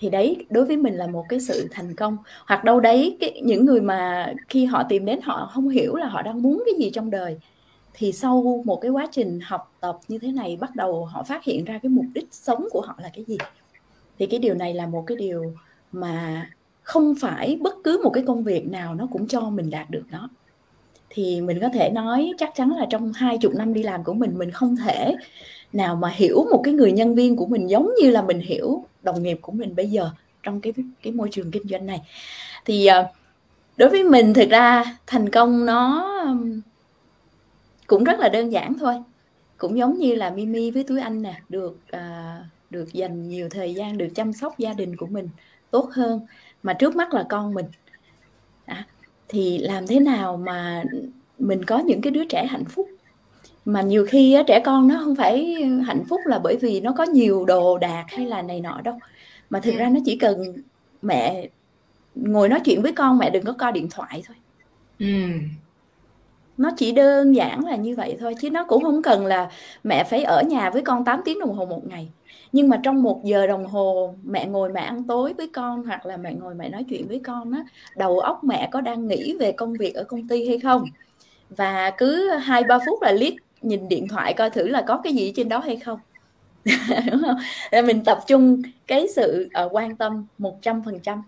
Thì 0.00 0.10
đấy 0.10 0.46
đối 0.50 0.64
với 0.64 0.76
mình 0.76 0.94
là 0.94 1.06
một 1.06 1.24
cái 1.28 1.40
sự 1.40 1.68
thành 1.70 1.96
công. 1.96 2.16
Hoặc 2.46 2.64
đâu 2.64 2.80
đấy 2.80 3.16
cái 3.20 3.40
những 3.44 3.66
người 3.66 3.80
mà 3.80 4.32
khi 4.48 4.64
họ 4.64 4.82
tìm 4.88 5.04
đến 5.04 5.20
họ 5.22 5.50
không 5.54 5.68
hiểu 5.68 5.96
là 5.96 6.06
họ 6.06 6.22
đang 6.22 6.42
muốn 6.42 6.62
cái 6.66 6.74
gì 6.78 6.90
trong 6.90 7.10
đời 7.10 7.38
thì 7.94 8.12
sau 8.12 8.62
một 8.64 8.80
cái 8.80 8.90
quá 8.90 9.08
trình 9.12 9.40
học 9.40 9.72
tập 9.80 9.98
như 10.08 10.18
thế 10.18 10.32
này, 10.32 10.58
bắt 10.60 10.76
đầu 10.76 11.04
họ 11.04 11.22
phát 11.22 11.44
hiện 11.44 11.64
ra 11.64 11.78
cái 11.82 11.90
mục 11.90 12.06
đích 12.14 12.28
sống 12.30 12.68
của 12.70 12.80
họ 12.80 12.94
là 13.02 13.10
cái 13.14 13.24
gì? 13.24 13.38
Thì 14.18 14.26
cái 14.26 14.40
điều 14.40 14.54
này 14.54 14.74
là 14.74 14.86
một 14.86 15.04
cái 15.06 15.16
điều 15.16 15.54
mà 15.92 16.46
không 16.82 17.14
phải 17.20 17.58
bất 17.60 17.74
cứ 17.84 18.00
một 18.04 18.10
cái 18.10 18.24
công 18.26 18.44
việc 18.44 18.66
nào 18.66 18.94
nó 18.94 19.08
cũng 19.12 19.28
cho 19.28 19.40
mình 19.40 19.70
đạt 19.70 19.90
được 19.90 20.04
nó 20.10 20.28
thì 21.10 21.40
mình 21.40 21.58
có 21.60 21.68
thể 21.68 21.90
nói 21.90 22.32
chắc 22.38 22.50
chắn 22.54 22.70
là 22.70 22.86
trong 22.90 23.12
hai 23.12 23.38
chục 23.38 23.54
năm 23.54 23.74
đi 23.74 23.82
làm 23.82 24.04
của 24.04 24.14
mình 24.14 24.38
mình 24.38 24.50
không 24.50 24.76
thể 24.76 25.16
nào 25.72 25.96
mà 25.96 26.08
hiểu 26.08 26.46
một 26.50 26.60
cái 26.64 26.74
người 26.74 26.92
nhân 26.92 27.14
viên 27.14 27.36
của 27.36 27.46
mình 27.46 27.70
giống 27.70 27.90
như 28.02 28.10
là 28.10 28.22
mình 28.22 28.40
hiểu 28.40 28.84
đồng 29.02 29.22
nghiệp 29.22 29.38
của 29.42 29.52
mình 29.52 29.76
bây 29.76 29.90
giờ 29.90 30.10
trong 30.42 30.60
cái 30.60 30.72
cái 31.02 31.12
môi 31.12 31.28
trường 31.32 31.50
kinh 31.50 31.68
doanh 31.70 31.86
này. 31.86 32.00
Thì 32.64 32.86
ờ, 32.86 33.06
đối 33.76 33.90
với 33.90 34.04
mình 34.04 34.34
thực 34.34 34.50
ra 34.50 34.84
thành 35.06 35.30
công 35.30 35.66
nó 35.66 36.06
cũng 37.90 38.04
rất 38.04 38.18
là 38.18 38.28
đơn 38.28 38.52
giản 38.52 38.74
thôi. 38.78 38.94
Cũng 39.58 39.78
giống 39.78 39.98
như 39.98 40.14
là 40.14 40.30
Mimi 40.30 40.70
với 40.70 40.84
túi 40.84 41.00
anh 41.00 41.22
nè 41.22 41.40
được 41.48 41.78
à, 41.90 42.38
được 42.70 42.92
dành 42.92 43.28
nhiều 43.28 43.48
thời 43.48 43.74
gian 43.74 43.98
được 43.98 44.08
chăm 44.14 44.32
sóc 44.32 44.58
gia 44.58 44.72
đình 44.72 44.96
của 44.96 45.06
mình 45.06 45.28
tốt 45.70 45.90
hơn. 45.92 46.20
Mà 46.62 46.72
trước 46.72 46.96
mắt 46.96 47.14
là 47.14 47.24
con 47.28 47.54
mình. 47.54 47.66
À, 48.64 48.86
thì 49.28 49.58
làm 49.58 49.86
thế 49.86 50.00
nào 50.00 50.36
mà 50.36 50.82
mình 51.38 51.64
có 51.64 51.78
những 51.78 52.00
cái 52.00 52.10
đứa 52.10 52.24
trẻ 52.24 52.46
hạnh 52.46 52.64
phúc? 52.64 52.88
Mà 53.64 53.82
nhiều 53.82 54.06
khi 54.08 54.32
á, 54.32 54.42
trẻ 54.46 54.60
con 54.64 54.88
nó 54.88 55.00
không 55.04 55.16
phải 55.16 55.54
hạnh 55.86 56.04
phúc 56.08 56.20
là 56.24 56.38
bởi 56.38 56.56
vì 56.56 56.80
nó 56.80 56.92
có 56.92 57.04
nhiều 57.04 57.44
đồ 57.44 57.78
đạc 57.78 58.04
hay 58.08 58.26
là 58.26 58.42
này 58.42 58.60
nọ 58.60 58.80
đâu. 58.84 58.98
Mà 59.50 59.60
thực 59.60 59.74
ra 59.76 59.88
nó 59.88 60.00
chỉ 60.04 60.16
cần 60.16 60.54
mẹ 61.02 61.48
ngồi 62.14 62.48
nói 62.48 62.60
chuyện 62.64 62.82
với 62.82 62.92
con 62.92 63.18
mẹ 63.18 63.30
đừng 63.30 63.44
có 63.44 63.52
coi 63.52 63.72
điện 63.72 63.88
thoại 63.90 64.22
thôi. 64.26 64.36
Ừ 64.98 65.06
nó 66.60 66.70
chỉ 66.76 66.92
đơn 66.92 67.34
giản 67.34 67.64
là 67.64 67.76
như 67.76 67.96
vậy 67.96 68.16
thôi 68.20 68.34
chứ 68.40 68.50
nó 68.50 68.64
cũng 68.64 68.82
không 68.82 69.02
cần 69.02 69.26
là 69.26 69.50
mẹ 69.84 70.04
phải 70.04 70.22
ở 70.22 70.42
nhà 70.42 70.70
với 70.70 70.82
con 70.82 71.04
8 71.04 71.20
tiếng 71.24 71.40
đồng 71.40 71.52
hồ 71.52 71.66
một 71.66 71.86
ngày. 71.86 72.08
Nhưng 72.52 72.68
mà 72.68 72.80
trong 72.82 73.02
một 73.02 73.20
giờ 73.24 73.46
đồng 73.46 73.66
hồ 73.66 74.14
mẹ 74.24 74.46
ngồi 74.46 74.72
mẹ 74.72 74.80
ăn 74.80 75.04
tối 75.04 75.34
với 75.38 75.50
con 75.52 75.84
hoặc 75.84 76.06
là 76.06 76.16
mẹ 76.16 76.34
ngồi 76.34 76.54
mẹ 76.54 76.68
nói 76.68 76.84
chuyện 76.88 77.08
với 77.08 77.20
con 77.24 77.52
á 77.52 77.64
đầu 77.96 78.18
óc 78.18 78.44
mẹ 78.44 78.68
có 78.72 78.80
đang 78.80 79.08
nghĩ 79.08 79.36
về 79.40 79.52
công 79.52 79.72
việc 79.72 79.94
ở 79.94 80.04
công 80.04 80.28
ty 80.28 80.48
hay 80.48 80.58
không? 80.58 80.84
Và 81.50 81.90
cứ 81.98 82.30
hai 82.30 82.64
ba 82.64 82.78
phút 82.86 83.02
là 83.02 83.12
liếc 83.12 83.34
nhìn 83.62 83.88
điện 83.88 84.08
thoại 84.08 84.34
coi 84.34 84.50
thử 84.50 84.68
là 84.68 84.82
có 84.82 85.00
cái 85.04 85.12
gì 85.12 85.32
trên 85.36 85.48
đó 85.48 85.58
hay 85.58 85.76
không. 85.76 85.98
Đúng 87.10 87.22
không? 87.26 87.36
Để 87.72 87.82
mình 87.82 88.04
tập 88.04 88.18
trung 88.26 88.62
cái 88.86 89.06
sự 89.08 89.48
uh, 89.64 89.74
quan 89.74 89.96
tâm 89.96 90.26
một 90.38 90.62
trăm 90.62 90.82
phần 90.84 91.00
trăm 91.00 91.22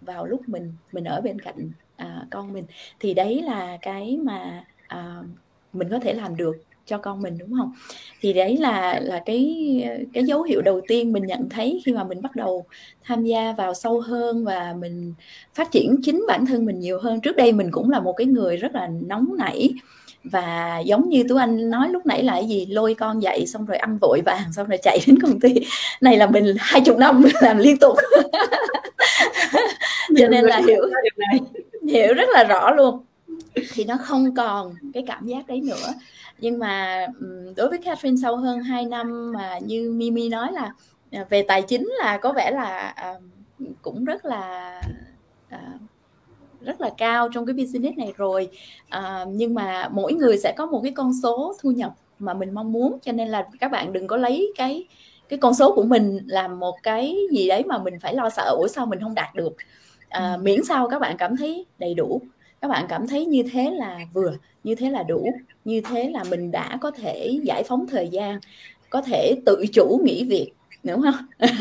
vào 0.00 0.26
lúc 0.26 0.40
mình 0.46 0.72
mình 0.92 1.04
ở 1.04 1.20
bên 1.20 1.38
cạnh 1.40 1.70
uh, 2.02 2.08
con 2.30 2.52
mình. 2.52 2.64
Thì 3.00 3.14
đấy 3.14 3.42
là 3.42 3.78
cái 3.82 4.18
mà 4.22 4.64
uh, 4.94 5.26
mình 5.72 5.88
có 5.90 5.98
thể 5.98 6.14
làm 6.14 6.36
được 6.36 6.56
cho 6.88 6.98
con 6.98 7.22
mình 7.22 7.38
đúng 7.38 7.52
không? 7.58 7.72
Thì 8.20 8.32
đấy 8.32 8.56
là 8.56 9.00
là 9.02 9.22
cái 9.26 9.56
cái 10.12 10.24
dấu 10.24 10.42
hiệu 10.42 10.62
đầu 10.62 10.80
tiên 10.88 11.12
mình 11.12 11.26
nhận 11.26 11.48
thấy 11.48 11.82
khi 11.86 11.92
mà 11.92 12.04
mình 12.04 12.22
bắt 12.22 12.36
đầu 12.36 12.64
tham 13.04 13.24
gia 13.24 13.52
vào 13.52 13.74
sâu 13.74 14.00
hơn 14.00 14.44
và 14.44 14.74
mình 14.80 15.14
phát 15.54 15.70
triển 15.70 15.96
chính 16.02 16.24
bản 16.28 16.46
thân 16.46 16.66
mình 16.66 16.80
nhiều 16.80 16.98
hơn. 17.00 17.20
Trước 17.20 17.36
đây 17.36 17.52
mình 17.52 17.70
cũng 17.70 17.90
là 17.90 18.00
một 18.00 18.12
cái 18.12 18.26
người 18.26 18.56
rất 18.56 18.74
là 18.74 18.88
nóng 19.06 19.36
nảy 19.38 19.70
và 20.24 20.78
giống 20.78 21.08
như 21.08 21.24
tú 21.28 21.36
anh 21.36 21.70
nói 21.70 21.88
lúc 21.88 22.06
nãy 22.06 22.22
là 22.22 22.32
cái 22.32 22.46
gì? 22.46 22.66
Lôi 22.66 22.94
con 22.94 23.22
dậy 23.22 23.46
xong 23.46 23.66
rồi 23.66 23.76
ăn 23.76 23.98
vội 24.00 24.20
vàng 24.26 24.52
xong 24.52 24.68
rồi 24.68 24.78
chạy 24.82 24.98
đến 25.06 25.18
công 25.22 25.40
ty. 25.40 25.54
Này 26.00 26.16
là 26.16 26.26
mình 26.26 26.54
hai 26.58 26.80
chục 26.80 26.98
năm 26.98 27.22
làm 27.42 27.58
liên 27.58 27.76
tục. 27.76 27.96
Cho 30.18 30.28
nên 30.28 30.44
là 30.44 30.60
hiểu 30.66 30.86
hiểu 31.88 32.14
rất 32.14 32.28
là 32.32 32.44
rõ 32.44 32.70
luôn 32.70 33.04
thì 33.72 33.84
nó 33.84 33.96
không 34.00 34.34
còn 34.34 34.74
cái 34.94 35.04
cảm 35.06 35.26
giác 35.26 35.46
đấy 35.46 35.60
nữa. 35.60 35.94
Nhưng 36.38 36.58
mà 36.58 37.06
đối 37.56 37.68
với 37.68 37.78
Catherine 37.78 38.16
sau 38.22 38.36
hơn 38.36 38.60
2 38.60 38.84
năm 38.84 39.32
mà 39.32 39.58
như 39.58 39.92
Mimi 39.92 40.28
nói 40.28 40.52
là 40.52 40.72
à, 41.10 41.26
về 41.30 41.42
tài 41.42 41.62
chính 41.62 41.88
là 41.98 42.18
có 42.18 42.32
vẻ 42.32 42.50
là 42.50 42.78
à, 42.78 43.14
cũng 43.82 44.04
rất 44.04 44.24
là 44.24 44.82
à, 45.48 45.72
rất 46.60 46.80
là 46.80 46.90
cao 46.98 47.28
trong 47.28 47.46
cái 47.46 47.54
business 47.54 47.98
này 47.98 48.12
rồi. 48.16 48.50
Nhưng 49.28 49.54
mà 49.54 49.88
mỗi 49.92 50.12
người 50.12 50.38
sẽ 50.38 50.54
có 50.56 50.66
một 50.66 50.80
cái 50.82 50.92
con 50.92 51.12
số 51.22 51.56
thu 51.60 51.70
nhập 51.70 51.92
mà 52.18 52.34
mình 52.34 52.54
mong 52.54 52.72
muốn 52.72 52.98
cho 53.02 53.12
nên 53.12 53.28
là 53.28 53.46
các 53.60 53.70
bạn 53.70 53.92
đừng 53.92 54.06
có 54.06 54.16
lấy 54.16 54.52
cái 54.56 54.86
cái 55.28 55.38
con 55.38 55.54
số 55.54 55.74
của 55.74 55.82
mình 55.82 56.18
làm 56.26 56.58
một 56.58 56.74
cái 56.82 57.16
gì 57.32 57.48
đấy 57.48 57.64
mà 57.66 57.78
mình 57.78 58.00
phải 58.00 58.14
lo 58.14 58.30
sợ 58.30 58.54
ủa 58.58 58.68
sao 58.68 58.86
mình 58.86 59.00
không 59.00 59.14
đạt 59.14 59.34
được? 59.34 59.52
À, 60.08 60.36
miễn 60.42 60.64
sao 60.64 60.88
các 60.88 60.98
bạn 60.98 61.16
cảm 61.16 61.36
thấy 61.36 61.66
đầy 61.78 61.94
đủ 61.94 62.20
các 62.60 62.68
bạn 62.68 62.86
cảm 62.88 63.06
thấy 63.06 63.24
như 63.24 63.42
thế 63.52 63.70
là 63.70 63.98
vừa 64.12 64.32
như 64.64 64.74
thế 64.74 64.90
là 64.90 65.02
đủ 65.02 65.26
như 65.64 65.80
thế 65.80 66.10
là 66.10 66.24
mình 66.30 66.50
đã 66.50 66.78
có 66.80 66.90
thể 66.90 67.38
giải 67.42 67.62
phóng 67.62 67.86
thời 67.86 68.08
gian 68.08 68.40
có 68.90 69.02
thể 69.02 69.34
tự 69.46 69.64
chủ 69.72 70.00
nghỉ 70.04 70.24
việc 70.24 70.52
đúng 70.82 71.02
không? 71.02 71.48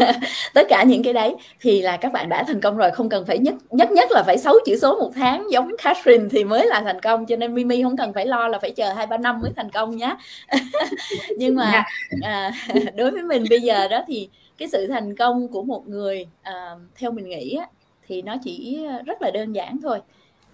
Tất 0.54 0.68
cả 0.70 0.84
những 0.84 1.04
cái 1.04 1.14
đấy 1.14 1.36
thì 1.62 1.82
là 1.82 1.98
các 1.98 2.12
bạn 2.12 2.30
đã 2.30 2.44
thành 2.44 2.62
công 2.62 2.78
rồi 2.78 2.92
không 2.92 3.10
cần 3.10 3.26
phải 3.26 3.38
nhất 3.38 3.56
nhất 3.70 3.92
nhất 3.92 4.10
là 4.12 4.24
phải 4.26 4.38
6 4.38 4.56
chữ 4.66 4.78
số 4.82 5.00
một 5.00 5.12
tháng 5.16 5.52
giống 5.52 5.72
Catherine 5.84 6.26
thì 6.32 6.44
mới 6.44 6.66
là 6.66 6.82
thành 6.82 7.02
công 7.02 7.26
cho 7.26 7.36
nên 7.36 7.54
Mimi 7.54 7.84
không 7.84 7.98
cần 7.98 8.14
phải 8.14 8.26
lo 8.26 8.48
là 8.48 8.60
phải 8.60 8.72
chờ 8.72 8.94
hai 8.94 9.08
ba 9.08 9.18
năm 9.18 9.42
mới 9.42 9.52
thành 9.56 9.70
công 9.70 9.98
nhé 9.98 10.16
nhưng 11.38 11.56
mà 11.56 11.84
à, 12.22 12.52
đối 12.96 13.12
với 13.12 13.22
mình 13.22 13.44
bây 13.50 13.62
giờ 13.62 13.88
đó 13.88 14.04
thì 14.08 14.30
cái 14.58 14.70
sự 14.70 14.88
thành 14.88 15.16
công 15.16 15.48
của 15.48 15.64
một 15.64 15.88
người 15.88 16.28
à, 16.42 16.72
theo 16.96 17.12
mình 17.12 17.30
nghĩ 17.30 17.56
á, 17.60 17.68
thì 18.08 18.22
nó 18.22 18.36
chỉ 18.44 18.80
rất 19.06 19.22
là 19.22 19.32
đơn 19.32 19.54
giản 19.54 19.78
thôi 19.84 20.00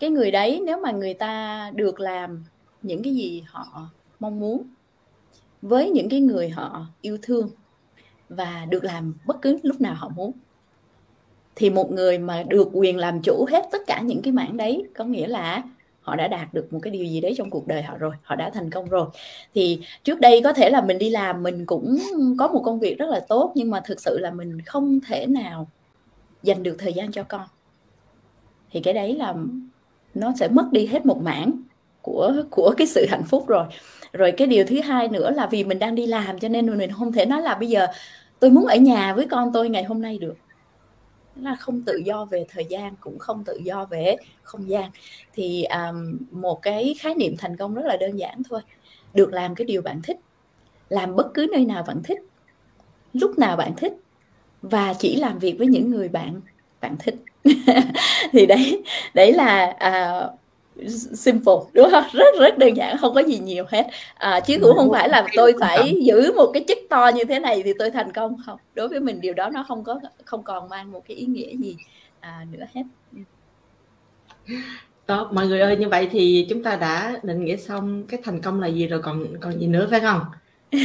cái 0.04 0.10
người 0.10 0.32
đấy 0.32 0.62
nếu 0.66 0.80
mà 0.80 0.92
người 0.92 1.14
ta 1.14 1.72
được 1.76 2.00
làm 2.00 2.44
những 2.82 3.04
cái 3.04 3.16
gì 3.16 3.44
họ 3.48 3.90
mong 4.20 4.40
muốn 4.40 4.64
với 5.62 5.90
những 5.90 6.10
cái 6.10 6.20
người 6.20 6.50
họ 6.50 6.86
yêu 7.02 7.18
thương 7.22 7.50
và 8.30 8.66
được 8.70 8.84
làm 8.84 9.14
bất 9.26 9.42
cứ 9.42 9.60
lúc 9.64 9.82
nào 9.82 9.96
họ 9.96 10.10
muốn, 10.10 10.32
thì 11.56 11.70
một 11.70 11.92
người 11.92 12.18
mà 12.18 12.44
được 12.48 12.70
quyền 12.74 12.98
làm 12.98 13.22
chủ 13.22 13.46
hết 13.50 13.66
tất 13.72 13.82
cả 13.88 14.02
những 14.02 14.22
cái 14.22 14.34
mảng 14.34 14.58
đấy 14.58 14.84
có 14.96 15.06
nghĩa 15.06 15.28
là 15.28 15.64
họ 16.02 16.16
đã 16.16 16.28
đạt 16.28 16.54
được 16.54 16.74
một 16.74 16.80
cái 16.82 16.92
điều 16.92 17.06
gì 17.06 17.22
đấy 17.22 17.34
trong 17.38 17.50
cuộc 17.50 17.68
đời 17.68 17.84
họ 17.84 17.98
rồi, 17.98 18.16
họ 18.24 18.36
đã 18.36 18.50
thành 18.50 18.70
công 18.70 18.90
rồi. 18.90 19.08
Thì 19.54 19.80
trước 20.04 20.20
đây 20.20 20.42
có 20.44 20.54
thể 20.54 20.70
là 20.70 20.82
mình 20.82 20.98
đi 20.98 21.10
làm 21.10 21.44
mình 21.44 21.66
cũng 21.66 21.98
có 22.38 22.48
một 22.48 22.62
công 22.66 22.80
việc 22.80 22.98
rất 22.98 23.10
là 23.10 23.20
tốt, 23.20 23.52
nhưng 23.56 23.70
mà 23.70 23.82
thực 23.86 24.02
sự 24.02 24.20
là 24.20 24.32
mình 24.32 24.62
không 24.62 25.00
thể 25.08 25.26
nào 25.28 25.68
dành 26.44 26.64
được 26.64 26.76
thời 26.80 26.94
gian 26.94 27.12
cho 27.12 27.24
con. 27.24 27.48
Thì 28.72 28.82
cái 28.82 28.94
đấy 28.94 29.16
là 29.16 29.36
nó 30.14 30.34
sẽ 30.40 30.48
mất 30.48 30.70
đi 30.72 30.86
hết 30.86 31.06
một 31.06 31.22
mảng 31.22 31.52
của 32.02 32.34
của 32.52 32.74
cái 32.78 32.88
sự 32.88 33.06
hạnh 33.10 33.24
phúc 33.24 33.48
rồi. 33.48 33.66
Rồi 34.14 34.32
cái 34.32 34.48
điều 34.48 34.66
thứ 34.66 34.82
hai 34.82 35.08
nữa 35.08 35.32
là 35.32 35.48
vì 35.48 35.64
mình 35.64 35.80
đang 35.80 35.96
đi 35.96 36.06
làm 36.06 36.40
cho 36.40 36.50
nên 36.50 36.78
mình 36.78 36.92
không 36.92 37.12
thể 37.12 37.26
nói 37.26 37.42
là 37.42 37.56
bây 37.56 37.70
giờ 37.70 37.88
tôi 38.40 38.52
muốn 38.52 38.66
ở 38.66 38.76
nhà 38.76 39.14
với 39.14 39.28
con 39.32 39.52
tôi 39.54 39.70
ngày 39.70 39.84
hôm 39.84 40.02
nay 40.02 40.18
được. 40.18 40.38
Là 41.36 41.56
không 41.56 41.82
tự 41.82 42.02
do 42.06 42.26
về 42.26 42.46
thời 42.50 42.66
gian 42.66 42.96
cũng 43.02 43.20
không 43.20 43.44
tự 43.44 43.60
do 43.64 43.86
về 43.86 44.16
không 44.44 44.70
gian. 44.70 44.92
Thì 45.34 45.64
um, 45.64 46.18
một 46.32 46.62
cái 46.62 46.96
khái 47.00 47.16
niệm 47.16 47.36
thành 47.38 47.58
công 47.58 47.74
rất 47.74 47.86
là 47.86 47.98
đơn 47.98 48.20
giản 48.20 48.42
thôi. 48.50 48.62
Được 49.14 49.34
làm 49.34 49.56
cái 49.56 49.66
điều 49.66 49.82
bạn 49.82 50.02
thích 50.02 50.18
làm 50.90 51.16
bất 51.16 51.28
cứ 51.34 51.48
nơi 51.52 51.66
nào 51.66 51.84
bạn 51.88 52.04
thích 52.04 52.20
lúc 53.14 53.40
nào 53.40 53.58
bạn 53.58 53.74
thích 53.78 53.94
và 54.62 54.94
chỉ 54.94 55.16
làm 55.16 55.40
việc 55.40 55.56
với 55.58 55.68
những 55.68 55.92
người 55.92 56.10
bạn 56.10 56.42
bạn 56.82 56.96
thích. 57.00 57.16
thì 58.32 58.46
đấy 58.46 58.84
đấy 59.14 59.34
là 59.34 59.76
uh, 59.88 60.40
simple 61.16 61.54
đúng 61.74 61.88
không? 61.92 62.04
Rất 62.12 62.40
rất 62.40 62.58
đơn 62.58 62.78
giản 62.78 62.98
không 62.98 63.14
có 63.14 63.22
gì 63.22 63.40
nhiều 63.40 63.66
hết. 63.70 63.88
À, 64.16 64.40
chứ 64.40 64.58
cũng 64.62 64.76
không 64.76 64.92
phải 64.92 65.10
là 65.10 65.28
tôi 65.36 65.54
phải 65.60 65.94
giữ 66.02 66.34
một 66.36 66.52
cái 66.54 66.66
chức 66.68 66.78
to 66.90 67.12
như 67.16 67.24
thế 67.24 67.40
này 67.40 67.62
thì 67.66 67.74
tôi 67.80 67.92
thành 67.92 68.12
công 68.12 68.36
không? 68.46 68.60
Đối 68.76 68.88
với 68.88 69.00
mình 69.00 69.22
điều 69.22 69.34
đó 69.34 69.50
nó 69.50 69.66
không 69.68 69.84
có 69.84 70.00
không 70.26 70.44
còn 70.44 70.70
mang 70.70 70.92
một 70.92 71.04
cái 71.08 71.18
ý 71.18 71.26
nghĩa 71.26 71.56
gì 71.58 71.76
à, 72.20 72.46
nữa 72.52 72.66
hết. 72.74 72.84
Ừ. 73.16 74.56
đó 75.08 75.30
mọi 75.34 75.48
người 75.48 75.60
ơi 75.60 75.78
như 75.78 75.90
vậy 75.90 76.10
thì 76.12 76.46
chúng 76.50 76.64
ta 76.64 76.76
đã 76.76 77.20
định 77.24 77.46
nghĩa 77.46 77.58
xong 77.58 78.04
cái 78.08 78.20
thành 78.24 78.42
công 78.42 78.62
là 78.62 78.68
gì 78.68 78.88
rồi 78.88 79.02
còn 79.02 79.26
còn 79.40 79.60
gì 79.60 79.68
nữa 79.68 79.88
phải 79.92 80.00
không? 80.00 80.22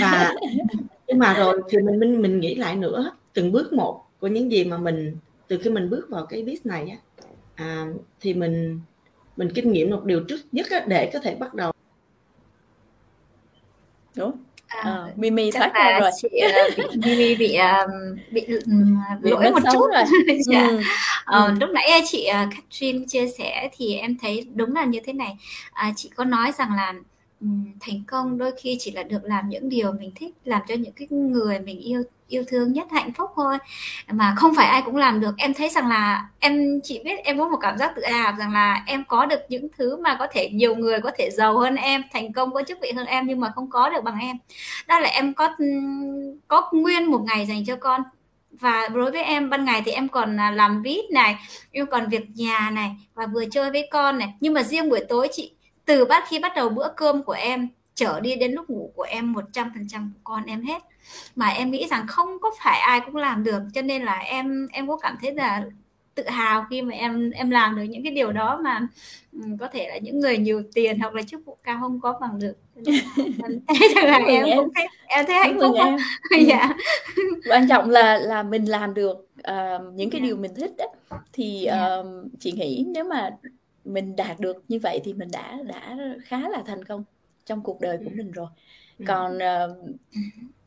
Và 0.01 0.35
nhưng 1.07 1.19
mà 1.19 1.35
rồi 1.35 1.61
thì 1.71 1.79
mình 1.79 2.01
mình 2.01 2.23
mình 2.23 2.41
nghĩ 2.41 2.55
lại 2.55 2.77
nữa 2.77 3.11
từng 3.35 3.53
bước 3.53 3.73
một 3.73 4.05
của 4.21 4.27
những 4.27 4.53
gì 4.53 4.65
mà 4.65 4.79
mình 4.79 5.17
từ 5.49 5.59
khi 5.63 5.71
mình 5.71 5.91
bước 5.91 6.07
vào 6.11 6.27
cái 6.27 6.43
business 6.43 6.67
này 6.67 6.89
á 6.89 6.97
à, 7.55 7.87
thì 8.21 8.35
mình 8.35 8.81
mình 9.37 9.49
kinh 9.55 9.73
nghiệm 9.73 9.91
một 9.91 10.05
điều 10.05 10.21
trước 10.29 10.41
nhất 10.53 10.67
á, 10.71 10.85
để 10.87 11.11
có 11.13 11.19
thể 11.19 11.35
bắt 11.35 11.55
đầu. 11.55 11.73
Đúng. 14.17 14.33
À, 14.67 14.83
à, 14.85 15.13
Mimi 15.17 15.51
chắc 15.53 15.75
là 15.75 16.01
rồi. 16.01 16.11
chị 16.23 16.29
uh, 16.29 16.77
bị 16.79 17.01
Mimi 17.07 17.35
bị 17.35 17.59
uh, 17.59 17.91
bị, 18.31 18.47
um, 18.47 18.97
lỗi 19.23 19.51
một 19.51 19.61
chút. 19.73 19.87
rồi. 19.95 20.05
Dạ. 20.47 20.69
ừ. 21.27 21.53
uh, 21.53 21.61
lúc 21.61 21.71
nãy 21.71 21.91
chị 22.07 22.29
uh, 22.31 22.55
Catherine 22.55 23.05
chia 23.09 23.27
sẻ 23.39 23.71
thì 23.77 23.95
em 23.95 24.17
thấy 24.23 24.47
đúng 24.55 24.75
là 24.75 24.85
như 24.85 25.01
thế 25.07 25.13
này. 25.13 25.37
Uh, 25.89 25.95
chị 25.97 26.11
có 26.17 26.25
nói 26.25 26.53
rằng 26.59 26.75
là 26.77 26.95
thành 27.81 28.05
công 28.07 28.39
đôi 28.39 28.53
khi 28.63 28.77
chỉ 28.81 28.91
là 28.91 29.03
được 29.03 29.25
làm 29.25 29.49
những 29.49 29.69
điều 29.69 29.93
mình 29.93 30.13
thích, 30.15 30.35
làm 30.45 30.63
cho 30.69 30.75
những 30.75 30.93
cái 30.93 31.09
người 31.11 31.59
mình 31.61 31.81
yêu 31.81 32.03
yêu 32.29 32.45
thương 32.49 32.73
nhất 32.73 32.87
hạnh 32.91 33.13
phúc 33.13 33.31
thôi. 33.37 33.59
Mà 34.13 34.35
không 34.37 34.55
phải 34.55 34.67
ai 34.67 34.83
cũng 34.85 34.97
làm 34.97 35.21
được. 35.21 35.35
Em 35.39 35.55
thấy 35.55 35.69
rằng 35.69 35.89
là 35.89 36.29
em 36.39 36.81
chỉ 36.83 37.01
biết 37.05 37.19
em 37.25 37.39
có 37.39 37.49
một 37.49 37.59
cảm 37.61 37.79
giác 37.79 37.93
tự 37.97 38.03
hào 38.05 38.33
rằng 38.39 38.53
là 38.53 38.83
em 38.87 39.05
có 39.09 39.27
được 39.27 39.41
những 39.49 39.69
thứ 39.79 39.97
mà 39.97 40.17
có 40.19 40.27
thể 40.33 40.51
nhiều 40.53 40.77
người 40.77 41.01
có 41.01 41.11
thể 41.19 41.31
giàu 41.31 41.59
hơn 41.59 41.77
em, 41.77 42.03
thành 42.13 42.33
công, 42.33 42.53
có 42.55 42.63
chức 42.63 42.79
vị 42.83 42.93
hơn 42.97 43.07
em 43.07 43.27
nhưng 43.27 43.41
mà 43.41 43.53
không 43.55 43.71
có 43.71 43.91
được 43.91 44.05
bằng 44.05 44.19
em. 44.21 44.37
Đó 44.87 45.01
là 45.01 45.09
em 45.09 45.35
có 45.35 45.57
có 46.49 46.71
nguyên 46.73 47.11
một 47.11 47.21
ngày 47.27 47.47
dành 47.47 47.65
cho 47.65 47.77
con. 47.77 48.03
Và 48.51 48.89
đối 48.89 49.11
với 49.11 49.23
em, 49.23 49.51
ban 49.51 49.65
ngày 49.65 49.83
thì 49.85 49.93
em 49.93 50.09
còn 50.09 50.41
à, 50.41 50.51
làm 50.51 50.83
vít 50.83 51.11
này, 51.11 51.37
em 51.73 51.87
còn 51.87 52.09
việc 52.09 52.25
nhà 52.35 52.71
này 52.71 52.91
và 53.15 53.27
vừa 53.27 53.45
chơi 53.51 53.71
với 53.71 53.89
con 53.91 54.19
này. 54.19 54.35
Nhưng 54.41 54.55
mà 54.55 54.63
riêng 54.63 54.89
buổi 54.89 55.01
tối 55.09 55.29
chị 55.33 55.53
từ 55.89 56.05
bắt 56.05 56.25
khi 56.29 56.39
bắt 56.39 56.53
đầu 56.57 56.69
bữa 56.69 56.89
cơm 56.97 57.23
của 57.23 57.33
em 57.33 57.69
trở 57.95 58.21
đi 58.21 58.37
đến 58.37 58.53
lúc 58.53 58.71
ngủ 58.71 58.93
của 58.97 59.03
em 59.03 59.35
100% 59.35 59.73
của 59.91 60.21
con 60.25 60.45
em 60.47 60.63
hết. 60.63 60.83
Mà 61.37 61.49
em 61.49 61.71
nghĩ 61.71 61.87
rằng 61.91 62.07
không 62.07 62.29
có 62.41 62.51
phải 62.63 62.81
ai 62.81 63.01
cũng 63.07 63.17
làm 63.17 63.45
được 63.45 63.63
cho 63.75 63.83
nên 63.83 64.03
là 64.03 64.19
em 64.19 64.69
em 64.73 64.89
có 64.89 64.97
cảm 64.97 65.17
thấy 65.21 65.35
là 65.35 65.65
tự 66.15 66.29
hào 66.29 66.67
khi 66.71 66.83
mà 66.83 66.95
em 66.95 67.31
em 67.31 67.51
làm 67.51 67.77
được 67.77 67.83
những 67.83 68.03
cái 68.03 68.13
điều 68.13 68.33
đó 68.33 68.61
mà 68.65 68.81
um, 69.33 69.57
có 69.57 69.69
thể 69.73 69.89
là 69.89 69.99
những 69.99 70.21
người 70.21 70.39
nhiều 70.39 70.63
tiền 70.75 70.99
hoặc 70.99 71.15
là 71.15 71.23
chức 71.23 71.41
vụ 71.45 71.59
cao 71.65 71.79
không 71.81 72.01
có 72.01 72.19
bằng 72.21 72.39
được. 72.39 72.55
Em 72.75 73.61
thấy 73.69 74.05
là 74.05 74.19
em 74.19 74.47
cũng 74.57 74.69
thấy 74.75 74.87
em 75.07 75.27
thấy 75.27 75.37
hạnh 75.37 75.59
phúc 75.61 75.77
em. 75.77 75.97
dạ. 76.47 76.69
Quan 77.49 77.69
trọng 77.69 77.91
là 77.91 78.19
là 78.19 78.43
mình 78.43 78.65
làm 78.65 78.95
được 78.95 79.17
uh, 79.39 79.95
những 79.95 80.11
cái 80.11 80.21
dạ. 80.21 80.27
điều 80.27 80.37
mình 80.37 80.55
thích 80.55 80.71
đó, 80.79 80.85
thì 81.33 81.69
uh, 81.69 82.07
chị 82.41 82.53
nghĩ 82.53 82.85
nếu 82.89 83.05
mà 83.05 83.31
mình 83.89 84.17
đạt 84.17 84.41
được 84.41 84.65
như 84.69 84.79
vậy 84.83 85.01
thì 85.05 85.13
mình 85.13 85.29
đã 85.33 85.59
đã 85.67 85.97
khá 86.23 86.49
là 86.49 86.63
thành 86.67 86.85
công 86.85 87.05
trong 87.47 87.63
cuộc 87.63 87.81
đời 87.81 87.99
của 87.99 88.11
mình 88.15 88.31
rồi. 88.31 88.49
Còn 89.07 89.37
uh, 89.37 89.77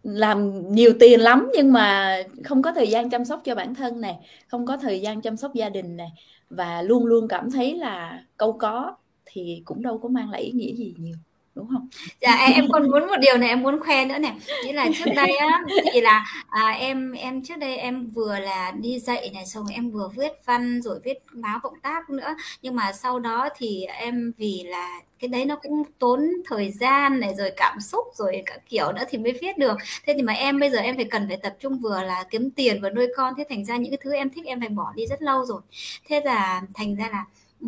làm 0.03 0.69
nhiều 0.73 0.93
tiền 0.99 1.19
lắm 1.19 1.49
nhưng 1.53 1.73
mà 1.73 2.17
không 2.43 2.61
có 2.61 2.73
thời 2.73 2.87
gian 2.87 3.09
chăm 3.09 3.25
sóc 3.25 3.41
cho 3.43 3.55
bản 3.55 3.75
thân 3.75 4.01
này 4.01 4.17
không 4.47 4.65
có 4.65 4.77
thời 4.77 5.01
gian 5.01 5.21
chăm 5.21 5.37
sóc 5.37 5.53
gia 5.53 5.69
đình 5.69 5.97
này 5.97 6.09
và 6.49 6.81
luôn 6.81 7.05
luôn 7.05 7.27
cảm 7.27 7.51
thấy 7.51 7.77
là 7.77 8.23
câu 8.37 8.53
có 8.53 8.95
thì 9.25 9.61
cũng 9.65 9.81
đâu 9.81 9.97
có 9.97 10.09
mang 10.09 10.29
lại 10.29 10.41
ý 10.41 10.51
nghĩa 10.51 10.73
gì 10.73 10.93
nhiều 10.97 11.15
đúng 11.55 11.67
không? 11.67 11.87
Dạ 12.21 12.35
em 12.55 12.65
còn 12.71 12.91
muốn 12.91 13.07
một 13.07 13.17
điều 13.21 13.37
này 13.37 13.49
em 13.49 13.61
muốn 13.61 13.79
khoe 13.79 14.05
nữa 14.05 14.17
này. 14.17 14.33
Nghĩa 14.65 14.73
là 14.73 14.87
trước 14.97 15.11
đây 15.15 15.35
á 15.35 15.61
thì 15.93 16.01
là 16.01 16.25
à, 16.49 16.69
em 16.69 17.11
em 17.11 17.43
trước 17.43 17.55
đây 17.59 17.77
em 17.77 18.07
vừa 18.07 18.39
là 18.39 18.71
đi 18.71 18.99
dạy 18.99 19.31
này 19.33 19.45
xong 19.45 19.63
rồi 19.63 19.73
em 19.73 19.91
vừa 19.91 20.09
viết 20.17 20.31
văn 20.45 20.81
rồi 20.81 20.99
viết 21.03 21.17
báo 21.33 21.59
cộng 21.63 21.79
tác 21.79 22.09
nữa. 22.09 22.35
Nhưng 22.61 22.75
mà 22.75 22.91
sau 22.91 23.19
đó 23.19 23.49
thì 23.57 23.83
em 23.83 24.31
vì 24.37 24.63
là 24.65 25.01
cái 25.19 25.27
đấy 25.27 25.45
nó 25.45 25.55
cũng 25.55 25.83
tốn 25.99 26.19
thời 26.45 26.71
gian 26.71 27.19
này 27.19 27.33
rồi 27.37 27.51
cảm 27.57 27.79
xúc 27.79 28.05
rồi 28.15 28.43
cả 28.45 28.57
kiểu 28.69 28.91
nữa 28.91 29.03
thì 29.09 29.17
mới 29.17 29.31
viết 29.41 29.57
được. 29.57 29.77
Thế 30.05 30.13
thì 30.17 30.21
mà 30.21 30.33
em 30.33 30.59
bây 30.59 30.69
giờ 30.69 30.77
em 30.79 30.95
phải 30.95 31.05
cần 31.05 31.27
phải 31.27 31.37
tập 31.37 31.55
trung 31.59 31.79
vừa 31.79 32.03
là 32.03 32.23
kiếm 32.29 32.51
tiền 32.51 32.81
và 32.81 32.89
nuôi 32.89 33.07
con. 33.17 33.33
Thế 33.37 33.43
thành 33.49 33.65
ra 33.65 33.77
những 33.77 33.91
cái 33.91 33.99
thứ 34.03 34.13
em 34.13 34.29
thích 34.29 34.45
em 34.45 34.59
phải 34.59 34.69
bỏ 34.69 34.93
đi 34.95 35.05
rất 35.05 35.21
lâu 35.21 35.45
rồi. 35.45 35.61
Thế 36.07 36.21
là 36.25 36.61
thành 36.73 36.95
ra 36.95 37.09
là 37.11 37.25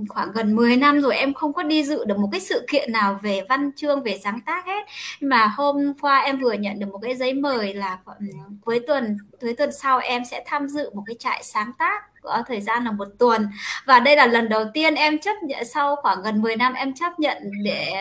khoảng 0.09 0.31
gần 0.31 0.55
10 0.55 0.77
năm 0.77 1.01
rồi 1.01 1.15
em 1.15 1.33
không 1.33 1.53
có 1.53 1.63
đi 1.63 1.83
dự 1.83 2.05
được 2.05 2.17
một 2.17 2.29
cái 2.31 2.41
sự 2.41 2.65
kiện 2.69 2.91
nào 2.91 3.19
về 3.21 3.41
văn 3.49 3.71
chương, 3.75 4.03
về 4.03 4.19
sáng 4.23 4.39
tác 4.45 4.65
hết. 4.65 4.83
Mà 5.21 5.47
hôm 5.47 5.93
qua 6.01 6.19
em 6.19 6.39
vừa 6.39 6.53
nhận 6.53 6.79
được 6.79 6.87
một 6.91 6.99
cái 7.01 7.15
giấy 7.15 7.33
mời 7.33 7.73
là 7.73 7.99
ừ, 8.05 8.25
cuối 8.61 8.79
tuần 8.87 9.17
cuối 9.41 9.53
tuần 9.55 9.69
sau 9.71 9.99
em 9.99 10.23
sẽ 10.31 10.43
tham 10.47 10.67
dự 10.67 10.89
một 10.93 11.03
cái 11.05 11.15
trại 11.19 11.43
sáng 11.43 11.71
tác 11.77 12.12
có 12.23 12.43
thời 12.47 12.61
gian 12.61 12.83
là 12.85 12.91
một 12.91 13.07
tuần. 13.19 13.47
Và 13.85 13.99
đây 13.99 14.15
là 14.15 14.27
lần 14.27 14.49
đầu 14.49 14.65
tiên 14.73 14.95
em 14.95 15.19
chấp 15.19 15.43
nhận 15.43 15.65
sau 15.65 15.95
khoảng 15.95 16.21
gần 16.23 16.41
10 16.41 16.55
năm 16.55 16.73
em 16.73 16.93
chấp 16.95 17.19
nhận 17.19 17.37
để 17.63 17.91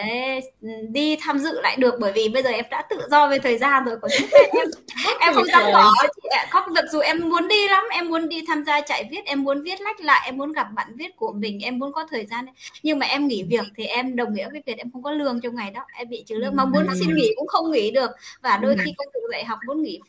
đi 0.89 1.17
tham 1.17 1.39
dự 1.39 1.61
lại 1.61 1.77
được. 1.77 1.95
Bởi 2.01 2.13
vì 2.13 2.29
bây 2.29 2.43
giờ 2.43 2.51
em 2.51 2.65
đã 2.71 2.83
tự 2.83 2.97
do 3.11 3.29
về 3.29 3.39
thời 3.39 3.59
gian 3.59 3.85
rồi 3.85 3.97
còn 4.03 4.11
em 4.11 4.69
em 5.21 5.35
không 5.35 5.47
dám 5.47 5.73
bỏ 5.73 5.93
chị 6.23 6.29
ạ. 6.29 6.47
Không 6.51 6.63
mặc 6.75 6.85
dù 6.93 6.99
em 6.99 7.29
muốn 7.29 7.49
đi 7.49 7.69
lắm 7.69 7.85
em 7.91 8.09
muốn 8.09 8.29
đi 8.29 8.45
tham 8.49 8.65
gia 8.65 8.81
chạy 8.81 9.09
viết 9.11 9.25
em 9.25 9.45
muốn 9.45 9.63
viết 9.63 9.81
lách 9.81 10.01
lại 10.01 10.23
em 10.25 10.37
muốn 10.37 10.53
gặp 10.53 10.67
bạn 10.75 10.97
viết 10.97 11.17
của 11.17 11.33
mình 11.33 11.61
em 11.61 11.79
muốn 11.79 11.93
có 11.93 12.07
thời 12.11 12.27
gian. 12.27 12.45
Nhưng 12.83 12.99
mà 12.99 13.07
em 13.07 13.27
nghỉ 13.27 13.43
việc 13.43 13.65
thì 13.77 13.85
em 13.85 14.17
đồng 14.17 14.35
nghĩa 14.35 14.51
với 14.51 14.63
việc 14.67 14.79
em 14.79 14.91
không 14.93 15.03
có 15.03 15.11
lương 15.11 15.41
trong 15.41 15.55
ngày 15.55 15.71
đó. 15.71 15.81
Em 15.97 16.09
bị 16.09 16.25
trừ 16.27 16.35
lương. 16.35 16.57
Mà 16.57 16.65
muốn 16.65 16.87
xin 17.01 17.15
nghỉ 17.15 17.33
cũng 17.37 17.47
không 17.47 17.71
nghỉ 17.71 17.91
được. 17.91 18.11
Và 18.43 18.57
đôi 18.57 18.77
khi 18.85 18.93
công 18.97 19.07
việc 19.15 19.43
dạy 19.43 19.49
học 19.49 19.59
muốn 19.67 19.83
nghỉ 19.83 20.01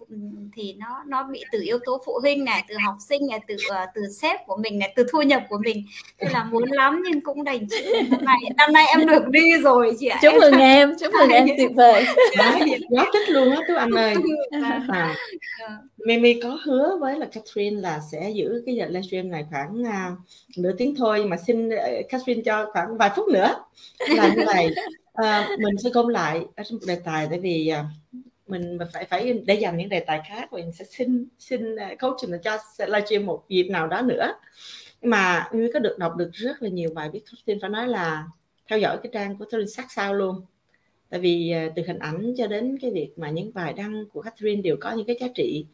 thì 0.53 0.73
nó 0.73 1.03
nó 1.07 1.23
bị 1.23 1.43
từ 1.51 1.61
yếu 1.61 1.79
tố 1.85 2.01
phụ 2.05 2.19
huynh 2.21 2.45
này 2.45 2.63
từ 2.67 2.75
học 2.85 2.95
sinh 2.99 3.27
này 3.27 3.39
từ 3.47 3.55
uh, 3.55 3.89
từ 4.03 4.09
sếp 4.09 4.39
của 4.45 4.57
mình 4.63 4.79
này 4.79 4.93
từ 4.95 5.05
thu 5.11 5.21
nhập 5.21 5.43
của 5.49 5.57
mình. 5.65 5.83
Thế 6.19 6.27
là 6.33 6.43
muốn 6.43 6.71
lắm 6.71 7.03
nhưng 7.05 7.21
cũng 7.21 7.43
đành 7.43 7.67
năm 8.09 8.25
nay 8.25 8.37
năm 8.57 8.73
nay 8.73 8.85
em 8.87 9.07
được 9.07 9.27
đi 9.29 9.57
rồi 9.61 9.95
chị 9.99 10.07
ạ. 10.07 10.19
Chúc 10.21 10.33
mừng 10.41 10.59
em 10.59 10.93
chúc 10.99 11.13
mừng 11.13 11.29
em 11.29 11.47
tuyệt 11.57 11.71
vời. 11.75 12.05
Quá 12.89 13.05
thích 13.13 13.29
luôn 13.29 13.51
á 13.51 13.61
tú 13.67 13.75
anh 13.75 13.91
ơi. 13.91 14.15
à, 14.87 15.15
Mimi 15.97 16.39
có 16.43 16.59
hứa 16.63 16.97
với 16.99 17.19
là 17.19 17.25
Catherine 17.25 17.81
là 17.81 17.99
sẽ 18.11 18.29
giữ 18.29 18.63
cái 18.65 18.75
giờ 18.75 18.85
livestream 18.85 19.31
này 19.31 19.45
khoảng 19.49 19.81
uh, 19.81 20.17
nửa 20.57 20.71
tiếng 20.77 20.95
thôi 20.95 21.25
mà 21.25 21.37
xin 21.37 21.67
uh, 21.67 22.09
Catherine 22.09 22.41
cho 22.45 22.69
khoảng 22.73 22.97
vài 22.97 23.09
phút 23.15 23.27
nữa. 23.27 23.55
Là 24.09 24.33
như 24.35 24.45
này 24.45 24.69
uh, 25.21 25.59
mình 25.59 25.77
sẽ 25.83 25.89
công 25.93 26.07
lại 26.07 26.45
ở 26.55 26.63
trong 26.63 26.79
đề 26.87 26.95
tài 27.05 27.27
tại 27.29 27.39
vì 27.39 27.71
uh, 27.79 27.85
mình 28.47 28.77
phải 28.93 29.05
phải 29.05 29.33
để 29.45 29.55
dành 29.55 29.77
những 29.77 29.89
đề 29.89 29.99
tài 29.99 30.21
khác 30.29 30.53
mình 30.53 30.71
sẽ 30.71 30.85
xin 30.85 31.27
xin 31.39 31.75
à, 31.75 31.95
coaching 31.99 32.31
cho 32.43 32.57
livestream 32.79 33.25
một 33.25 33.43
dịp 33.49 33.63
nào 33.63 33.87
đó 33.87 34.01
nữa. 34.01 34.33
Nhưng 35.01 35.09
mà 35.09 35.49
như 35.53 35.69
có 35.73 35.79
được 35.79 35.97
đọc 35.97 36.15
được 36.15 36.29
rất 36.33 36.61
là 36.61 36.69
nhiều 36.69 36.89
bài 36.95 37.09
viết 37.13 37.23
coaching 37.31 37.61
phải 37.61 37.69
nói 37.69 37.87
là 37.87 38.27
theo 38.67 38.79
dõi 38.79 38.97
cái 39.03 39.09
trang 39.13 39.37
của 39.37 39.45
Catherine 39.45 39.71
sát 39.71 39.91
sao 39.91 40.13
luôn. 40.13 40.41
Tại 41.09 41.19
vì 41.19 41.51
à, 41.51 41.69
từ 41.75 41.83
hình 41.87 41.99
ảnh 41.99 42.33
cho 42.37 42.47
đến 42.47 42.77
cái 42.81 42.91
việc 42.91 43.09
mà 43.15 43.29
những 43.29 43.51
bài 43.53 43.73
đăng 43.73 44.05
của 44.13 44.21
Catherine 44.21 44.61
đều 44.61 44.77
có 44.81 44.91
những 44.91 45.07
cái 45.07 45.17
giá 45.19 45.27
trị 45.35 45.65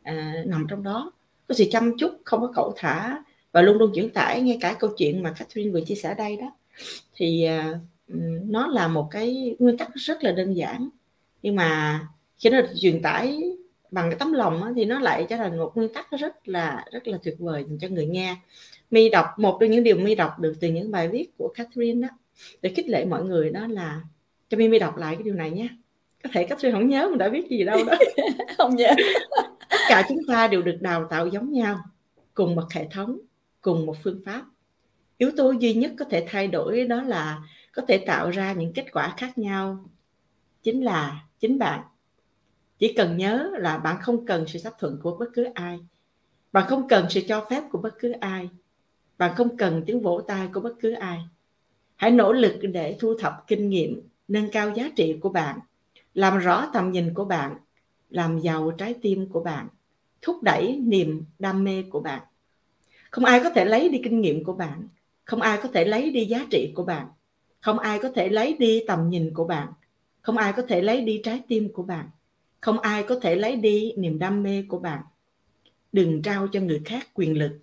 uh, 0.00 0.46
nằm 0.46 0.66
trong 0.70 0.82
đó. 0.82 1.12
Có 1.48 1.54
sự 1.54 1.64
chăm 1.70 1.92
chút 1.98 2.10
không 2.24 2.40
có 2.40 2.52
cẩu 2.54 2.72
thả 2.76 3.22
và 3.52 3.62
luôn 3.62 3.78
luôn 3.78 3.92
chuyển 3.94 4.10
tải 4.10 4.42
ngay 4.42 4.58
cả 4.60 4.76
câu 4.78 4.90
chuyện 4.96 5.22
mà 5.22 5.34
Catherine 5.38 5.70
vừa 5.70 5.80
chia 5.80 5.94
sẻ 5.94 6.14
đây 6.18 6.36
đó. 6.36 6.56
Thì 7.14 7.48
uh, 7.70 7.76
nó 8.48 8.66
là 8.66 8.88
một 8.88 9.08
cái 9.10 9.56
nguyên 9.58 9.78
tắc 9.78 9.94
rất 9.94 10.24
là 10.24 10.32
đơn 10.32 10.56
giản. 10.56 10.88
Nhưng 11.42 11.56
mà 11.56 12.00
khi 12.38 12.50
nó 12.50 12.60
được 12.60 12.68
truyền 12.80 13.02
tải 13.02 13.42
bằng 13.90 14.10
cái 14.10 14.18
tấm 14.18 14.32
lòng 14.32 14.62
á, 14.62 14.72
thì 14.76 14.84
nó 14.84 15.00
lại 15.00 15.26
trở 15.28 15.36
thành 15.36 15.58
một 15.58 15.72
nguyên 15.74 15.92
tắc 15.92 16.10
rất 16.10 16.48
là 16.48 16.84
rất 16.92 17.08
là 17.08 17.18
tuyệt 17.22 17.34
vời 17.38 17.64
cho 17.80 17.88
người 17.88 18.06
nghe. 18.06 18.36
Mi 18.90 19.08
đọc 19.08 19.26
một 19.36 19.58
trong 19.60 19.70
những 19.70 19.84
điều 19.84 19.96
mi 19.96 20.14
đọc 20.14 20.38
được 20.38 20.54
từ 20.60 20.68
những 20.68 20.90
bài 20.90 21.08
viết 21.08 21.30
của 21.38 21.52
Catherine 21.56 22.08
đó 22.08 22.14
để 22.62 22.72
khích 22.76 22.88
lệ 22.88 23.04
mọi 23.04 23.24
người 23.24 23.50
đó 23.50 23.66
là 23.66 24.00
cho 24.48 24.58
mi 24.58 24.68
mi 24.68 24.78
đọc 24.78 24.96
lại 24.96 25.14
cái 25.16 25.22
điều 25.22 25.34
này 25.34 25.50
nhé 25.50 25.68
có 26.26 26.30
thể 26.32 26.44
Catherine 26.44 26.78
không 26.78 26.88
nhớ 26.88 27.08
mình 27.08 27.18
đã 27.18 27.28
viết 27.28 27.48
gì 27.50 27.64
đâu 27.64 27.84
đó. 27.84 27.94
Không 28.58 28.76
nhớ. 28.76 28.94
Tất 29.70 29.76
cả 29.88 30.06
chúng 30.08 30.18
ta 30.28 30.48
đều 30.48 30.62
được 30.62 30.76
đào 30.80 31.06
tạo 31.10 31.26
giống 31.26 31.52
nhau 31.52 31.78
cùng 32.34 32.54
một 32.54 32.72
hệ 32.72 32.88
thống 32.90 33.18
cùng 33.60 33.86
một 33.86 33.96
phương 34.02 34.22
pháp. 34.26 34.42
Yếu 35.18 35.30
tố 35.36 35.50
duy 35.50 35.74
nhất 35.74 35.92
có 35.98 36.04
thể 36.04 36.26
thay 36.28 36.46
đổi 36.46 36.84
đó 36.84 37.02
là 37.02 37.42
có 37.72 37.82
thể 37.88 37.98
tạo 37.98 38.30
ra 38.30 38.52
những 38.52 38.72
kết 38.72 38.92
quả 38.92 39.14
khác 39.16 39.38
nhau 39.38 39.90
chính 40.62 40.84
là 40.84 41.24
chính 41.40 41.58
bạn 41.58 41.80
chỉ 42.78 42.92
cần 42.92 43.16
nhớ 43.16 43.50
là 43.58 43.78
bạn 43.78 43.96
không 44.02 44.26
cần 44.26 44.46
sự 44.46 44.58
chấp 44.58 44.72
thuận 44.78 44.98
của 45.02 45.16
bất 45.16 45.26
cứ 45.34 45.44
ai. 45.54 45.78
Bạn 46.52 46.68
không 46.68 46.88
cần 46.88 47.06
sự 47.10 47.20
cho 47.28 47.46
phép 47.50 47.62
của 47.70 47.78
bất 47.78 47.98
cứ 47.98 48.12
ai. 48.12 48.48
Bạn 49.18 49.34
không 49.36 49.56
cần 49.56 49.82
tiếng 49.86 50.00
vỗ 50.00 50.20
tay 50.20 50.48
của 50.54 50.60
bất 50.60 50.74
cứ 50.80 50.92
ai. 50.92 51.18
Hãy 51.96 52.10
nỗ 52.10 52.32
lực 52.32 52.54
để 52.72 52.96
thu 53.00 53.14
thập 53.18 53.44
kinh 53.46 53.70
nghiệm, 53.70 54.08
nâng 54.28 54.50
cao 54.50 54.70
giá 54.70 54.90
trị 54.96 55.18
của 55.20 55.28
bạn, 55.28 55.58
làm 56.14 56.38
rõ 56.38 56.70
tầm 56.72 56.92
nhìn 56.92 57.14
của 57.14 57.24
bạn, 57.24 57.56
làm 58.10 58.38
giàu 58.38 58.70
trái 58.70 58.94
tim 59.02 59.28
của 59.28 59.40
bạn, 59.40 59.68
thúc 60.22 60.42
đẩy 60.42 60.76
niềm 60.76 61.24
đam 61.38 61.64
mê 61.64 61.82
của 61.90 62.00
bạn. 62.00 62.22
Không 63.10 63.24
ai 63.24 63.40
có 63.44 63.50
thể 63.50 63.64
lấy 63.64 63.88
đi 63.88 64.00
kinh 64.04 64.20
nghiệm 64.20 64.44
của 64.44 64.52
bạn. 64.52 64.88
Không 65.24 65.40
ai 65.40 65.58
có 65.62 65.68
thể 65.68 65.84
lấy 65.84 66.10
đi 66.10 66.24
giá 66.24 66.46
trị 66.50 66.72
của 66.74 66.84
bạn. 66.84 67.06
Không 67.60 67.78
ai 67.78 67.98
có 67.98 68.08
thể 68.08 68.28
lấy 68.28 68.56
đi 68.58 68.82
tầm 68.86 69.10
nhìn 69.10 69.34
của 69.34 69.44
bạn. 69.44 69.68
Không 70.22 70.36
ai 70.36 70.52
có 70.52 70.62
thể 70.62 70.82
lấy 70.82 71.00
đi 71.00 71.20
trái 71.24 71.42
tim 71.48 71.72
của 71.72 71.82
bạn 71.82 72.10
không 72.60 72.80
ai 72.80 73.02
có 73.02 73.18
thể 73.22 73.36
lấy 73.36 73.56
đi 73.56 73.92
niềm 73.96 74.18
đam 74.18 74.42
mê 74.42 74.64
của 74.68 74.78
bạn. 74.78 75.02
Đừng 75.92 76.22
trao 76.22 76.48
cho 76.52 76.60
người 76.60 76.82
khác 76.84 77.08
quyền 77.14 77.38
lực 77.38 77.58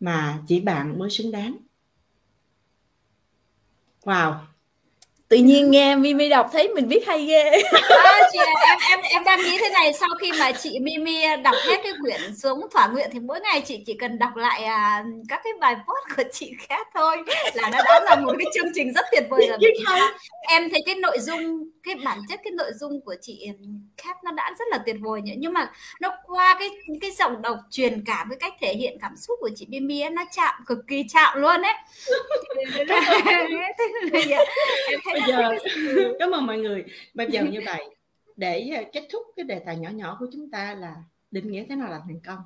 mà 0.00 0.38
chỉ 0.46 0.60
bạn 0.60 0.98
mới 0.98 1.10
xứng 1.10 1.30
đáng. 1.30 1.56
Wow. 4.04 4.34
Tự 5.30 5.36
nhiên 5.36 5.70
nghe 5.70 5.96
Mimi 5.96 6.28
đọc 6.28 6.50
thấy 6.52 6.68
mình 6.68 6.88
biết 6.88 7.06
hay 7.06 7.24
ghê. 7.24 7.50
À, 8.04 8.20
chị, 8.32 8.38
em 8.68 8.78
em 8.90 9.00
em 9.02 9.24
đang 9.24 9.38
nghĩ 9.42 9.58
thế 9.60 9.68
này 9.68 9.92
sau 9.92 10.08
khi 10.20 10.32
mà 10.38 10.52
chị 10.52 10.78
Mimi 10.80 11.22
đọc 11.44 11.54
hết 11.66 11.80
cái 11.82 11.92
quyển 12.02 12.36
xuống 12.36 12.66
thỏa 12.72 12.88
nguyện 12.88 13.10
thì 13.12 13.20
mỗi 13.20 13.40
ngày 13.40 13.62
chị 13.66 13.82
chỉ 13.86 13.94
cần 13.94 14.18
đọc 14.18 14.36
lại 14.36 14.64
à, 14.64 15.04
các 15.28 15.40
cái 15.44 15.52
bài 15.60 15.74
post 15.74 16.16
của 16.16 16.22
chị 16.32 16.52
khác 16.58 16.88
thôi. 16.94 17.16
Là 17.54 17.70
nó 17.70 17.78
đã 17.84 18.00
là 18.04 18.16
một 18.16 18.32
cái 18.38 18.46
chương 18.54 18.72
trình 18.74 18.92
rất 18.92 19.04
tuyệt 19.12 19.24
vời 19.30 19.46
rồi 19.48 19.58
em 20.50 20.70
thấy 20.70 20.82
cái 20.86 20.94
nội 20.94 21.18
dung 21.20 21.70
cái 21.82 21.94
bản 22.04 22.18
chất 22.28 22.40
cái 22.44 22.50
nội 22.50 22.70
dung 22.74 23.00
của 23.00 23.14
chị 23.20 23.48
khác 23.96 24.16
nó 24.24 24.32
đã 24.32 24.54
rất 24.58 24.64
là 24.70 24.78
tuyệt 24.86 24.96
vời 25.00 25.22
nhỉ. 25.22 25.34
Nhưng 25.38 25.52
mà 25.52 25.72
nó 26.00 26.10
qua 26.26 26.56
cái 26.58 26.68
cái 27.00 27.10
giọng 27.10 27.42
đọc 27.42 27.58
truyền 27.70 28.04
cảm 28.06 28.28
cái 28.30 28.38
cách 28.40 28.54
thể 28.60 28.74
hiện 28.74 28.98
cảm 29.00 29.16
xúc 29.16 29.38
của 29.40 29.50
chị 29.56 29.66
Mimi 29.68 30.00
ấy, 30.00 30.10
nó 30.10 30.24
chạm 30.36 30.54
cực 30.66 30.78
kỳ 30.86 31.04
chạm 31.08 31.40
luôn 31.40 31.62
ấy. 31.62 31.74
Em 34.88 35.00
thấy 35.04 35.20
bây 35.20 35.22
giờ 35.26 35.50
cảm 36.18 36.30
ơn 36.30 36.46
mọi 36.46 36.58
người. 36.58 36.84
Bây 37.14 37.26
giờ 37.30 37.42
như 37.42 37.60
vậy 37.66 37.84
để 38.36 38.70
ờ, 38.76 38.84
kết 38.92 39.08
thúc 39.12 39.22
cái 39.36 39.44
đề 39.44 39.58
tài 39.58 39.76
nhỏ 39.76 39.90
nhỏ 39.90 40.16
của 40.20 40.26
chúng 40.32 40.50
ta 40.50 40.74
là 40.74 40.94
định 41.30 41.50
nghĩa 41.50 41.64
thế 41.68 41.74
nào 41.74 41.90
là 41.90 42.00
thành 42.06 42.20
công. 42.26 42.38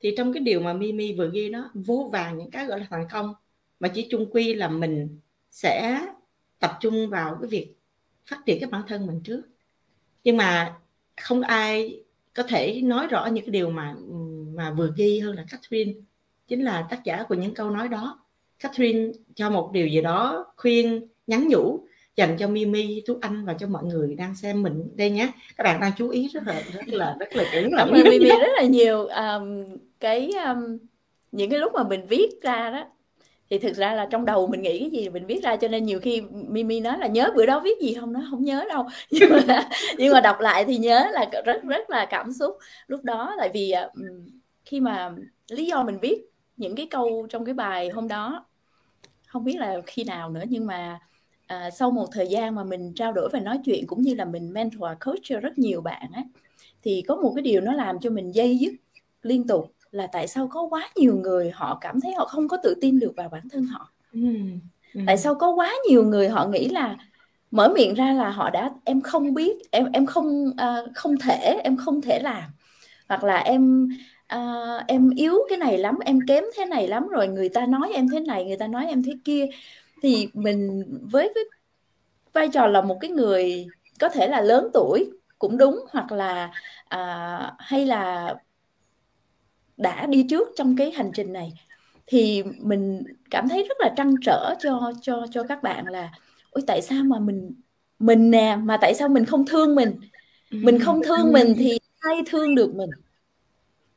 Thì 0.00 0.14
trong 0.16 0.32
cái 0.32 0.40
điều 0.40 0.60
mà 0.60 0.72
Mimi 0.72 1.14
vừa 1.18 1.30
ghi 1.32 1.48
nó 1.48 1.70
vô 1.74 2.10
vàng 2.12 2.38
những 2.38 2.50
cái 2.50 2.66
gọi 2.66 2.80
là 2.80 2.86
thành 2.90 3.06
công 3.12 3.34
mà 3.80 3.88
chỉ 3.88 4.06
chung 4.10 4.30
quy 4.32 4.54
là 4.54 4.68
mình 4.68 5.20
sẽ 5.50 6.00
tập 6.64 6.76
trung 6.80 7.08
vào 7.08 7.38
cái 7.40 7.48
việc 7.48 7.74
phát 8.26 8.46
triển 8.46 8.60
cái 8.60 8.70
bản 8.70 8.82
thân 8.88 9.06
mình 9.06 9.20
trước. 9.24 9.42
Nhưng 10.24 10.36
mà 10.36 10.74
không 11.20 11.40
ai 11.40 12.00
có 12.34 12.42
thể 12.42 12.80
nói 12.84 13.06
rõ 13.06 13.26
những 13.26 13.44
cái 13.44 13.50
điều 13.50 13.70
mà 13.70 13.94
mà 14.54 14.70
vừa 14.70 14.92
ghi 14.96 15.18
hơn 15.18 15.34
là 15.36 15.44
Catherine 15.50 15.92
chính 16.48 16.64
là 16.64 16.86
tác 16.90 17.04
giả 17.04 17.22
của 17.28 17.34
những 17.34 17.54
câu 17.54 17.70
nói 17.70 17.88
đó. 17.88 18.20
Catherine 18.58 19.12
cho 19.34 19.50
một 19.50 19.70
điều 19.72 19.86
gì 19.86 20.02
đó 20.02 20.46
khuyên 20.56 21.08
nhắn 21.26 21.48
nhủ 21.48 21.86
dành 22.16 22.36
cho 22.38 22.48
Mimi, 22.48 23.02
Tú 23.06 23.18
Anh 23.20 23.44
và 23.44 23.54
cho 23.54 23.66
mọi 23.66 23.84
người 23.84 24.14
đang 24.14 24.34
xem 24.34 24.62
mình 24.62 24.90
đây 24.96 25.10
nhé. 25.10 25.32
Các 25.56 25.64
bạn 25.64 25.80
đang 25.80 25.92
chú 25.98 26.08
ý 26.08 26.28
rất 26.28 26.42
là 26.46 26.62
rất 26.72 26.88
là 26.88 27.16
rất 27.20 27.36
là 27.36 27.44
kỹ 27.52 27.68
là 27.70 27.84
Mimi 27.84 28.18
rất 28.18 28.52
là 28.56 28.62
nhiều. 28.62 29.06
Um, 29.06 29.64
cái 30.00 30.30
um, 30.46 30.78
những 31.32 31.50
cái 31.50 31.58
lúc 31.58 31.72
mà 31.74 31.84
mình 31.84 32.06
viết 32.06 32.30
ra 32.42 32.70
đó 32.70 32.84
thì 33.50 33.58
thực 33.58 33.76
ra 33.76 33.94
là 33.94 34.06
trong 34.10 34.24
đầu 34.24 34.46
mình 34.46 34.62
nghĩ 34.62 34.80
cái 34.80 34.90
gì 34.90 35.08
mình 35.08 35.26
viết 35.26 35.42
ra 35.42 35.56
cho 35.56 35.68
nên 35.68 35.84
nhiều 35.84 36.00
khi 36.00 36.20
Mimi 36.30 36.80
nói 36.80 36.98
là 36.98 37.06
nhớ 37.06 37.30
bữa 37.36 37.46
đó 37.46 37.60
viết 37.60 37.80
gì? 37.80 37.94
Không 37.94 38.12
nó 38.12 38.20
không 38.30 38.44
nhớ 38.44 38.64
đâu. 38.68 38.86
Nhưng 39.10 39.30
mà 39.30 39.68
nhưng 39.98 40.12
mà 40.12 40.20
đọc 40.20 40.40
lại 40.40 40.64
thì 40.64 40.78
nhớ 40.78 41.06
là 41.12 41.26
rất 41.44 41.62
rất 41.64 41.90
là 41.90 42.06
cảm 42.06 42.32
xúc 42.32 42.58
lúc 42.86 43.04
đó. 43.04 43.34
Tại 43.38 43.50
vì 43.54 43.70
ờ, 43.70 43.90
khi 44.64 44.80
mà 44.80 45.12
lý 45.50 45.66
do 45.66 45.82
mình 45.84 45.98
viết 46.02 46.22
những 46.56 46.74
cái 46.76 46.86
câu 46.90 47.26
trong 47.30 47.44
cái 47.44 47.54
bài 47.54 47.88
hôm 47.88 48.08
đó 48.08 48.46
không 49.26 49.44
biết 49.44 49.56
là 49.56 49.80
khi 49.86 50.04
nào 50.04 50.30
nữa 50.30 50.42
nhưng 50.48 50.66
mà 50.66 51.00
à, 51.46 51.70
sau 51.70 51.90
một 51.90 52.06
thời 52.12 52.28
gian 52.28 52.54
mà 52.54 52.64
mình 52.64 52.92
trao 52.94 53.12
đổi 53.12 53.28
và 53.32 53.40
nói 53.40 53.58
chuyện 53.64 53.86
cũng 53.86 54.02
như 54.02 54.14
là 54.14 54.24
mình 54.24 54.52
mentor 54.52 54.90
coach 55.04 55.18
cho 55.22 55.40
rất 55.40 55.58
nhiều 55.58 55.80
bạn 55.80 56.10
á 56.12 56.22
thì 56.82 57.02
có 57.08 57.16
một 57.16 57.32
cái 57.36 57.42
điều 57.42 57.60
nó 57.60 57.72
làm 57.72 58.00
cho 58.00 58.10
mình 58.10 58.34
dây 58.34 58.58
dứt 58.58 58.72
liên 59.22 59.46
tục 59.46 59.73
là 59.94 60.06
tại 60.06 60.28
sao 60.28 60.48
có 60.48 60.62
quá 60.70 60.88
nhiều 60.96 61.16
người 61.16 61.50
họ 61.50 61.78
cảm 61.80 62.00
thấy 62.00 62.12
họ 62.14 62.24
không 62.24 62.48
có 62.48 62.56
tự 62.62 62.74
tin 62.80 62.98
được 62.98 63.12
vào 63.16 63.28
bản 63.28 63.48
thân 63.48 63.64
họ? 63.64 63.90
Ừ. 64.12 64.20
tại 65.06 65.18
sao 65.18 65.34
có 65.34 65.50
quá 65.50 65.74
nhiều 65.88 66.04
người 66.04 66.28
họ 66.28 66.46
nghĩ 66.46 66.68
là 66.68 66.96
mở 67.50 67.68
miệng 67.68 67.94
ra 67.94 68.12
là 68.12 68.30
họ 68.30 68.50
đã 68.50 68.70
em 68.84 69.00
không 69.00 69.34
biết 69.34 69.70
em 69.70 69.92
em 69.92 70.06
không 70.06 70.46
uh, 70.48 70.90
không 70.94 71.16
thể 71.18 71.60
em 71.64 71.76
không 71.76 72.00
thể 72.00 72.18
làm. 72.22 72.42
Hoặc 73.08 73.24
là 73.24 73.36
em 73.36 73.88
uh, 74.34 74.86
em 74.86 75.10
yếu 75.10 75.38
cái 75.48 75.58
này 75.58 75.78
lắm 75.78 75.98
em 76.04 76.20
kém 76.26 76.44
thế 76.56 76.64
này 76.64 76.88
lắm 76.88 77.08
rồi 77.08 77.28
người 77.28 77.48
ta 77.48 77.66
nói 77.66 77.90
em 77.94 78.08
thế 78.08 78.20
này 78.20 78.44
người 78.44 78.56
ta 78.56 78.66
nói 78.66 78.86
em 78.86 79.02
thế 79.02 79.12
kia. 79.24 79.46
Thì 80.02 80.28
mình 80.34 80.84
với 81.10 81.32
cái 81.34 81.44
vai 82.32 82.48
trò 82.48 82.66
là 82.66 82.80
một 82.80 82.98
cái 83.00 83.10
người 83.10 83.66
có 84.00 84.08
thể 84.08 84.28
là 84.28 84.40
lớn 84.40 84.68
tuổi 84.72 85.10
cũng 85.38 85.56
đúng 85.56 85.84
hoặc 85.90 86.12
là 86.12 86.50
uh, 86.94 87.54
hay 87.58 87.86
là 87.86 88.34
đã 89.76 90.06
đi 90.06 90.26
trước 90.30 90.48
trong 90.56 90.76
cái 90.76 90.90
hành 90.90 91.10
trình 91.14 91.32
này 91.32 91.52
thì 92.06 92.42
mình 92.60 93.02
cảm 93.30 93.48
thấy 93.48 93.66
rất 93.68 93.76
là 93.80 93.94
trăn 93.96 94.14
trở 94.22 94.54
cho 94.60 94.92
cho 95.02 95.26
cho 95.30 95.42
các 95.42 95.62
bạn 95.62 95.86
là 95.86 96.12
ôi 96.50 96.64
tại 96.66 96.82
sao 96.82 97.04
mà 97.04 97.18
mình 97.18 97.54
mình 97.98 98.30
nè 98.30 98.58
mà 98.62 98.76
tại 98.80 98.94
sao 98.94 99.08
mình 99.08 99.24
không 99.24 99.46
thương 99.46 99.74
mình? 99.74 100.00
Mình 100.50 100.78
không 100.78 101.00
thương 101.04 101.32
mình 101.32 101.54
thì 101.58 101.78
ai 101.98 102.16
thương 102.26 102.54
được 102.54 102.74
mình? 102.74 102.90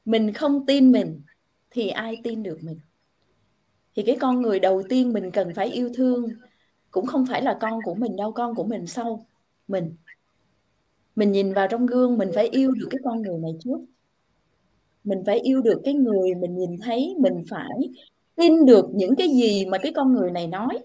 Mình 0.05 0.34
không 0.34 0.65
tin 0.65 0.91
mình 0.91 1.21
thì 1.71 1.88
ai 1.88 2.17
tin 2.23 2.43
được 2.43 2.57
mình? 2.61 2.80
Thì 3.95 4.03
cái 4.03 4.17
con 4.19 4.41
người 4.41 4.59
đầu 4.59 4.84
tiên 4.89 5.13
mình 5.13 5.32
cần 5.32 5.53
phải 5.53 5.67
yêu 5.67 5.89
thương 5.95 6.30
cũng 6.91 7.05
không 7.05 7.25
phải 7.25 7.41
là 7.41 7.57
con 7.61 7.80
của 7.86 7.95
mình 7.95 8.15
đâu 8.15 8.32
con 8.32 8.55
của 8.55 8.63
mình 8.63 8.88
sau 8.88 9.25
mình. 9.67 9.95
Mình 11.15 11.32
nhìn 11.32 11.53
vào 11.53 11.67
trong 11.67 11.86
gương 11.86 12.17
mình 12.17 12.32
phải 12.36 12.47
yêu 12.47 12.71
được 12.71 12.88
cái 12.89 12.99
con 13.03 13.21
người 13.21 13.38
này 13.38 13.51
trước 13.63 13.80
mình 15.08 15.24
phải 15.26 15.39
yêu 15.39 15.62
được 15.62 15.82
cái 15.86 15.93
người 15.93 16.36
mình 16.36 16.58
nhìn 16.58 16.78
thấy, 16.84 17.16
mình 17.20 17.43
phải 17.49 17.80
tin 18.36 18.66
được 18.66 18.86
những 18.93 19.16
cái 19.16 19.28
gì 19.30 19.66
mà 19.66 19.78
cái 19.78 19.91
con 19.95 20.14
người 20.14 20.32
này 20.32 20.47
nói, 20.47 20.80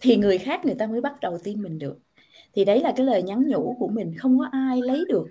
thì 0.00 0.16
người 0.16 0.38
khác 0.38 0.64
người 0.64 0.74
ta 0.74 0.86
mới 0.86 1.00
bắt 1.00 1.20
đầu 1.20 1.38
tin 1.44 1.62
mình 1.62 1.78
được. 1.78 1.98
Thì 2.54 2.64
đấy 2.64 2.80
là 2.80 2.92
cái 2.96 3.06
lời 3.06 3.22
nhắn 3.22 3.48
nhủ 3.48 3.76
của 3.78 3.88
mình, 3.88 4.14
không 4.18 4.38
có 4.38 4.48
ai 4.52 4.82
lấy 4.82 5.04
được 5.08 5.26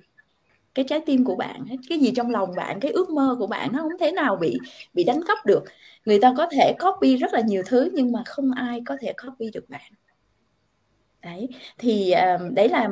cái 0.76 0.86
trái 0.89 0.99
tim 1.05 1.26
của 1.26 1.36
bạn 1.36 1.65
cái 1.89 1.99
gì 1.99 2.11
trong 2.15 2.32
lòng 2.32 2.49
bạn, 2.55 2.80
cái 2.80 2.91
ước 2.91 3.09
mơ 3.09 3.36
của 3.39 3.47
bạn 3.47 3.72
nó 3.74 3.80
không 3.80 3.97
thể 3.99 4.11
nào 4.11 4.36
bị 4.36 4.57
bị 4.93 5.03
đánh 5.03 5.22
cắp 5.28 5.38
được. 5.45 5.63
Người 6.05 6.20
ta 6.20 6.34
có 6.38 6.47
thể 6.51 6.74
copy 6.80 7.18
rất 7.18 7.34
là 7.34 7.41
nhiều 7.41 7.63
thứ 7.68 7.89
nhưng 7.93 8.11
mà 8.11 8.24
không 8.26 8.51
ai 8.51 8.82
có 8.86 8.97
thể 9.01 9.13
copy 9.13 9.51
được 9.53 9.70
bạn 9.70 9.91
đấy, 11.24 11.47
thì 11.78 12.11
ờ, 12.11 12.38
đấy 12.53 12.70
là 12.70 12.88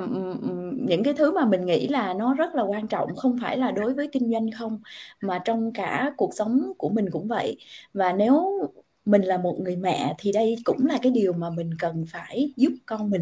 những 0.87 1.03
cái 1.03 1.13
thứ 1.13 1.31
mà 1.31 1.45
mình 1.45 1.65
nghĩ 1.65 1.87
là 1.87 2.13
nó 2.13 2.33
rất 2.33 2.55
là 2.55 2.63
quan 2.63 2.87
trọng, 2.87 3.15
không 3.15 3.37
phải 3.41 3.57
là 3.57 3.71
đối 3.71 3.93
với 3.93 4.07
kinh 4.11 4.31
doanh 4.31 4.51
không, 4.59 4.79
mà 5.21 5.39
trong 5.45 5.73
cả 5.73 6.11
cuộc 6.17 6.33
sống 6.35 6.71
của 6.77 6.89
mình 6.89 7.05
cũng 7.11 7.27
vậy. 7.27 7.57
Và 7.93 8.13
nếu 8.13 8.59
mình 9.05 9.21
là 9.21 9.37
một 9.37 9.57
người 9.59 9.75
mẹ 9.75 10.15
thì 10.19 10.31
đây 10.31 10.55
cũng 10.63 10.85
là 10.85 10.99
cái 11.01 11.11
điều 11.11 11.33
mà 11.33 11.49
mình 11.49 11.69
cần 11.79 12.05
phải 12.11 12.53
giúp 12.57 12.73
con 12.85 13.09
mình. 13.09 13.21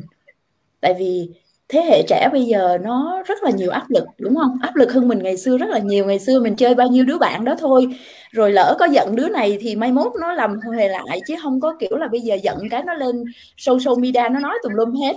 Tại 0.81 0.95
vì 0.99 1.29
thế 1.73 1.81
hệ 1.81 2.03
trẻ 2.07 2.29
bây 2.31 2.43
giờ 2.43 2.77
nó 2.81 3.23
rất 3.25 3.43
là 3.43 3.51
nhiều 3.51 3.69
áp 3.71 3.89
lực 3.89 4.03
đúng 4.17 4.35
không? 4.35 4.57
Áp 4.61 4.75
lực 4.75 4.93
hơn 4.93 5.07
mình 5.07 5.19
ngày 5.23 5.37
xưa 5.37 5.57
rất 5.57 5.69
là 5.69 5.79
nhiều. 5.79 6.05
Ngày 6.05 6.19
xưa 6.19 6.39
mình 6.39 6.55
chơi 6.55 6.75
bao 6.75 6.87
nhiêu 6.87 7.05
đứa 7.05 7.17
bạn 7.17 7.45
đó 7.45 7.55
thôi. 7.59 7.87
Rồi 8.31 8.51
lỡ 8.51 8.75
có 8.79 8.85
giận 8.85 9.15
đứa 9.15 9.29
này 9.29 9.57
thì 9.61 9.75
mai 9.75 9.91
mốt 9.91 10.11
nó 10.21 10.33
làm 10.33 10.59
huề 10.67 10.87
lại 10.87 11.21
chứ 11.27 11.35
không 11.43 11.59
có 11.61 11.75
kiểu 11.79 11.97
là 11.97 12.07
bây 12.07 12.21
giờ 12.21 12.35
giận 12.35 12.57
cái 12.71 12.83
nó 12.83 12.93
lên 12.93 13.23
social 13.57 13.99
media 13.99 14.29
nó 14.31 14.39
nói 14.39 14.59
tùm 14.63 14.73
lum 14.73 14.93
hết. 14.93 15.13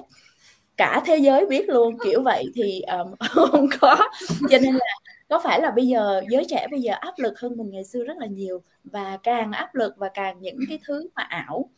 Cả 0.77 1.03
thế 1.07 1.17
giới 1.17 1.47
biết 1.47 1.69
luôn 1.69 1.99
kiểu 2.05 2.23
vậy 2.23 2.45
thì 2.55 2.81
um, 2.81 3.15
không 3.31 3.67
có. 3.81 3.97
Cho 4.51 4.59
nên 4.59 4.75
là 4.75 4.87
có 5.29 5.41
phải 5.45 5.61
là 5.61 5.71
bây 5.71 5.87
giờ 5.87 6.23
giới 6.31 6.45
trẻ 6.49 6.67
bây 6.71 6.81
giờ 6.81 6.93
áp 7.01 7.15
lực 7.19 7.41
hơn 7.41 7.57
mình 7.57 7.71
ngày 7.71 7.85
xưa 7.85 8.05
rất 8.05 8.17
là 8.19 8.27
nhiều 8.27 8.63
và 8.85 9.19
càng 9.23 9.53
áp 9.53 9.75
lực 9.75 9.95
và 9.97 10.09
càng 10.15 10.37
những 10.41 10.59
cái 10.69 10.79
thứ 10.87 11.09
mà 11.15 11.23
ảo 11.23 11.71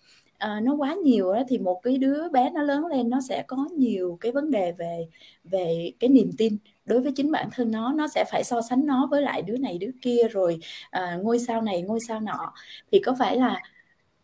uh, 0.45 0.62
nó 0.62 0.74
quá 0.74 0.95
nhiều 1.05 1.32
đó, 1.32 1.43
thì 1.49 1.59
một 1.59 1.80
cái 1.82 1.97
đứa 1.97 2.28
bé 2.28 2.51
nó 2.51 2.62
lớn 2.62 2.86
lên 2.86 3.11
nó 3.11 3.20
sẽ 3.28 3.43
có 3.47 3.68
nhiều 3.76 4.18
cái 4.20 4.32
vấn 4.32 4.51
đề 4.51 4.72
về 4.72 5.09
về 5.45 5.93
cái 6.01 6.11
niềm 6.11 6.30
tin 6.39 6.57
đối 6.86 7.01
với 7.01 7.12
chính 7.12 7.32
bản 7.32 7.49
thân 7.53 7.70
nó 7.70 7.93
nó 7.93 8.09
sẽ 8.09 8.24
phải 8.30 8.45
so 8.45 8.61
sánh 8.61 8.86
nó 8.86 9.09
với 9.11 9.22
lại 9.22 9.43
đứa 9.43 9.57
này 9.57 9.78
đứa 9.78 9.91
kia 10.03 10.28
rồi 10.30 10.59
uh, 10.97 11.24
ngôi 11.24 11.39
sao 11.39 11.62
này 11.62 11.82
ngôi 11.82 12.01
sao 12.01 12.20
nọ. 12.20 12.53
Thì 12.93 12.99
có 12.99 13.14
phải 13.18 13.36
là 13.36 13.61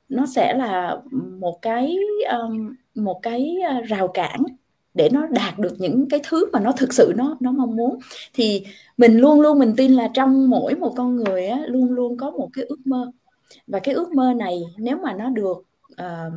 nó 0.09 0.27
sẽ 0.27 0.55
là 0.55 0.99
một 1.41 1.59
cái 1.63 1.97
um, 2.33 2.75
một 2.95 3.21
cái 3.23 3.57
ờ, 3.69 3.81
rào 3.81 4.09
cản 4.09 4.43
để 4.95 5.09
nó 5.13 5.27
đạt 5.27 5.59
được 5.59 5.75
những 5.79 6.09
cái 6.09 6.21
thứ 6.29 6.51
mà 6.53 6.61
nó 6.61 6.73
thực 6.73 6.93
sự 6.95 7.13
nó 7.17 7.37
nó 7.41 7.53
mong 7.53 7.77
muốn? 7.77 7.99
Thì 8.35 8.65
mình 8.97 9.19
luôn 9.19 9.41
luôn 9.41 9.59
mình 9.59 9.75
tin 9.77 9.93
là 9.93 10.09
trong 10.15 10.51
mỗi 10.51 10.75
một 10.75 10.95
con 10.97 11.17
người 11.17 11.47
á, 11.47 11.59
luôn 11.67 11.91
luôn 11.93 12.17
có 12.17 12.31
một 12.31 12.49
cái 12.53 12.65
ước 12.65 12.87
mơ. 12.87 13.11
Và 13.67 13.79
cái 13.79 13.95
ước 13.95 14.13
mơ 14.13 14.33
này 14.37 14.63
nếu 14.79 14.97
mà 14.97 15.15
nó 15.15 15.31
được 15.31 15.63
uh, 16.03 16.33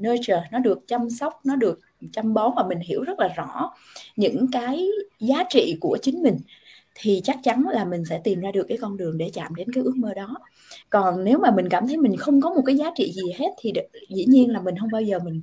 nurture 0.00 0.42
nó 0.52 0.58
được 0.58 0.78
chăm 0.86 1.10
sóc 1.10 1.40
nó 1.44 1.56
được 1.56 1.80
chăm 2.12 2.34
bón 2.34 2.52
và 2.56 2.64
mình 2.68 2.80
hiểu 2.80 3.02
rất 3.02 3.18
là 3.18 3.28
rõ 3.28 3.74
những 4.16 4.46
cái 4.52 4.88
giá 5.20 5.44
trị 5.50 5.76
của 5.80 5.98
chính 6.02 6.22
mình 6.22 6.38
thì 7.00 7.20
chắc 7.24 7.38
chắn 7.42 7.64
là 7.72 7.84
mình 7.84 8.04
sẽ 8.04 8.20
tìm 8.24 8.40
ra 8.40 8.50
được 8.52 8.66
cái 8.68 8.78
con 8.80 8.96
đường 8.96 9.18
để 9.18 9.30
chạm 9.34 9.54
đến 9.54 9.72
cái 9.72 9.84
ước 9.84 9.96
mơ 9.96 10.14
đó. 10.14 10.36
Còn 10.90 11.24
nếu 11.24 11.38
mà 11.38 11.50
mình 11.50 11.68
cảm 11.68 11.86
thấy 11.86 11.96
mình 11.96 12.16
không 12.16 12.40
có 12.40 12.50
một 12.50 12.62
cái 12.66 12.76
giá 12.76 12.90
trị 12.96 13.12
gì 13.12 13.32
hết 13.38 13.48
thì 13.58 13.72
dĩ 14.08 14.24
nhiên 14.28 14.50
là 14.50 14.60
mình 14.60 14.74
không 14.78 14.90
bao 14.92 15.02
giờ 15.02 15.18
mình 15.18 15.42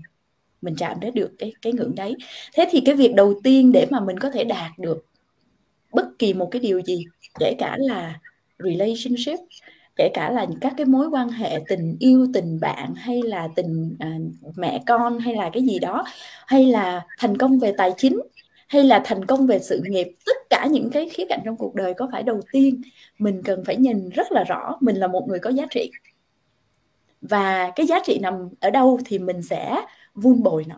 mình 0.61 0.75
chạm 0.75 0.99
đến 0.99 1.13
được 1.13 1.31
cái 1.39 1.53
cái 1.61 1.73
ngưỡng 1.73 1.95
đấy. 1.95 2.15
Thế 2.53 2.67
thì 2.71 2.81
cái 2.85 2.95
việc 2.95 3.15
đầu 3.15 3.39
tiên 3.43 3.71
để 3.71 3.87
mà 3.89 3.99
mình 3.99 4.19
có 4.19 4.29
thể 4.29 4.43
đạt 4.43 4.71
được 4.79 5.05
bất 5.93 6.19
kỳ 6.19 6.33
một 6.33 6.47
cái 6.51 6.59
điều 6.59 6.81
gì 6.81 7.05
kể 7.39 7.55
cả 7.59 7.77
là 7.79 8.19
relationship 8.59 9.39
kể 9.95 10.09
cả 10.13 10.31
là 10.31 10.45
các 10.61 10.73
cái 10.77 10.85
mối 10.85 11.07
quan 11.07 11.29
hệ 11.29 11.59
tình 11.67 11.95
yêu 11.99 12.27
tình 12.33 12.59
bạn 12.59 12.93
hay 12.95 13.21
là 13.21 13.47
tình 13.55 13.95
à, 13.99 14.17
mẹ 14.55 14.83
con 14.87 15.19
hay 15.19 15.35
là 15.35 15.49
cái 15.53 15.63
gì 15.63 15.79
đó 15.79 16.03
hay 16.47 16.65
là 16.65 17.05
thành 17.19 17.37
công 17.37 17.59
về 17.59 17.73
tài 17.77 17.93
chính 17.97 18.19
hay 18.67 18.83
là 18.83 19.01
thành 19.05 19.25
công 19.25 19.47
về 19.47 19.59
sự 19.59 19.81
nghiệp 19.83 20.07
tất 20.25 20.37
cả 20.49 20.67
những 20.71 20.89
cái 20.89 21.09
khía 21.09 21.25
cạnh 21.29 21.39
trong 21.45 21.57
cuộc 21.57 21.75
đời 21.75 21.93
có 21.93 22.09
phải 22.11 22.23
đầu 22.23 22.41
tiên 22.51 22.81
mình 23.19 23.41
cần 23.43 23.63
phải 23.65 23.75
nhìn 23.75 24.09
rất 24.09 24.31
là 24.31 24.43
rõ 24.43 24.77
mình 24.81 24.95
là 24.95 25.07
một 25.07 25.27
người 25.27 25.39
có 25.39 25.49
giá 25.49 25.65
trị. 25.69 25.91
Và 27.21 27.71
cái 27.75 27.85
giá 27.85 27.99
trị 28.05 28.19
nằm 28.21 28.49
ở 28.59 28.69
đâu 28.69 28.99
thì 29.05 29.19
mình 29.19 29.41
sẽ 29.41 29.75
vun 30.13 30.43
bồi 30.43 30.65
nó. 30.67 30.75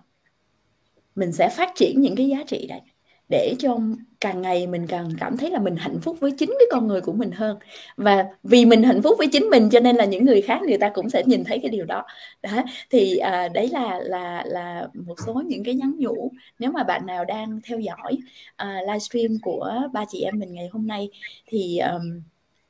Mình 1.16 1.32
sẽ 1.32 1.50
phát 1.50 1.72
triển 1.76 2.02
những 2.02 2.16
cái 2.16 2.28
giá 2.30 2.44
trị 2.48 2.68
đấy 2.70 2.82
để 3.30 3.56
cho 3.60 3.78
càng 4.20 4.42
ngày 4.42 4.68
mình 4.68 4.88
càng 4.88 5.10
cảm 5.20 5.38
thấy 5.38 5.52
là 5.52 5.60
mình 5.60 5.76
hạnh 5.76 6.00
phúc 6.02 6.18
với 6.20 6.32
chính 6.32 6.50
cái 6.50 6.68
con 6.72 6.88
người 6.88 7.02
của 7.02 7.14
mình 7.14 7.32
hơn. 7.32 7.58
Và 7.98 8.26
vì 8.44 8.66
mình 8.66 8.84
hạnh 8.84 9.02
phúc 9.02 9.16
với 9.18 9.28
chính 9.32 9.50
mình 9.50 9.70
cho 9.70 9.80
nên 9.80 9.96
là 9.96 10.06
những 10.06 10.26
người 10.26 10.42
khác 10.42 10.62
người 10.62 10.78
ta 10.78 10.90
cũng 10.90 11.10
sẽ 11.10 11.24
nhìn 11.26 11.44
thấy 11.44 11.60
cái 11.60 11.70
điều 11.72 11.86
đó. 11.86 12.06
Đó 12.42 12.64
thì 12.90 13.18
à, 13.18 13.48
đấy 13.48 13.70
là 13.70 14.00
là 14.00 14.44
là 14.46 14.88
một 14.94 15.16
số 15.26 15.34
những 15.34 15.64
cái 15.64 15.74
nhắn 15.76 15.94
nhủ. 15.98 16.32
Nếu 16.60 16.72
mà 16.72 16.84
bạn 16.84 17.06
nào 17.06 17.26
đang 17.26 17.60
theo 17.64 17.80
dõi 17.80 18.18
à, 18.56 18.82
livestream 18.88 19.38
của 19.42 19.74
ba 19.94 20.06
chị 20.10 20.22
em 20.22 20.40
mình 20.40 20.54
ngày 20.54 20.70
hôm 20.72 20.88
nay 20.88 21.10
thì 21.48 21.78
um, 21.80 22.22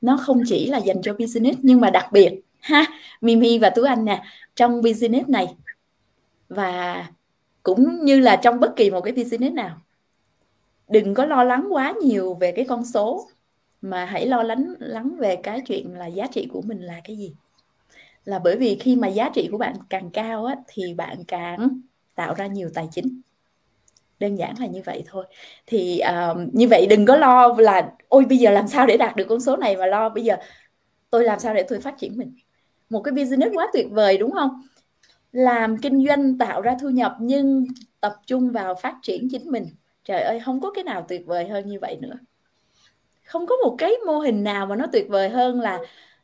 nó 0.01 0.17
không 0.17 0.41
chỉ 0.47 0.67
là 0.67 0.77
dành 0.77 1.01
cho 1.01 1.13
business 1.13 1.59
nhưng 1.61 1.81
mà 1.81 1.89
đặc 1.89 2.05
biệt 2.11 2.41
ha 2.59 2.85
Mimi 3.21 3.59
và 3.59 3.69
Tú 3.69 3.83
Anh 3.83 4.05
nè 4.05 4.23
trong 4.55 4.81
business 4.81 5.29
này. 5.29 5.47
Và 6.49 7.05
cũng 7.63 8.05
như 8.05 8.19
là 8.19 8.35
trong 8.35 8.59
bất 8.59 8.75
kỳ 8.75 8.89
một 8.91 9.01
cái 9.01 9.13
business 9.13 9.53
nào 9.53 9.81
đừng 10.89 11.13
có 11.13 11.25
lo 11.25 11.43
lắng 11.43 11.67
quá 11.69 11.93
nhiều 12.01 12.33
về 12.33 12.51
cái 12.51 12.65
con 12.69 12.85
số 12.85 13.27
mà 13.81 14.05
hãy 14.05 14.25
lo 14.25 14.43
lắng 14.43 14.73
lắng 14.79 15.15
về 15.19 15.35
cái 15.35 15.61
chuyện 15.61 15.93
là 15.93 16.07
giá 16.07 16.27
trị 16.27 16.47
của 16.53 16.61
mình 16.61 16.81
là 16.81 17.01
cái 17.03 17.17
gì. 17.17 17.33
Là 18.25 18.39
bởi 18.39 18.57
vì 18.57 18.77
khi 18.79 18.95
mà 18.95 19.07
giá 19.07 19.29
trị 19.33 19.49
của 19.51 19.57
bạn 19.57 19.75
càng 19.89 20.09
cao 20.09 20.45
á, 20.45 20.55
thì 20.67 20.93
bạn 20.93 21.17
càng 21.27 21.79
tạo 22.15 22.33
ra 22.33 22.47
nhiều 22.47 22.69
tài 22.73 22.87
chính. 22.91 23.21
Đơn 24.19 24.35
giản 24.35 24.55
là 24.59 24.65
như 24.65 24.81
vậy 24.85 25.03
thôi. 25.07 25.25
Thì 25.65 26.01
uh, 26.31 26.53
như 26.53 26.67
vậy 26.67 26.87
đừng 26.89 27.05
có 27.05 27.15
lo 27.15 27.55
là 27.57 27.91
ôi 28.07 28.25
bây 28.29 28.37
giờ 28.37 28.51
làm 28.51 28.67
sao 28.67 28.87
để 28.87 28.97
đạt 28.97 29.15
được 29.15 29.25
con 29.29 29.39
số 29.39 29.57
này? 29.57 29.77
Mà 29.77 29.85
lo 29.85 30.09
bây 30.09 30.23
giờ 30.23 30.35
tôi 31.09 31.23
làm 31.23 31.39
sao 31.39 31.53
để 31.53 31.63
tôi 31.63 31.81
phát 31.81 31.97
triển 31.97 32.17
mình? 32.17 32.35
Một 32.89 33.01
cái 33.01 33.11
business 33.11 33.55
quá 33.55 33.67
tuyệt 33.73 33.87
vời 33.91 34.17
đúng 34.17 34.31
không? 34.31 34.61
Làm 35.31 35.77
kinh 35.77 36.07
doanh 36.07 36.37
tạo 36.37 36.61
ra 36.61 36.75
thu 36.81 36.89
nhập 36.89 37.15
nhưng 37.19 37.65
tập 38.01 38.15
trung 38.25 38.51
vào 38.51 38.75
phát 38.75 38.95
triển 39.01 39.27
chính 39.31 39.51
mình 39.51 39.65
trời 40.07 40.21
ơi 40.21 40.39
không 40.39 40.61
có 40.61 40.71
cái 40.71 40.83
nào 40.83 41.05
tuyệt 41.07 41.25
vời 41.25 41.47
hơn 41.47 41.67
như 41.67 41.79
vậy 41.79 41.97
nữa. 42.01 42.15
Không 43.23 43.45
có 43.45 43.55
một 43.55 43.75
cái 43.77 43.93
mô 44.05 44.19
hình 44.19 44.43
nào 44.43 44.65
mà 44.65 44.75
nó 44.75 44.85
tuyệt 44.91 45.05
vời 45.09 45.29
hơn 45.29 45.61
là 45.61 45.79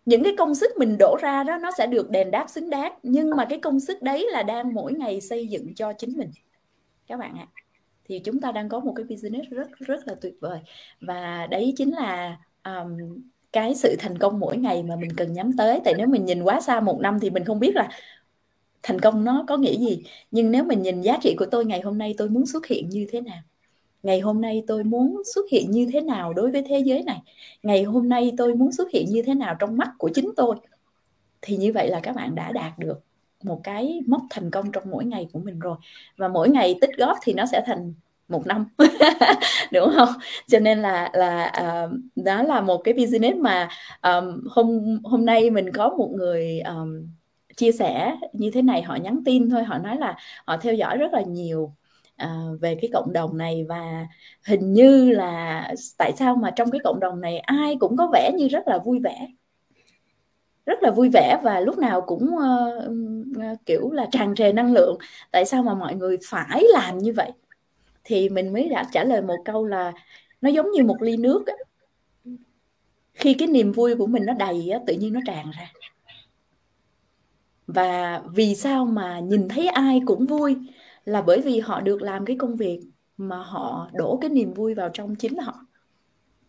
những 0.06 0.24
cái 0.24 0.34
công 0.38 0.56
sức 0.56 0.72
mình 0.78 0.98
đổ 1.00 1.18
ra 1.22 1.44
đó 1.44 1.58
nó 1.58 1.72
sẽ 1.78 1.88
được 1.88 2.10
đền 2.10 2.32
đáp 2.32 2.46
xứng 2.50 2.70
đáng. 2.70 2.94
Nhưng 3.04 3.30
mà 3.30 3.46
cái 3.46 3.60
công 3.60 3.80
sức 3.80 4.02
đấy 4.02 4.28
là 4.32 4.44
đang 4.44 4.74
mỗi 4.74 4.94
ngày 4.94 5.22
xây 5.22 5.48
dựng 5.48 5.76
cho 5.76 5.94
chính 5.94 6.18
mình. 6.18 6.32
Các 7.08 7.20
bạn 7.20 7.36
ạ 7.38 7.48
thì 8.06 8.20
chúng 8.20 8.42
ta 8.42 8.52
đang 8.52 8.70
có 8.70 8.80
một 8.80 8.94
cái 8.96 9.06
business 9.10 9.50
rất 9.50 9.68
rất 9.80 10.08
là 10.08 10.16
tuyệt 10.22 10.34
vời. 10.40 10.60
Và 11.02 11.48
đấy 11.52 11.74
chính 11.78 11.92
là 11.96 12.38
um, 12.64 13.22
cái 13.52 13.76
sự 13.76 13.96
thành 14.00 14.18
công 14.18 14.40
mỗi 14.40 14.58
ngày 14.58 14.84
mà 14.84 14.96
mình 14.96 15.12
cần 15.18 15.34
nhắm 15.34 15.52
tới. 15.58 15.80
Tại 15.86 15.94
nếu 15.98 16.08
mình 16.08 16.26
nhìn 16.26 16.44
quá 16.44 16.62
xa 16.62 16.80
một 16.80 17.00
năm 17.02 17.20
thì 17.20 17.30
mình 17.30 17.46
không 17.46 17.60
biết 17.60 17.76
là 17.76 17.90
thành 18.84 19.02
công 19.02 19.24
nó 19.24 19.46
có 19.48 19.58
nghĩa 19.58 19.78
gì. 19.78 20.04
Nhưng 20.32 20.52
nếu 20.52 20.64
mình 20.64 20.82
nhìn 20.82 21.02
giá 21.02 21.18
trị 21.22 21.36
của 21.38 21.46
tôi 21.52 21.66
ngày 21.66 21.82
hôm 21.82 21.98
nay 21.98 22.16
tôi 22.18 22.30
muốn 22.30 22.46
xuất 22.46 22.68
hiện 22.68 22.90
như 22.90 23.08
thế 23.12 23.22
nào? 23.22 23.42
Ngày 24.04 24.20
hôm 24.20 24.42
nay 24.42 24.64
tôi 24.68 24.84
muốn 24.84 25.22
xuất 25.36 25.50
hiện 25.52 25.72
như 25.72 25.90
thế 25.94 26.02
nào 26.02 26.34
đối 26.34 26.52
với 26.52 26.64
thế 26.68 26.80
giới 26.80 27.04
này? 27.04 27.22
Ngày 27.64 27.84
hôm 27.84 28.10
nay 28.10 28.32
tôi 28.38 28.56
muốn 28.56 28.72
xuất 28.72 28.92
hiện 28.92 29.06
như 29.10 29.22
thế 29.22 29.34
nào 29.36 29.56
trong 29.60 29.78
mắt 29.78 29.90
của 29.98 30.10
chính 30.14 30.32
tôi? 30.38 30.56
Thì 31.42 31.58
như 31.58 31.74
vậy 31.74 31.90
là 31.90 32.00
các 32.00 32.16
bạn 32.16 32.36
đã 32.36 32.52
đạt 32.52 32.80
được 32.80 33.00
một 33.44 33.62
cái 33.64 34.02
mốc 34.08 34.22
thành 34.30 34.52
công 34.52 34.72
trong 34.72 34.84
mỗi 34.92 35.06
ngày 35.06 35.28
của 35.34 35.40
mình 35.40 35.60
rồi. 35.60 35.78
Và 36.18 36.28
mỗi 36.28 36.50
ngày 36.50 36.76
tích 36.82 36.98
góp 36.98 37.18
thì 37.24 37.34
nó 37.34 37.46
sẽ 37.46 37.64
thành 37.66 37.94
một 38.28 38.48
năm. 38.48 38.66
Đúng 39.72 39.90
không? 39.96 40.10
Cho 40.48 40.60
nên 40.60 40.80
là 40.82 41.12
là 41.14 41.52
uh, 41.86 41.92
đó 42.16 42.44
là 42.44 42.62
một 42.62 42.78
cái 42.84 42.94
business 42.94 43.38
mà 43.38 43.70
um, 44.02 44.44
hôm 44.50 45.00
hôm 45.04 45.26
nay 45.26 45.50
mình 45.50 45.72
có 45.74 45.90
một 45.90 46.12
người 46.16 46.60
um, 46.60 47.08
chia 47.58 47.72
sẻ 47.72 48.16
như 48.34 48.52
thế 48.52 48.62
này 48.62 48.82
họ 48.82 48.96
nhắn 48.96 49.20
tin 49.26 49.50
thôi 49.50 49.64
họ 49.64 49.78
nói 49.78 49.98
là 49.98 50.18
họ 50.46 50.58
theo 50.58 50.74
dõi 50.74 50.98
rất 50.98 51.14
là 51.14 51.22
nhiều 51.22 51.76
uh, 52.24 52.62
về 52.62 52.78
cái 52.82 52.90
cộng 52.94 53.14
đồng 53.14 53.38
này 53.38 53.66
và 53.70 54.08
hình 54.46 54.74
như 54.74 55.12
là 55.12 55.68
tại 55.98 56.12
sao 56.18 56.36
mà 56.36 56.52
trong 56.52 56.72
cái 56.72 56.82
cộng 56.84 57.00
đồng 57.00 57.22
này 57.22 57.40
ai 57.40 57.76
cũng 57.80 57.98
có 57.98 58.10
vẻ 58.14 58.32
như 58.36 58.48
rất 58.48 58.68
là 58.68 58.78
vui 58.78 59.00
vẻ 59.00 59.28
rất 60.66 60.84
là 60.84 60.92
vui 60.92 61.10
vẻ 61.10 61.40
và 61.44 61.60
lúc 61.60 61.78
nào 61.78 62.02
cũng 62.02 62.36
uh, 62.36 63.66
kiểu 63.66 63.92
là 63.92 64.08
tràn 64.12 64.36
trề 64.36 64.54
năng 64.54 64.74
lượng. 64.74 64.98
Tại 65.32 65.46
sao 65.46 65.64
mà 65.64 65.74
mọi 65.74 65.96
người 65.96 66.18
phải 66.30 66.64
làm 66.74 66.98
như 66.98 67.14
vậy? 67.14 67.32
Thì 68.04 68.30
mình 68.30 68.54
mới 68.54 68.70
đã 68.70 68.86
trả 68.92 69.04
lời 69.04 69.22
một 69.22 69.38
câu 69.46 69.66
là 69.66 69.94
nó 70.42 70.50
giống 70.50 70.72
như 70.72 70.84
một 70.84 71.02
ly 71.02 71.18
nước 71.18 71.48
á. 71.48 71.54
khi 73.14 73.34
cái 73.34 73.48
niềm 73.48 73.72
vui 73.72 73.96
của 73.96 74.08
mình 74.08 74.26
nó 74.26 74.34
đầy 74.34 74.70
á, 74.70 74.80
tự 74.88 74.94
nhiên 74.94 75.14
nó 75.14 75.20
tràn 75.26 75.52
ra. 75.52 75.72
Và 77.68 78.22
vì 78.34 78.56
sao 78.56 78.86
mà 78.86 79.20
nhìn 79.20 79.48
thấy 79.48 79.68
ai 79.68 80.02
cũng 80.06 80.26
vui 80.26 80.56
là 81.06 81.22
bởi 81.22 81.42
vì 81.42 81.60
họ 81.60 81.82
được 81.82 82.02
làm 82.02 82.26
cái 82.26 82.36
công 82.40 82.56
việc 82.56 82.80
mà 83.18 83.38
họ 83.38 83.90
đổ 83.94 84.18
cái 84.22 84.30
niềm 84.30 84.54
vui 84.54 84.74
vào 84.74 84.90
trong 84.94 85.16
chính 85.16 85.38
họ 85.38 85.66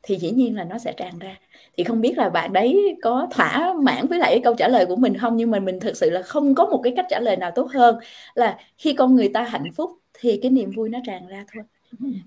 thì 0.06 0.16
dĩ 0.16 0.30
nhiên 0.30 0.56
là 0.56 0.64
nó 0.64 0.78
sẽ 0.78 0.92
tràn 0.96 1.18
ra. 1.18 1.38
Thì 1.76 1.84
không 1.84 2.00
biết 2.00 2.18
là 2.18 2.28
bạn 2.28 2.52
đấy 2.52 2.96
có 3.02 3.28
thỏa 3.30 3.74
mãn 3.82 4.06
với 4.06 4.18
lại 4.18 4.30
cái 4.30 4.40
câu 4.44 4.54
trả 4.54 4.68
lời 4.68 4.86
của 4.86 4.96
mình 4.96 5.18
không? 5.18 5.36
Nhưng 5.36 5.50
mà 5.50 5.58
mình 5.58 5.80
thực 5.80 5.96
sự 5.96 6.10
là 6.10 6.22
không 6.22 6.54
có 6.54 6.66
một 6.66 6.80
cái 6.84 6.92
cách 6.96 7.06
trả 7.10 7.20
lời 7.20 7.36
nào 7.36 7.50
tốt 7.54 7.70
hơn 7.70 7.96
là 8.34 8.58
khi 8.78 8.94
con 8.94 9.14
người 9.16 9.28
ta 9.28 9.42
hạnh 9.42 9.72
phúc 9.76 9.90
thì 10.14 10.38
cái 10.42 10.50
niềm 10.50 10.70
vui 10.76 10.88
nó 10.88 10.98
tràn 11.06 11.26
ra 11.26 11.44
thôi. 11.54 11.64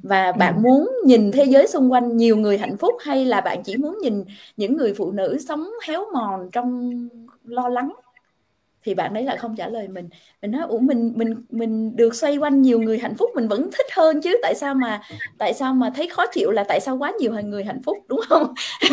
Và 0.03 0.31
bạn 0.31 0.55
ừ. 0.55 0.59
muốn 0.61 0.89
nhìn 1.05 1.31
thế 1.31 1.43
giới 1.43 1.67
xung 1.67 1.91
quanh 1.91 2.17
nhiều 2.17 2.37
người 2.37 2.57
hạnh 2.57 2.77
phúc 2.77 2.95
hay 2.99 3.25
là 3.25 3.41
bạn 3.41 3.63
chỉ 3.63 3.77
muốn 3.77 3.97
nhìn 4.01 4.23
những 4.57 4.77
người 4.77 4.93
phụ 4.93 5.11
nữ 5.11 5.37
sống 5.47 5.69
héo 5.87 6.05
mòn 6.13 6.49
trong 6.51 6.91
lo 7.43 7.69
lắng 7.69 7.93
thì 8.87 8.93
bạn 8.93 9.13
đấy 9.13 9.23
lại 9.23 9.37
không 9.37 9.55
trả 9.55 9.67
lời 9.67 9.87
mình. 9.87 10.09
Mình 10.41 10.51
nói 10.51 10.61
ủa 10.67 10.79
mình 10.79 11.13
mình 11.15 11.35
mình 11.49 11.95
được 11.95 12.15
xoay 12.15 12.37
quanh 12.37 12.61
nhiều 12.61 12.79
người 12.79 12.99
hạnh 12.99 13.15
phúc 13.15 13.29
mình 13.35 13.47
vẫn 13.47 13.69
thích 13.77 13.85
hơn 13.93 14.21
chứ. 14.21 14.37
Tại 14.41 14.55
sao 14.55 14.73
mà 14.73 15.01
tại 15.37 15.53
sao 15.53 15.73
mà 15.73 15.91
thấy 15.95 16.07
khó 16.07 16.25
chịu 16.31 16.51
là 16.51 16.63
tại 16.63 16.79
sao 16.79 16.97
quá 16.97 17.11
nhiều 17.19 17.33
người 17.43 17.63
hạnh 17.63 17.81
phúc? 17.85 17.97
Đúng 18.07 18.21
không? 18.29 18.53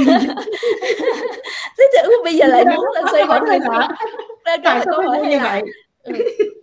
Thế 1.78 1.88
thì 1.92 2.08
bây 2.24 2.36
giờ 2.36 2.46
lại 2.46 2.64
muốn 2.64 2.86
là 2.94 3.02
xoay 3.10 3.24
quanh 3.28 3.44
người. 3.44 3.58
Hạnh 4.64 4.80
phúc 4.84 4.94
câu 4.96 5.02
hỏi 5.02 5.26
như 5.26 5.38
vậy? 5.42 5.62
ừ. 6.02 6.12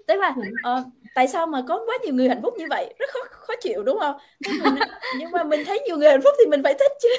tức 0.08 0.16
là 0.20 0.30
uh, 0.30 0.86
tại 1.16 1.28
sao 1.28 1.48
mà 1.48 1.62
có 1.68 1.84
quá 1.86 1.98
nhiều 2.04 2.14
người 2.14 2.30
hạnh 2.30 2.42
phúc 2.42 2.54
như 2.58 2.66
vậy? 2.70 2.94
Rất 3.00 3.10
khó 3.14 3.20
khó 3.32 3.54
chịu 3.62 3.84
đúng 3.84 4.00
không? 4.00 4.16
Mình, 4.64 4.76
nhưng 5.20 5.32
mà 5.32 5.44
mình 5.44 5.64
thấy 5.66 5.80
nhiều 5.88 5.98
người 5.98 6.10
hạnh 6.10 6.22
phúc 6.22 6.34
thì 6.40 6.50
mình 6.50 6.64
phải 6.64 6.74
thích 6.74 6.92
chứ. 7.02 7.10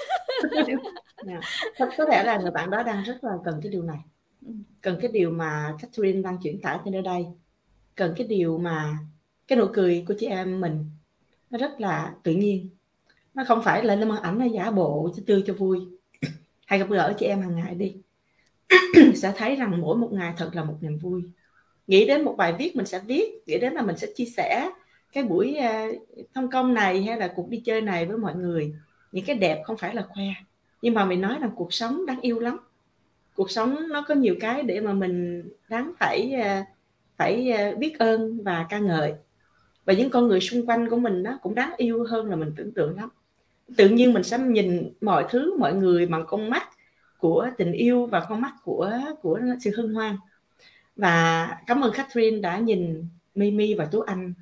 Dạ. 1.26 1.40
có 1.96 2.06
thể 2.12 2.24
là 2.24 2.38
người 2.38 2.50
bạn 2.50 2.70
đó 2.70 2.82
đang 2.82 3.02
rất 3.02 3.14
là 3.22 3.32
cần 3.44 3.60
cái 3.62 3.72
điều 3.72 3.82
này 3.82 3.98
cần 4.80 4.98
cái 5.02 5.10
điều 5.12 5.30
mà 5.30 5.76
Catherine 5.80 6.22
đang 6.22 6.38
chuyển 6.42 6.60
tải 6.60 6.78
trên 6.84 6.92
nơi 6.92 7.02
đây. 7.02 7.26
Cần 7.94 8.14
cái 8.16 8.26
điều 8.26 8.58
mà 8.58 8.98
cái 9.48 9.58
nụ 9.58 9.66
cười 9.72 10.04
của 10.08 10.14
chị 10.18 10.26
em 10.26 10.60
mình 10.60 10.84
nó 11.50 11.58
rất 11.58 11.80
là 11.80 12.14
tự 12.22 12.32
nhiên. 12.32 12.68
Nó 13.34 13.44
không 13.48 13.62
phải 13.64 13.84
là 13.84 13.94
lên 13.94 14.08
màn 14.08 14.22
ảnh 14.22 14.38
nó 14.38 14.44
giả 14.44 14.70
bộ 14.70 15.10
cho 15.16 15.22
tươi 15.26 15.44
cho 15.46 15.54
vui. 15.54 15.78
Hay 16.66 16.78
gặp 16.78 16.90
gỡ 16.90 17.14
chị 17.18 17.26
em 17.26 17.40
hàng 17.40 17.56
ngày 17.56 17.74
đi. 17.74 17.94
Sẽ 19.14 19.32
thấy 19.36 19.56
rằng 19.56 19.80
mỗi 19.80 19.96
một 19.96 20.12
ngày 20.12 20.34
thật 20.36 20.50
là 20.52 20.64
một 20.64 20.76
niềm 20.80 20.98
vui. 20.98 21.22
Nghĩ 21.86 22.06
đến 22.06 22.24
một 22.24 22.34
bài 22.38 22.54
viết 22.58 22.76
mình 22.76 22.86
sẽ 22.86 22.98
viết, 22.98 23.42
nghĩ 23.46 23.58
đến 23.58 23.72
là 23.72 23.82
mình 23.82 23.96
sẽ 23.96 24.06
chia 24.14 24.24
sẻ 24.24 24.70
cái 25.12 25.24
buổi 25.24 25.54
à, 25.54 25.88
thông 26.34 26.50
công 26.50 26.74
này 26.74 27.02
hay 27.02 27.16
là 27.16 27.32
cuộc 27.36 27.48
đi 27.48 27.62
chơi 27.64 27.80
này 27.80 28.06
với 28.06 28.18
mọi 28.18 28.34
người. 28.34 28.74
Những 29.12 29.24
cái 29.24 29.36
đẹp 29.36 29.62
không 29.64 29.76
phải 29.76 29.94
là 29.94 30.02
khoe, 30.08 30.24
nhưng 30.82 30.94
mà 30.94 31.04
mình 31.04 31.20
nói 31.20 31.40
là 31.40 31.50
cuộc 31.56 31.72
sống 31.72 32.06
đáng 32.06 32.20
yêu 32.20 32.38
lắm 32.38 32.58
cuộc 33.34 33.50
sống 33.50 33.88
nó 33.88 34.04
có 34.08 34.14
nhiều 34.14 34.34
cái 34.40 34.62
để 34.62 34.80
mà 34.80 34.92
mình 34.92 35.42
đáng 35.68 35.92
phải 35.98 36.32
à, 36.32 36.66
phải 37.16 37.50
à, 37.50 37.72
biết 37.78 37.98
ơn 37.98 38.42
và 38.42 38.66
ca 38.68 38.78
ngợi. 38.78 39.14
Và 39.84 39.92
những 39.92 40.10
con 40.10 40.28
người 40.28 40.40
xung 40.40 40.66
quanh 40.66 40.88
của 40.88 40.96
mình 40.96 41.22
nó 41.22 41.38
cũng 41.42 41.54
đáng 41.54 41.72
yêu 41.76 42.04
hơn 42.08 42.30
là 42.30 42.36
mình 42.36 42.52
tưởng 42.56 42.72
tượng 42.72 42.96
lắm. 42.96 43.08
Tự 43.76 43.88
nhiên 43.88 44.12
mình 44.12 44.22
sẽ 44.22 44.38
nhìn 44.38 44.92
mọi 45.00 45.26
thứ, 45.30 45.58
mọi 45.58 45.74
người 45.74 46.06
bằng 46.06 46.24
con 46.26 46.50
mắt 46.50 46.68
của 47.18 47.50
tình 47.58 47.72
yêu 47.72 48.06
và 48.06 48.26
con 48.28 48.40
mắt 48.40 48.52
của 48.64 48.90
của 49.22 49.40
sự 49.60 49.70
hân 49.76 49.94
hoan. 49.94 50.16
Và 50.96 51.48
cảm 51.66 51.80
ơn 51.80 51.92
Catherine 51.92 52.40
đã 52.40 52.58
nhìn 52.58 53.06
Mimi 53.34 53.74
và 53.74 53.84
Tú 53.84 54.00
Anh 54.00 54.34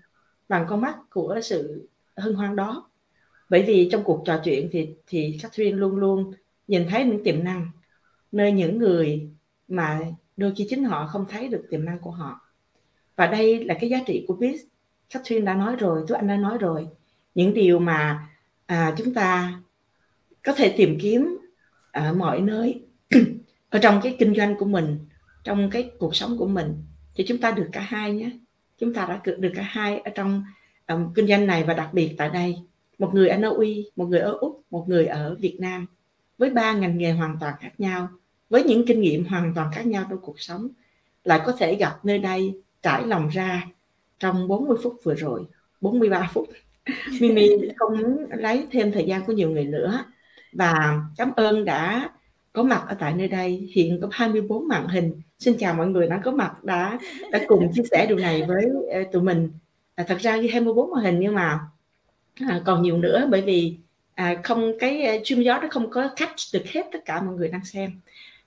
bằng 0.49 0.66
con 0.68 0.80
mắt 0.80 0.97
của 1.11 1.41
sự 1.43 1.88
hân 2.16 2.34
hoan 2.34 2.57
đó. 2.57 2.91
Bởi 3.49 3.62
vì 3.62 3.88
trong 3.93 4.05
cuộc 4.05 4.22
trò 4.26 4.41
chuyện 4.45 4.68
thì 4.72 4.88
thì 5.07 5.38
Catherine 5.43 5.76
luôn 5.76 5.97
luôn 5.97 6.32
nhìn 6.68 6.86
thấy 6.91 7.05
những 7.05 7.24
tiềm 7.24 7.45
năng 7.45 7.70
nơi 8.33 8.53
những 8.53 8.78
người 8.78 9.31
mà 9.68 10.01
đôi 10.37 10.53
khi 10.57 10.66
chính 10.68 10.85
họ 10.85 11.07
không 11.07 11.24
thấy 11.28 11.49
được 11.49 11.66
tiềm 11.70 11.85
năng 11.85 11.99
của 11.99 12.11
họ. 12.11 12.41
Và 13.16 13.26
đây 13.26 13.64
là 13.64 13.74
cái 13.81 13.91
giá 13.91 13.99
trị 14.07 14.24
của 14.28 14.37
biz. 14.41 14.57
Catherine 15.11 15.47
đã 15.47 15.55
nói 15.55 15.76
rồi 15.76 16.05
Tú 16.09 16.14
Anh 16.14 16.28
đã 16.28 16.37
nói 16.37 16.59
rồi. 16.59 16.89
Những 17.35 17.55
điều 17.55 17.78
mà 17.78 18.28
à, 18.66 18.95
chúng 18.97 19.14
ta 19.14 19.61
có 20.43 20.53
thể 20.53 20.74
tìm 20.76 20.99
kiếm 21.01 21.39
ở 21.93 22.12
mọi 22.14 22.41
nơi 22.41 22.83
ở 23.70 23.78
trong 23.78 24.01
cái 24.03 24.16
kinh 24.18 24.35
doanh 24.35 24.57
của 24.59 24.64
mình 24.64 24.99
trong 25.45 25.70
cái 25.70 25.91
cuộc 25.99 26.16
sống 26.16 26.39
của 26.39 26.47
mình 26.47 26.85
thì 27.14 27.24
chúng 27.28 27.39
ta 27.39 27.51
được 27.51 27.68
cả 27.72 27.81
hai 27.81 28.12
nhé. 28.12 28.31
Chúng 28.78 28.95
ta 28.95 29.07
đã 29.07 29.35
được 29.39 29.53
cả 29.55 29.62
hai 29.62 29.99
ở 29.99 30.11
trong 30.14 30.45
um, 30.89 31.12
kinh 31.14 31.26
doanh 31.26 31.47
này 31.47 31.64
và 31.64 31.74
đặc 31.74 31.95
biệt 31.95 32.14
tại 32.18 32.31
đây. 32.31 32.57
Một 32.99 33.11
người 33.14 33.28
ở 33.28 33.37
Na 33.37 33.49
Uy 33.49 33.91
một 33.97 34.07
người 34.07 34.20
ở 34.20 34.33
Úc 34.41 34.62
một 34.70 34.85
người 34.89 35.07
ở 35.07 35.37
Việt 35.41 35.57
Nam 35.61 35.87
với 36.39 36.51
ba 36.51 36.72
ngành 36.72 36.99
nghề 36.99 37.12
hoàn 37.12 37.37
toàn 37.41 37.55
khác 37.61 37.72
nhau 37.78 38.09
với 38.51 38.62
những 38.62 38.86
kinh 38.86 39.01
nghiệm 39.01 39.24
hoàn 39.24 39.53
toàn 39.55 39.70
khác 39.72 39.86
nhau 39.86 40.07
trong 40.11 40.20
cuộc 40.22 40.40
sống 40.40 40.68
lại 41.24 41.40
có 41.46 41.53
thể 41.53 41.74
gặp 41.74 42.05
nơi 42.05 42.18
đây 42.18 42.55
trải 42.82 43.07
lòng 43.07 43.28
ra 43.28 43.66
trong 44.18 44.48
40 44.48 44.78
phút 44.82 44.96
vừa 45.03 45.14
rồi 45.14 45.44
43 45.80 46.30
phút. 46.32 46.48
Mimi 47.20 47.48
không 47.76 47.98
muốn 47.98 48.26
lấy 48.30 48.66
thêm 48.70 48.92
thời 48.92 49.05
gian 49.05 49.24
của 49.26 49.32
nhiều 49.32 49.51
người 49.51 49.64
nữa 49.64 50.05
và 50.53 51.01
cảm 51.16 51.32
ơn 51.36 51.64
đã 51.64 52.11
có 52.53 52.62
mặt 52.62 52.84
ở 52.88 52.94
tại 52.94 53.14
nơi 53.14 53.28
đây. 53.28 53.68
Hiện 53.74 53.98
có 54.03 54.09
24 54.11 54.68
màn 54.68 54.88
hình. 54.88 55.20
Xin 55.38 55.55
chào 55.59 55.74
mọi 55.74 55.86
người 55.86 56.07
đã 56.07 56.20
có 56.24 56.30
mặt 56.30 56.64
đã 56.64 56.98
đã 57.30 57.40
cùng 57.46 57.72
chia 57.74 57.82
sẻ 57.90 58.07
điều 58.07 58.18
này 58.18 58.44
với 58.48 58.64
uh, 58.66 59.12
tụi 59.12 59.22
mình. 59.22 59.51
À, 59.94 60.05
thật 60.09 60.18
ra 60.20 60.36
ghi 60.36 60.48
24 60.48 60.90
màn 60.90 61.05
hình 61.05 61.20
nhưng 61.20 61.34
mà 61.34 61.61
à, 62.34 62.61
còn 62.64 62.82
nhiều 62.82 62.98
nữa 62.98 63.26
bởi 63.30 63.42
vì 63.42 63.76
à, 64.14 64.40
không 64.44 64.72
cái 64.78 65.20
chim 65.24 65.42
gió 65.42 65.59
nó 65.62 65.68
không 65.70 65.90
có 65.90 66.09
catch 66.16 66.38
được 66.53 66.66
hết 66.66 66.86
tất 66.92 66.98
cả 67.05 67.22
mọi 67.22 67.34
người 67.34 67.48
đang 67.48 67.64
xem 67.64 68.01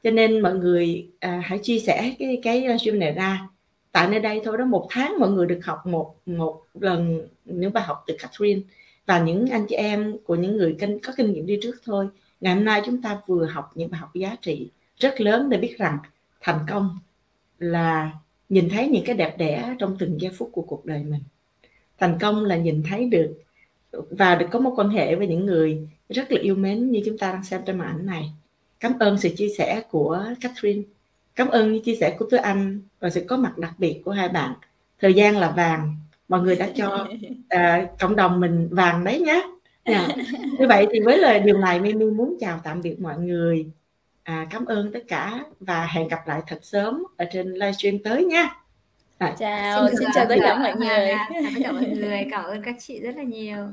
cho 0.03 0.11
nên 0.11 0.41
mọi 0.41 0.53
người 0.53 1.07
à, 1.19 1.41
hãy 1.45 1.59
chia 1.63 1.79
sẻ 1.79 2.15
cái 2.19 2.39
cái 2.43 2.61
livestream 2.61 2.99
này 2.99 3.11
ra. 3.11 3.47
Tại 3.91 4.07
nơi 4.07 4.19
đây 4.19 4.41
thôi 4.43 4.57
đó 4.57 4.65
một 4.65 4.87
tháng 4.89 5.19
mọi 5.19 5.31
người 5.31 5.47
được 5.47 5.59
học 5.63 5.85
một 5.85 6.15
một 6.25 6.61
lần 6.73 7.27
những 7.45 7.73
bài 7.73 7.83
học 7.83 8.03
từ 8.07 8.15
Catherine. 8.19 8.61
Và 9.05 9.19
những 9.19 9.47
anh 9.47 9.65
chị 9.69 9.75
em 9.75 10.17
của 10.25 10.35
những 10.35 10.57
người 10.57 10.75
kinh, 10.79 10.99
có 10.99 11.13
kinh 11.17 11.33
nghiệm 11.33 11.45
đi 11.45 11.59
trước 11.61 11.75
thôi. 11.85 12.07
Ngày 12.41 12.55
hôm 12.55 12.63
nay 12.63 12.81
chúng 12.85 13.01
ta 13.01 13.21
vừa 13.27 13.45
học 13.45 13.71
những 13.75 13.91
bài 13.91 13.99
học 13.99 14.15
giá 14.15 14.35
trị 14.41 14.69
rất 14.97 15.21
lớn 15.21 15.49
để 15.49 15.57
biết 15.57 15.77
rằng 15.77 15.97
thành 16.41 16.59
công 16.69 16.97
là 17.59 18.11
nhìn 18.49 18.69
thấy 18.69 18.87
những 18.87 19.05
cái 19.05 19.15
đẹp 19.15 19.37
đẽ 19.37 19.75
trong 19.79 19.95
từng 19.99 20.21
giây 20.21 20.31
phút 20.37 20.49
của 20.51 20.61
cuộc 20.61 20.85
đời 20.85 21.03
mình. 21.03 21.21
Thành 21.97 22.17
công 22.21 22.45
là 22.45 22.57
nhìn 22.57 22.83
thấy 22.89 23.05
được 23.05 23.33
và 23.91 24.35
được 24.35 24.47
có 24.51 24.59
một 24.59 24.73
quan 24.75 24.89
hệ 24.89 25.15
với 25.15 25.27
những 25.27 25.45
người 25.45 25.87
rất 26.09 26.31
là 26.31 26.41
yêu 26.41 26.55
mến 26.55 26.91
như 26.91 27.01
chúng 27.05 27.17
ta 27.17 27.31
đang 27.31 27.43
xem 27.43 27.61
trên 27.65 27.77
màn 27.77 27.87
ảnh 27.87 28.05
này 28.05 28.29
cảm 28.83 28.99
ơn 28.99 29.17
sự 29.17 29.29
chia 29.37 29.49
sẻ 29.57 29.81
của 29.91 30.23
Catherine. 30.41 30.81
Cảm 31.35 31.47
ơn 31.47 31.73
những 31.73 31.83
chia 31.83 31.95
sẻ 31.95 32.15
của 32.19 32.25
Tứ 32.31 32.37
Anh 32.37 32.81
và 32.99 33.09
sự 33.09 33.25
có 33.27 33.37
mặt 33.37 33.57
đặc 33.57 33.73
biệt 33.77 34.01
của 34.05 34.11
hai 34.11 34.29
bạn. 34.29 34.53
Thời 35.01 35.13
gian 35.13 35.37
là 35.37 35.49
vàng. 35.51 35.95
Mọi 36.27 36.41
người 36.41 36.55
đã 36.55 36.69
cho 36.75 37.07
uh, 37.55 37.99
cộng 37.99 38.15
đồng 38.15 38.39
mình 38.39 38.67
vàng 38.71 39.03
đấy 39.03 39.19
nhé 39.19 39.43
yeah. 39.83 40.07
Dạ. 40.07 40.15
như 40.59 40.67
vậy 40.67 40.87
thì 40.91 40.99
với 40.99 41.17
lời 41.17 41.39
điều 41.39 41.57
này 41.57 41.79
Mimi 41.79 42.05
muốn 42.05 42.37
chào 42.39 42.59
tạm 42.63 42.81
biệt 42.81 42.99
mọi 42.99 43.17
người. 43.17 43.65
À, 44.23 44.47
cảm 44.49 44.65
ơn 44.65 44.91
tất 44.91 45.03
cả 45.07 45.39
và 45.59 45.85
hẹn 45.85 46.07
gặp 46.07 46.27
lại 46.27 46.41
thật 46.47 46.59
sớm 46.61 47.03
ở 47.17 47.25
trên 47.33 47.53
livestream 47.53 47.99
tới 48.03 48.25
nha. 48.25 48.49
À, 49.17 49.35
chào. 49.39 49.87
xin, 49.87 49.97
xin 49.99 50.09
chào 50.13 50.25
tất 50.29 50.35
cả. 50.41 50.59
mọi 50.59 50.75
người. 50.75 51.07
Chào 51.07 51.51
tất 51.55 51.61
cả 51.63 51.71
mọi 51.71 51.85
người. 51.85 52.27
Cảm 52.31 52.43
ơn 52.43 52.61
các 52.61 52.75
chị 52.79 52.99
rất 52.99 53.15
là 53.15 53.23
nhiều 53.23 53.67